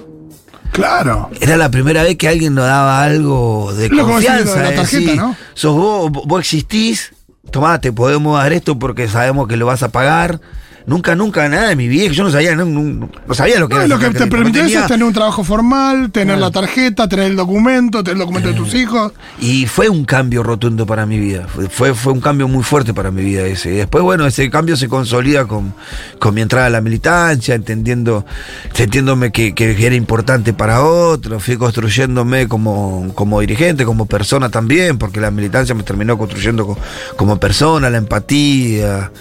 Claro. 0.73 1.31
Era 1.41 1.57
la 1.57 1.71
primera 1.71 2.03
vez 2.03 2.17
que 2.17 2.27
alguien 2.27 2.57
nos 2.57 2.65
daba 2.65 3.01
algo 3.01 3.73
de 3.75 3.89
lo 3.91 3.95
decís 3.95 4.07
de 4.07 4.13
confianza. 4.13 4.57
la 4.61 4.71
de 4.71 4.77
tarjeta, 4.77 5.15
¿no? 5.15 5.37
Sos 5.55 5.77
vos, 5.77 6.11
vos 6.11 6.41
existís, 6.41 7.13
tomá, 7.51 7.81
te 7.81 7.93
podemos 7.93 8.39
dar 8.39 8.53
esto 8.53 8.79
porque 8.79 9.09
sabemos 9.09 9.49
que 9.49 9.57
lo 9.57 9.67
vas 9.67 9.83
a 9.83 9.89
pagar. 9.89 10.41
Nunca, 10.89 11.15
nunca, 11.15 11.49
nada 11.51 11.69
de 11.69 11.77
mi 11.77 11.87
vida, 11.87 12.11
yo 12.11 12.25
no 12.25 12.31
sabía, 12.31 12.57
no, 12.57 13.09
sabía 13.33 13.61
lo 13.61 13.69
que 13.69 13.75
No, 13.75 13.81
era. 13.83 13.89
lo 13.89 13.99
que 13.99 14.07
te 14.11 14.27
tenía- 14.27 14.81
es 14.81 14.87
tener 14.87 15.05
un 15.05 15.13
trabajo 15.13 15.45
formal, 15.45 16.11
tener 16.11 16.39
la 16.39 16.51
tarjeta, 16.51 17.07
tener 17.09 17.27
el 17.27 17.37
documento, 17.37 18.03
tener 18.03 18.15
el 18.15 18.21
documento 18.21 18.49
de 18.49 18.55
tus 18.55 18.73
hijos. 18.75 19.13
Y 19.39 19.67
fue 19.67 19.91
un 19.91 20.05
cambio 20.07 20.43
rotundo 20.43 20.87
para 20.87 21.05
mi 21.05 21.19
vida. 21.19 21.47
Fue, 21.47 21.69
fue, 21.69 21.95
fue 21.95 22.13
un 22.15 22.21
cambio 22.23 22.49
muy 22.49 22.65
fuerte 22.65 22.95
para 22.95 23.11
mi 23.11 23.23
vida 23.23 23.45
ese. 23.47 23.71
Y 23.71 23.77
después, 23.77 24.03
bueno, 24.03 24.27
ese 24.27 24.49
cambio 24.51 24.77
se 24.79 24.89
consolida 24.89 25.45
con, 25.47 25.75
con 26.19 26.35
mi 26.35 26.41
entrada 26.41 26.67
a 26.67 26.71
la 26.71 26.81
militancia, 26.81 27.55
entendiendo, 27.55 28.25
entendiéndome 28.71 29.31
que, 29.31 29.55
que 29.55 29.77
era 29.87 29.95
importante 29.95 30.55
para 30.55 30.83
otros. 30.83 31.43
Fui 31.45 31.57
construyéndome 31.59 32.49
como, 32.49 33.13
como 33.15 33.41
dirigente, 33.41 33.85
como 33.85 34.07
persona 34.07 34.49
también, 34.49 34.97
porque 34.97 35.21
la 35.21 35.31
militancia 35.31 35.75
me 35.75 35.83
terminó 35.83 36.17
construyendo 36.17 36.67
co- 36.67 36.79
como 37.17 37.39
persona, 37.39 37.91
la 37.91 37.99
empatía. 37.99 39.13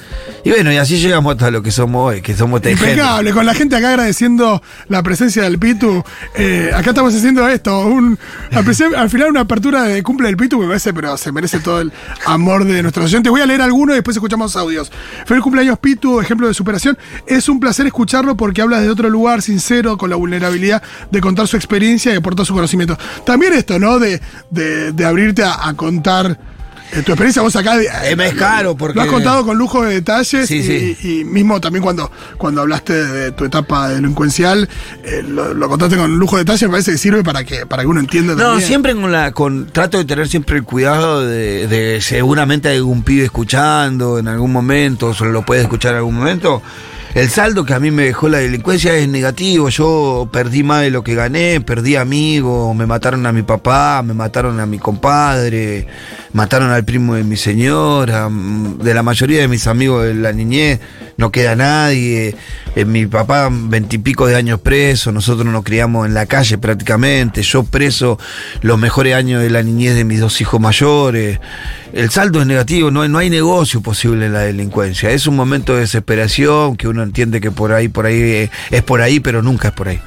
Y 0.46 0.50
bueno, 0.52 0.72
y 0.72 0.78
así 0.78 0.98
llegamos 0.98 1.34
hasta 1.34 1.52
lo 1.52 1.57
que 1.62 1.72
somos 1.72 2.13
hoy, 2.13 2.22
que 2.22 2.36
somos. 2.36 2.62
Impecable, 2.65 3.32
con 3.34 3.46
la 3.46 3.54
gente 3.54 3.76
acá 3.76 3.89
agradeciendo 3.89 4.62
la 4.88 5.04
presencia 5.04 5.43
del 5.43 5.60
Pitu. 5.60 6.04
Eh, 6.36 6.72
acá 6.74 6.89
estamos 6.89 7.13
haciendo 7.13 7.48
esto, 7.48 7.86
un, 7.86 8.17
al, 8.52 9.10
final 9.10 9.30
una 9.30 9.41
apertura 9.41 9.84
de 9.84 10.04
cumple 10.04 10.28
del 10.28 10.38
Pitu, 10.38 10.60
me 10.60 10.67
parece, 10.67 10.93
pero 10.93 11.17
se 11.17 11.32
merece 11.32 11.60
todo 11.60 11.82
el 11.82 11.91
amor 12.26 12.65
de 12.65 12.82
nuestros 12.82 13.06
oyentes. 13.06 13.30
Voy 13.30 13.41
a 13.41 13.46
leer 13.46 13.62
algunos 13.62 13.93
y 13.93 13.98
después 13.98 14.15
escuchamos 14.17 14.56
audios. 14.56 14.91
Feliz 15.26 15.43
cumpleaños 15.43 15.80
Pitu, 15.80 16.20
ejemplo 16.20 16.48
de 16.48 16.54
superación. 16.54 16.98
Es 17.26 17.50
un 17.50 17.60
placer 17.60 17.86
escucharlo 17.86 18.38
porque 18.38 18.62
habla 18.62 18.82
de 18.82 18.89
otro 18.89 19.10
lugar, 19.10 19.41
sincero, 19.41 19.98
con 19.98 20.10
la 20.10 20.15
vulnerabilidad 20.15 20.82
de 21.12 21.22
contar 21.22 21.48
su 21.48 21.56
experiencia 21.56 22.13
y 22.13 22.17
aportar 22.17 22.46
su 22.46 22.54
conocimiento. 22.54 22.98
También 23.26 23.54
esto, 23.54 23.80
¿no? 23.80 24.00
De, 24.00 24.22
de, 24.50 24.91
de 24.91 25.06
abrirte 25.06 25.43
a, 25.43 25.67
a 25.67 25.74
contar. 25.74 26.57
Eh, 26.93 27.02
tu 27.04 27.12
experiencia, 27.12 27.41
vos 27.41 27.56
acá. 27.56 27.82
Eh, 27.82 28.15
es 28.17 28.34
caro 28.36 28.76
porque- 28.76 28.95
Lo 28.95 29.02
has 29.04 29.08
contado 29.10 29.45
con 29.45 29.58
lujo 29.58 29.84
de 29.84 29.95
detalles 29.95 30.47
Sí, 30.47 30.58
y, 30.58 30.95
sí. 30.95 30.97
y 31.21 31.23
mismo 31.26 31.60
también 31.62 31.84
cuando, 31.84 32.12
cuando 32.38 32.62
hablaste 32.62 32.93
de 32.93 33.32
tu 33.32 33.45
etapa 33.45 33.89
delincuencial, 33.89 34.67
eh, 35.04 35.23
lo, 35.28 35.54
lo 35.54 35.69
contaste 35.69 35.97
con 35.97 36.17
lujo 36.17 36.38
de 36.38 36.43
detalle, 36.43 36.65
me 36.67 36.71
parece 36.71 36.91
que 36.93 36.97
sirve 36.97 37.23
para 37.23 37.43
que, 37.43 37.65
para 37.65 37.84
que 37.84 37.88
uno 37.88 38.00
entienda 38.00 38.34
No, 38.36 38.43
también. 38.43 38.67
siempre 38.67 38.95
con 38.95 39.12
la, 39.12 39.32
con, 39.32 39.67
trato 39.67 39.97
de 39.97 40.06
tener 40.06 40.28
siempre 40.28 40.58
el 40.58 40.63
cuidado 40.63 41.26
de, 41.26 41.67
de 41.67 42.02
seguramente 42.02 42.69
hay 42.69 42.78
algún 42.78 43.04
pibe 43.04 43.26
escuchando 43.26 44.19
en 44.19 44.28
algún 44.28 44.52
momento, 44.52 45.13
o 45.19 45.26
lo 45.26 45.43
puede 45.43 45.62
escuchar 45.62 45.91
en 45.91 45.97
algún 45.97 46.15
momento. 46.15 46.62
El 47.13 47.30
saldo 47.30 47.65
que 47.65 47.74
a 47.74 47.80
mí 47.80 47.89
me 47.89 48.04
dejó 48.04 48.30
la 48.30 48.39
delincuencia 48.39 48.96
es 48.96 49.08
negativo. 49.08 49.70
Yo 49.70 50.30
perdí 50.32 50.63
más 50.63 50.82
de 50.82 50.91
lo 50.91 51.04
que 51.04 51.15
gané, 51.15 51.62
perdí 51.62 51.96
amigos, 51.96 52.76
me 52.76 52.86
mataron 52.86 53.26
a 53.26 53.32
mi 53.32 53.43
papá, 53.43 54.04
me 54.04 54.13
mataron 54.13 54.60
a 54.60 54.65
mi 54.65 54.78
compadre, 54.78 55.88
mataron 56.34 56.70
al 56.70 56.84
primo 56.84 57.15
de 57.15 57.24
mi 57.24 57.38
señora, 57.38 58.30
mm, 58.30 58.80
de 58.80 58.93
la 58.93 59.04
mayoría 59.04 59.41
de 59.41 59.48
mis 59.48 59.67
amigos 59.67 60.06
de 60.06 60.13
la 60.13 60.32
niñez 60.32 60.80
no 61.18 61.32
queda 61.32 61.56
nadie. 61.56 62.36
Eh, 62.76 62.86
mi 62.86 63.06
papá, 63.08 63.50
veintipico 63.52 64.28
de 64.28 64.36
años 64.36 64.60
preso, 64.62 65.12
nosotros 65.12 65.46
nos 65.52 65.64
criamos 65.64 66.06
en 66.08 66.14
la 66.14 66.26
calle 66.28 66.58
prácticamente, 66.58 67.42
yo 67.42 67.64
preso 67.64 68.20
los 68.62 68.78
mejores 68.78 69.16
años 69.16 69.42
de 69.42 69.50
la 69.50 69.64
niñez 69.64 69.96
de 69.96 70.04
mis 70.04 70.20
dos 70.20 70.40
hijos 70.42 70.60
mayores. 70.62 71.40
El 71.94 72.12
saldo 72.12 72.42
es 72.42 72.48
negativo, 72.48 72.92
no, 72.92 73.02
hay- 73.02 73.10
no 73.10 73.18
hay 73.18 73.30
negocio 73.32 73.82
posible 73.82 74.28
en 74.28 74.34
la 74.34 74.42
delincuencia. 74.42 75.10
Es 75.10 75.26
un 75.26 75.36
momento 75.36 75.74
de 75.74 75.82
desesperación 75.82 76.76
que 76.78 76.88
uno 76.88 77.02
entiende 77.02 77.42
que 77.42 77.50
por 77.50 77.72
ahí, 77.74 77.88
por 77.88 78.06
ahí 78.06 78.20
eh, 78.22 78.52
es 78.70 78.84
por 78.84 79.02
ahí, 79.02 79.20
pero 79.20 79.42
nunca 79.42 79.70
es 79.70 79.74
por 79.74 79.88
ahí. 79.88 80.00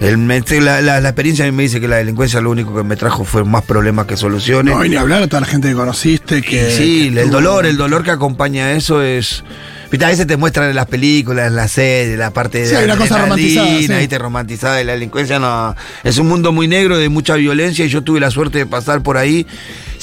El- 0.00 0.18
me- 0.18 0.40
la, 0.60 0.80
la- 0.80 1.00
la 1.00 1.08
experiencia 1.08 1.44
a 1.44 1.50
mí 1.50 1.56
me 1.56 1.62
dice 1.62 1.80
que 1.80 1.86
la 1.88 1.96
delincuencia 1.96 2.40
lo 2.40 2.50
único 2.50 2.74
que 2.74 2.82
me 2.82 2.96
trajo 2.96 3.24
fue 3.24 3.44
más 3.44 3.62
problemas 3.64 4.06
que 4.06 4.16
soluciones. 4.16 4.74
No, 4.74 4.84
y 4.84 4.88
ni 4.88 4.96
hablar 4.96 5.22
a 5.22 5.28
toda 5.28 5.40
la 5.42 5.46
gente 5.46 5.68
que 5.68 5.74
conociste. 5.74 6.42
Que, 6.42 6.70
sí, 6.72 7.10
que 7.12 7.20
el 7.22 7.30
dolor, 7.30 7.66
el 7.66 7.76
dolor 7.76 8.02
que 8.02 8.10
acompaña 8.10 8.66
a 8.66 8.72
eso 8.72 9.02
es. 9.02 9.44
Viste, 9.90 10.04
a 10.04 10.08
veces 10.08 10.26
te 10.26 10.36
muestran 10.36 10.68
en 10.70 10.76
las 10.76 10.86
películas, 10.86 11.46
en 11.48 11.56
las 11.56 11.70
series, 11.72 12.18
la 12.18 12.30
parte 12.30 12.58
de 12.58 12.66
Sí, 12.66 12.74
hay 12.74 12.84
una 12.84 12.96
cosa 12.96 13.18
romantizada, 13.18 13.66
sí. 13.78 13.88
¿viste? 13.88 14.18
romantizada 14.18 14.76
de 14.76 14.84
la 14.84 14.92
delincuencia. 14.92 15.38
No, 15.38 15.74
es 16.02 16.18
un 16.18 16.26
mundo 16.26 16.52
muy 16.52 16.68
negro, 16.68 16.98
de 16.98 17.08
mucha 17.08 17.36
violencia, 17.36 17.84
y 17.84 17.88
yo 17.88 18.02
tuve 18.02 18.20
la 18.20 18.30
suerte 18.30 18.58
de 18.58 18.66
pasar 18.66 19.02
por 19.02 19.16
ahí 19.16 19.46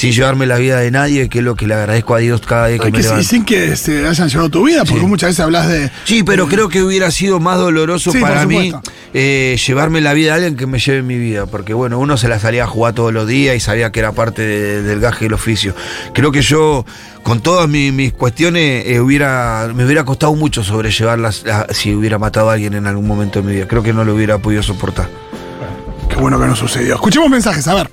sin 0.04 0.12
llevarme 0.14 0.46
la 0.46 0.58
vida 0.58 0.80
de 0.80 0.92
nadie, 0.92 1.30
que 1.30 1.40
es 1.40 1.44
lo 1.46 1.56
que 1.56 1.66
le 1.68 1.74
agradezco 1.76 2.16
a 2.16 2.20
Dios 2.20 2.42
cada 2.42 2.68
vez 2.68 2.80
que 2.82 2.90
y, 2.90 2.92
me 2.92 2.98
que- 2.98 3.02
y 3.02 3.04
levanto. 3.04 3.28
sin 3.28 3.46
que 3.46 3.76
se 3.76 4.06
hayan 4.08 4.28
llevado 4.30 4.50
tu 4.50 4.64
vida, 4.66 4.84
porque 4.86 5.02
Sí. 5.02 5.06
muchas 5.08 5.30
veces 5.30 5.40
hablas 5.40 5.68
de. 5.70 5.90
Sí, 6.04 6.24
pero 6.24 6.48
creo 6.48 6.68
que 6.70 6.84
hubiera 6.84 7.10
sido 7.12 7.40
más 7.40 7.58
doloroso 7.58 8.12
Sí, 8.12 8.20
para 8.20 8.46
mí 8.46 8.74
eh, 9.14 9.58
llevarme 9.66 10.02
la 10.02 10.14
vida 10.14 10.30
de 10.32 10.36
alguien 10.46 10.56
que 10.58 10.66
me 10.68 10.80
lleve 10.80 11.04
mi 11.04 11.18
vida, 11.18 11.46
porque 11.46 11.74
bueno, 11.74 12.00
uno 12.00 12.18
se 12.18 12.28
la 12.28 12.40
salía 12.40 12.64
a 12.64 12.68
jugar 12.68 12.94
todos 12.94 13.14
los 13.14 13.28
días 13.28 13.56
y 13.56 13.60
sabía 13.60 13.92
que 13.92 14.00
era 14.00 14.12
parte 14.12 14.42
de- 14.42 14.82
del 14.82 15.00
gaje 15.00 15.26
del 15.26 15.34
oficio. 15.34 15.76
Creo 16.14 16.32
que 16.32 16.42
yo, 16.42 16.86
con 17.24 17.42
todas 17.42 17.70
mi- 17.70 17.92
mis 17.92 18.12
cuestiones, 18.14 18.86
eh, 18.88 19.00
hubiera, 19.00 19.70
me 19.74 19.86
hubiera 19.86 20.04
costado 20.04 20.36
mucho 20.36 20.64
sobrellevarlas 20.64 21.46
a- 21.46 21.68
si 21.74 21.94
hubiera 21.94 22.18
matado 22.20 22.50
a 22.50 22.54
alguien 22.54 22.74
en 22.74 22.88
algún 22.88 23.08
momento 23.08 23.42
de 23.42 23.48
mi 23.48 23.54
vida. 23.54 23.68
Creo 23.68 23.84
que 23.84 23.94
no 23.94 24.04
lo 24.04 24.16
hubiera 24.16 24.38
podido 24.40 24.64
soportar. 24.64 25.08
Qué 26.10 26.16
bueno 26.18 26.40
que 26.40 26.46
no 26.48 26.56
sucedió. 26.56 26.96
Escuchemos 26.96 27.30
mensajes, 27.30 27.68
a 27.68 27.76
ver. 27.76 27.90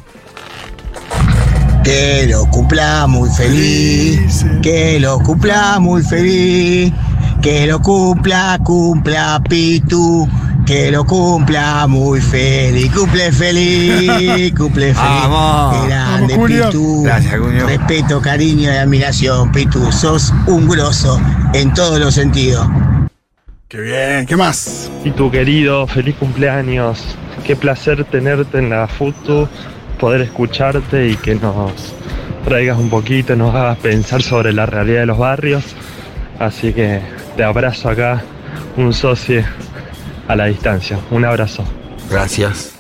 Que 1.85 2.27
lo 2.29 2.47
cumpla 2.47 3.07
muy 3.07 3.31
feliz, 3.31 4.45
que 4.63 5.01
lo 5.01 5.19
cumpla 5.19 5.79
muy 5.81 6.03
feliz, 6.03 6.93
que 7.41 7.67
lo 7.67 7.81
cumpla, 7.81 8.59
cumpla 8.63 9.43
Pitu, 9.49 10.29
que 10.67 10.91
lo 10.91 11.05
cumpla 11.05 11.87
muy 11.87 12.21
feliz, 12.21 12.93
cumple 12.93 13.33
feliz, 13.33 14.53
cumple 14.57 14.95
feliz. 14.95 14.97
Vamos. 14.97 15.87
Grande 15.89 16.35
Vamos. 16.37 16.51
Pitu. 16.51 17.03
Gracias, 17.03 17.41
Julio. 17.41 17.67
Respeto, 17.67 18.21
cariño 18.21 18.73
y 18.73 18.77
admiración, 18.77 19.51
Pitu. 19.51 19.91
Sos 19.91 20.33
un 20.47 20.69
grosso 20.69 21.21
en 21.55 21.73
todos 21.75 21.99
los 21.99 22.15
sentidos. 22.15 22.69
Qué 23.71 23.81
bien, 23.81 24.27
¿qué 24.27 24.37
más? 24.37 24.91
Y 25.05 25.13
tu 25.13 25.31
querido, 25.31 25.87
feliz 25.87 26.17
cumpleaños. 26.17 27.17
Qué 27.45 27.55
placer 27.55 28.05
tenerte 28.05 28.59
en 28.59 28.71
la 28.71 28.89
foto, 28.89 29.49
poder 30.01 30.23
escucharte 30.23 31.09
y 31.09 31.17
que 31.17 31.35
nos 31.35 31.73
traigas 32.45 32.79
un 32.79 32.89
poquito, 32.89 33.37
nos 33.37 33.55
hagas 33.55 33.79
pensar 33.79 34.23
sobre 34.23 34.53
la 34.53 34.67
realidad 34.67 35.01
de 35.01 35.07
los 35.07 35.19
barrios. 35.19 35.65
Así 36.39 36.73
que 36.73 37.01
te 37.37 37.45
abrazo 37.45 37.91
acá, 37.91 38.23
un 38.77 38.93
socio 38.95 39.45
a 40.27 40.35
la 40.35 40.47
distancia. 40.47 40.99
Un 41.11 41.25
abrazo. 41.25 41.65
Gracias. 42.11 42.73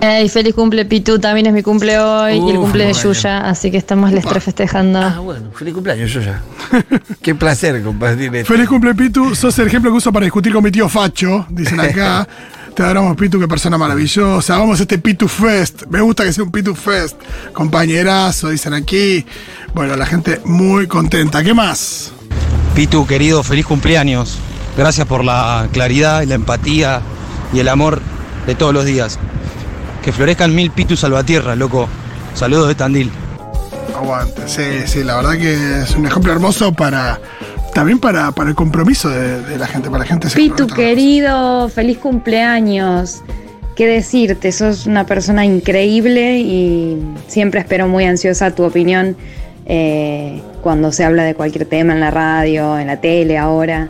Ey, 0.00 0.30
feliz 0.30 0.54
cumple 0.54 0.86
Pitu, 0.86 1.18
también 1.18 1.44
es 1.44 1.52
mi 1.52 1.62
cumple 1.62 1.98
hoy 1.98 2.38
y 2.38 2.50
el 2.50 2.56
cumple 2.56 2.86
de. 2.86 2.94
Yuya, 2.94 3.40
así 3.40 3.70
que 3.70 3.76
estamos 3.76 4.10
les 4.12 4.24
tres 4.24 4.42
festejando. 4.42 4.98
Ah, 4.98 5.18
bueno, 5.18 5.50
feliz 5.52 5.74
cumpleaños, 5.74 6.10
yo 6.10 6.22
ya. 6.22 6.40
Qué 7.22 7.34
placer 7.34 7.82
compartir 7.82 8.34
esto. 8.34 8.50
Feliz 8.50 8.66
cumple, 8.66 8.94
Pitu. 8.94 9.34
Sos 9.34 9.58
el 9.58 9.66
ejemplo 9.66 9.90
que 9.90 9.98
uso 9.98 10.10
para 10.10 10.24
discutir 10.24 10.54
con 10.54 10.64
mi 10.64 10.70
tío 10.70 10.88
Facho, 10.88 11.46
dicen 11.50 11.80
acá. 11.80 12.26
Te 12.74 12.84
adoramos, 12.84 13.16
Pitu, 13.16 13.38
qué 13.38 13.48
persona 13.48 13.76
maravillosa. 13.76 14.58
Vamos 14.58 14.78
a 14.78 14.82
este 14.82 14.98
Pitu 14.98 15.28
Fest. 15.28 15.82
Me 15.90 16.00
gusta 16.00 16.24
que 16.24 16.32
sea 16.32 16.44
un 16.44 16.50
Pitu 16.50 16.74
Fest. 16.74 17.16
Compañerazo, 17.52 18.48
dicen 18.48 18.74
aquí. 18.74 19.26
Bueno, 19.74 19.96
la 19.96 20.06
gente 20.06 20.40
muy 20.44 20.86
contenta. 20.86 21.42
¿Qué 21.42 21.52
más? 21.52 22.12
Pitu, 22.74 23.06
querido, 23.06 23.42
feliz 23.42 23.66
cumpleaños. 23.66 24.38
Gracias 24.76 25.06
por 25.06 25.24
la 25.24 25.68
claridad 25.72 26.22
y 26.22 26.26
la 26.26 26.36
empatía 26.36 27.02
y 27.52 27.58
el 27.58 27.68
amor 27.68 28.00
de 28.46 28.54
todos 28.54 28.72
los 28.72 28.84
días. 28.84 29.18
Que 30.02 30.12
florezcan 30.12 30.54
mil 30.54 30.70
Pitu 30.70 30.96
Salvatierra, 30.96 31.56
loco. 31.56 31.88
Saludos 32.34 32.68
de 32.68 32.76
Tandil. 32.76 33.10
Aguante. 33.94 34.48
Sí, 34.48 34.86
sí, 34.86 35.04
la 35.04 35.16
verdad 35.16 35.32
que 35.32 35.82
es 35.82 35.90
un 35.90 36.06
ejemplo 36.06 36.32
hermoso 36.32 36.72
para. 36.72 37.20
También 37.74 37.98
para, 37.98 38.32
para 38.32 38.50
el 38.50 38.56
compromiso 38.56 39.08
de, 39.08 39.42
de 39.42 39.58
la 39.58 39.66
gente, 39.66 39.88
para 39.88 40.00
la 40.00 40.06
gente 40.06 40.28
Pitu 40.34 40.66
querido, 40.66 41.68
feliz 41.68 41.98
cumpleaños. 41.98 43.22
¿Qué 43.76 43.86
decirte? 43.86 44.52
Sos 44.52 44.86
una 44.86 45.06
persona 45.06 45.44
increíble 45.44 46.38
y 46.40 46.98
siempre 47.28 47.60
espero 47.60 47.88
muy 47.88 48.04
ansiosa 48.04 48.54
tu 48.54 48.64
opinión 48.64 49.16
eh, 49.66 50.42
cuando 50.62 50.90
se 50.92 51.04
habla 51.04 51.22
de 51.24 51.34
cualquier 51.34 51.64
tema 51.64 51.92
en 51.92 52.00
la 52.00 52.10
radio, 52.10 52.78
en 52.78 52.88
la 52.88 53.00
tele, 53.00 53.38
ahora. 53.38 53.88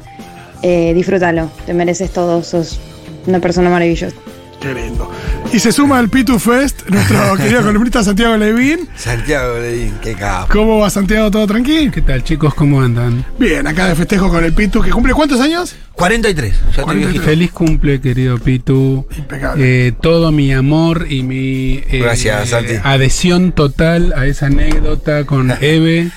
Eh, 0.62 0.92
disfrútalo, 0.94 1.50
te 1.64 1.72
mereces 1.72 2.10
todo, 2.10 2.42
sos 2.42 2.78
una 3.26 3.40
persona 3.40 3.70
maravillosa. 3.70 4.14
Qué 4.60 4.74
lindo. 4.74 5.10
Y 5.54 5.58
se 5.58 5.72
suma 5.72 5.98
al 5.98 6.10
Pitu 6.10 6.38
Fest 6.38 6.86
nuestro 6.90 7.34
querido 7.36 7.62
columnista 7.62 8.04
Santiago 8.04 8.36
Levín. 8.36 8.88
Santiago 8.94 9.58
Leín, 9.58 9.94
qué 10.02 10.12
capo. 10.14 10.52
¿Cómo 10.52 10.78
va 10.78 10.90
Santiago? 10.90 11.30
¿Todo 11.30 11.46
tranquilo? 11.46 11.90
¿Qué 11.90 12.02
tal, 12.02 12.22
chicos? 12.22 12.52
¿Cómo 12.54 12.82
andan? 12.82 13.24
Bien, 13.38 13.66
acá 13.66 13.88
de 13.88 13.94
festejo 13.94 14.28
con 14.28 14.44
el 14.44 14.52
Pitu, 14.52 14.82
que 14.82 14.90
cumple 14.90 15.14
cuántos 15.14 15.40
años? 15.40 15.76
43. 15.94 16.54
Ya 16.76 16.80
estoy 16.82 16.96
viejito. 16.98 17.22
Feliz 17.24 17.50
cumple, 17.52 18.00
querido 18.02 18.38
Pitu. 18.38 19.06
Impecable. 19.16 19.88
Eh, 19.88 19.92
todo 19.92 20.30
mi 20.30 20.52
amor 20.52 21.06
y 21.08 21.22
mi 21.22 21.82
eh, 21.88 22.00
Gracias, 22.02 22.50
Santi. 22.50 22.74
adhesión 22.84 23.52
total 23.52 24.12
a 24.14 24.26
esa 24.26 24.46
anécdota 24.46 25.24
con 25.24 25.50
Eve. 25.62 26.10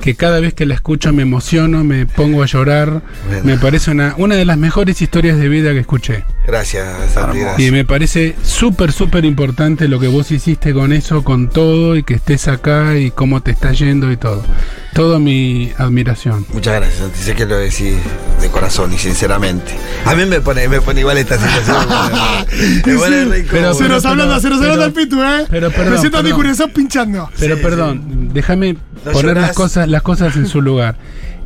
Que 0.00 0.16
cada 0.16 0.40
vez 0.40 0.52
que 0.52 0.66
la 0.66 0.74
escucho 0.74 1.12
me 1.14 1.22
emociono, 1.22 1.82
me 1.84 2.04
pongo 2.04 2.42
a 2.42 2.46
llorar. 2.46 3.02
Bueno. 3.28 3.44
Me 3.44 3.56
parece 3.56 3.90
una, 3.92 4.14
una 4.18 4.34
de 4.34 4.44
las 4.44 4.58
mejores 4.58 5.00
historias 5.00 5.38
de 5.38 5.48
vida 5.48 5.72
que 5.72 5.78
escuché. 5.78 6.24
Gracias, 6.46 6.86
Santi. 7.12 7.38
Y 7.58 7.70
me 7.70 7.84
parece 7.86 8.34
súper, 8.42 8.92
súper 8.92 9.24
importante 9.24 9.88
lo 9.88 9.98
que 9.98 10.08
vos 10.08 10.30
hiciste 10.30 10.74
con 10.74 10.92
eso, 10.92 11.24
con 11.24 11.48
todo, 11.48 11.96
y 11.96 12.02
que 12.02 12.14
estés 12.14 12.48
acá 12.48 12.96
y 12.98 13.10
cómo 13.10 13.40
te 13.42 13.50
está 13.52 13.72
yendo 13.72 14.12
y 14.12 14.16
todo. 14.18 14.44
Toda 14.92 15.18
mi 15.18 15.72
admiración. 15.78 16.44
Muchas 16.52 16.74
gracias, 16.74 16.98
Santi. 17.00 17.18
Sé 17.18 17.34
que 17.34 17.46
lo 17.46 17.56
decís 17.56 17.94
de 18.42 18.48
corazón 18.50 18.92
y 18.92 18.98
sinceramente. 18.98 19.72
A 20.04 20.14
mí 20.14 20.26
me 20.26 20.40
pone, 20.42 20.68
me 20.68 20.80
pone 20.82 21.00
igual 21.00 21.16
esta 21.18 21.38
situación. 21.38 21.76
me 22.86 22.94
pone 22.96 23.44
Pero- 23.50 23.74
se 23.74 23.88
nos 23.88 24.04
hablando, 24.04 24.38
se 24.38 24.50
nos 24.50 24.60
hablando 24.60 24.84
al 24.84 24.92
Pitu, 24.92 25.22
¿eh? 25.22 25.46
pero 25.50 25.70
perdón, 25.70 25.92
Me 25.94 25.98
siento 25.98 26.18
a 26.18 26.22
perdón. 26.22 26.38
Nicurizón 26.38 26.70
pinchando. 26.70 27.30
Pero 27.38 27.56
Sí, 27.56 27.62
perdón, 27.62 28.30
déjame 28.34 28.76
¿No 29.04 29.12
poner 29.12 29.36
las 29.38 29.52
cosas, 29.52 29.88
las 29.88 30.02
cosas 30.02 30.36
en 30.36 30.46
su 30.46 30.60
lugar. 30.60 30.96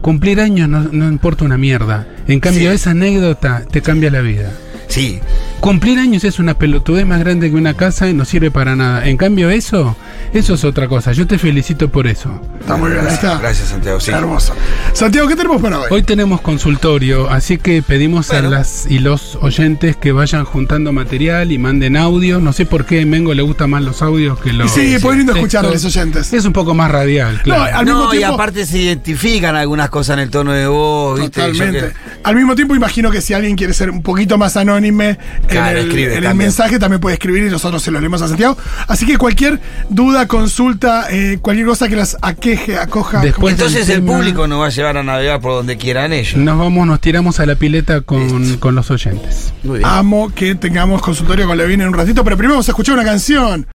Cumplir 0.02 0.40
años 0.40 0.68
no, 0.68 0.80
no 0.92 1.08
importa 1.08 1.44
una 1.44 1.56
mierda. 1.56 2.06
En 2.28 2.38
cambio, 2.40 2.70
Sí. 2.70 2.76
esa 2.76 2.90
anécdota 2.90 3.62
te 3.70 3.80
cambia 3.82 4.10
la 4.10 4.20
vida. 4.20 4.52
Sí, 4.88 5.20
Cumplir 5.60 5.98
años 5.98 6.22
es 6.22 6.38
una 6.38 6.54
pelotudez 6.54 7.04
más 7.04 7.18
grande 7.18 7.50
que 7.50 7.56
una 7.56 7.74
casa 7.74 8.08
y 8.08 8.14
no 8.14 8.24
sirve 8.24 8.50
para 8.52 8.76
nada. 8.76 9.04
En 9.08 9.16
cambio, 9.16 9.50
eso, 9.50 9.96
eso 10.32 10.54
es 10.54 10.62
otra 10.64 10.86
cosa. 10.86 11.10
Yo 11.12 11.26
te 11.26 11.36
felicito 11.36 11.88
por 11.90 12.06
eso. 12.06 12.40
Está 12.60 12.76
muy 12.76 12.92
bien, 12.92 13.04
está. 13.08 13.38
gracias, 13.38 13.70
Santiago. 13.70 13.98
Sí. 13.98 14.12
Hermoso. 14.12 14.54
Santiago, 14.92 15.26
¿qué 15.26 15.34
tenemos 15.34 15.60
para 15.60 15.80
hoy? 15.80 15.86
Hoy 15.90 16.02
tenemos 16.04 16.40
consultorio, 16.42 17.28
así 17.28 17.58
que 17.58 17.82
pedimos 17.82 18.28
Bueno. 18.28 18.48
a 18.48 18.50
las 18.52 18.86
y 18.88 19.00
los 19.00 19.36
oyentes 19.42 19.96
que 19.96 20.12
vayan 20.12 20.44
juntando 20.44 20.92
material 20.92 21.50
y 21.50 21.58
manden 21.58 21.96
audio. 21.96 22.38
No 22.40 22.52
sé 22.52 22.64
por 22.64 22.86
qué 22.86 23.02
a 23.02 23.06
Mengo 23.06 23.34
le 23.34 23.42
gustan 23.42 23.70
más 23.70 23.82
los 23.82 24.00
audios 24.00 24.38
que 24.38 24.50
Y 24.50 24.52
los. 24.52 24.70
sí, 24.70 24.82
lindo 24.82 25.00
textos. 25.00 25.36
escuchar 25.36 25.66
a 25.66 25.70
los 25.70 25.84
oyentes. 25.84 26.32
Es 26.32 26.44
un 26.44 26.52
poco 26.52 26.72
más 26.74 26.88
radial, 26.90 27.42
claro. 27.42 27.64
No, 27.72 27.78
al 27.78 27.84
mismo 27.84 28.04
no, 28.04 28.14
y 28.14 28.22
aparte 28.22 28.64
se 28.64 28.78
identifican 28.78 29.56
algunas 29.56 29.90
cosas 29.90 30.14
en 30.18 30.20
el 30.20 30.30
tono 30.30 30.52
de 30.52 30.68
voz, 30.68 31.18
¿viste? 31.20 31.40
Totalmente. 31.40 31.80
que- 31.80 32.18
Al 32.22 32.36
mismo 32.36 32.54
tiempo, 32.54 32.76
imagino 32.76 33.10
que 33.10 33.20
si 33.20 33.34
alguien 33.34 33.56
quiere 33.56 33.72
ser 33.74 33.90
un 33.90 34.02
poquito 34.02 34.38
más 34.38 34.56
anónime 34.78 35.18
Claro, 35.46 35.70
en, 35.70 35.76
el, 35.78 35.88
escribe 35.88 36.12
en 36.12 36.18
el 36.18 36.24
también. 36.24 36.46
mensaje, 36.48 36.78
también 36.78 37.00
puede 37.00 37.14
escribir 37.14 37.44
y 37.44 37.50
nosotros 37.50 37.82
se 37.82 37.90
lo 37.90 38.00
leemos 38.00 38.22
a 38.22 38.28
Santiago. 38.28 38.56
Así 38.86 39.04
que 39.06 39.18
cualquier 39.18 39.60
duda, 39.90 40.26
consulta, 40.26 41.06
eh, 41.10 41.38
cualquier 41.42 41.66
cosa 41.66 41.88
que 41.88 41.96
las 41.96 42.16
aqueje, 42.22 42.78
acoja. 42.78 43.20
Después 43.20 43.54
Entonces 43.54 43.88
el 43.88 43.96
tema- 43.96 44.14
público 44.14 44.46
nos 44.46 44.60
va 44.60 44.66
a 44.66 44.70
llevar 44.70 44.96
a 44.96 45.02
navegar 45.02 45.40
por 45.40 45.52
donde 45.52 45.76
quieran 45.76 46.12
ellos. 46.12 46.36
Nos 46.36 46.58
vamos, 46.58 46.86
nos 46.86 47.00
tiramos 47.00 47.40
a 47.40 47.46
la 47.46 47.54
pileta 47.56 48.00
con, 48.02 48.56
con 48.58 48.74
los 48.74 48.90
oyentes. 48.90 49.52
Muy 49.62 49.78
bien. 49.78 49.90
Amo 49.90 50.32
que 50.34 50.54
tengamos 50.54 51.02
consultorio 51.02 51.46
con 51.46 51.56
Levine 51.58 51.82
en 51.84 51.88
un 51.90 51.94
ratito, 51.94 52.24
pero 52.24 52.36
primero 52.36 52.54
vamos 52.54 52.68
a 52.68 52.72
escuchar 52.72 52.94
una 52.94 53.04
canción. 53.04 53.66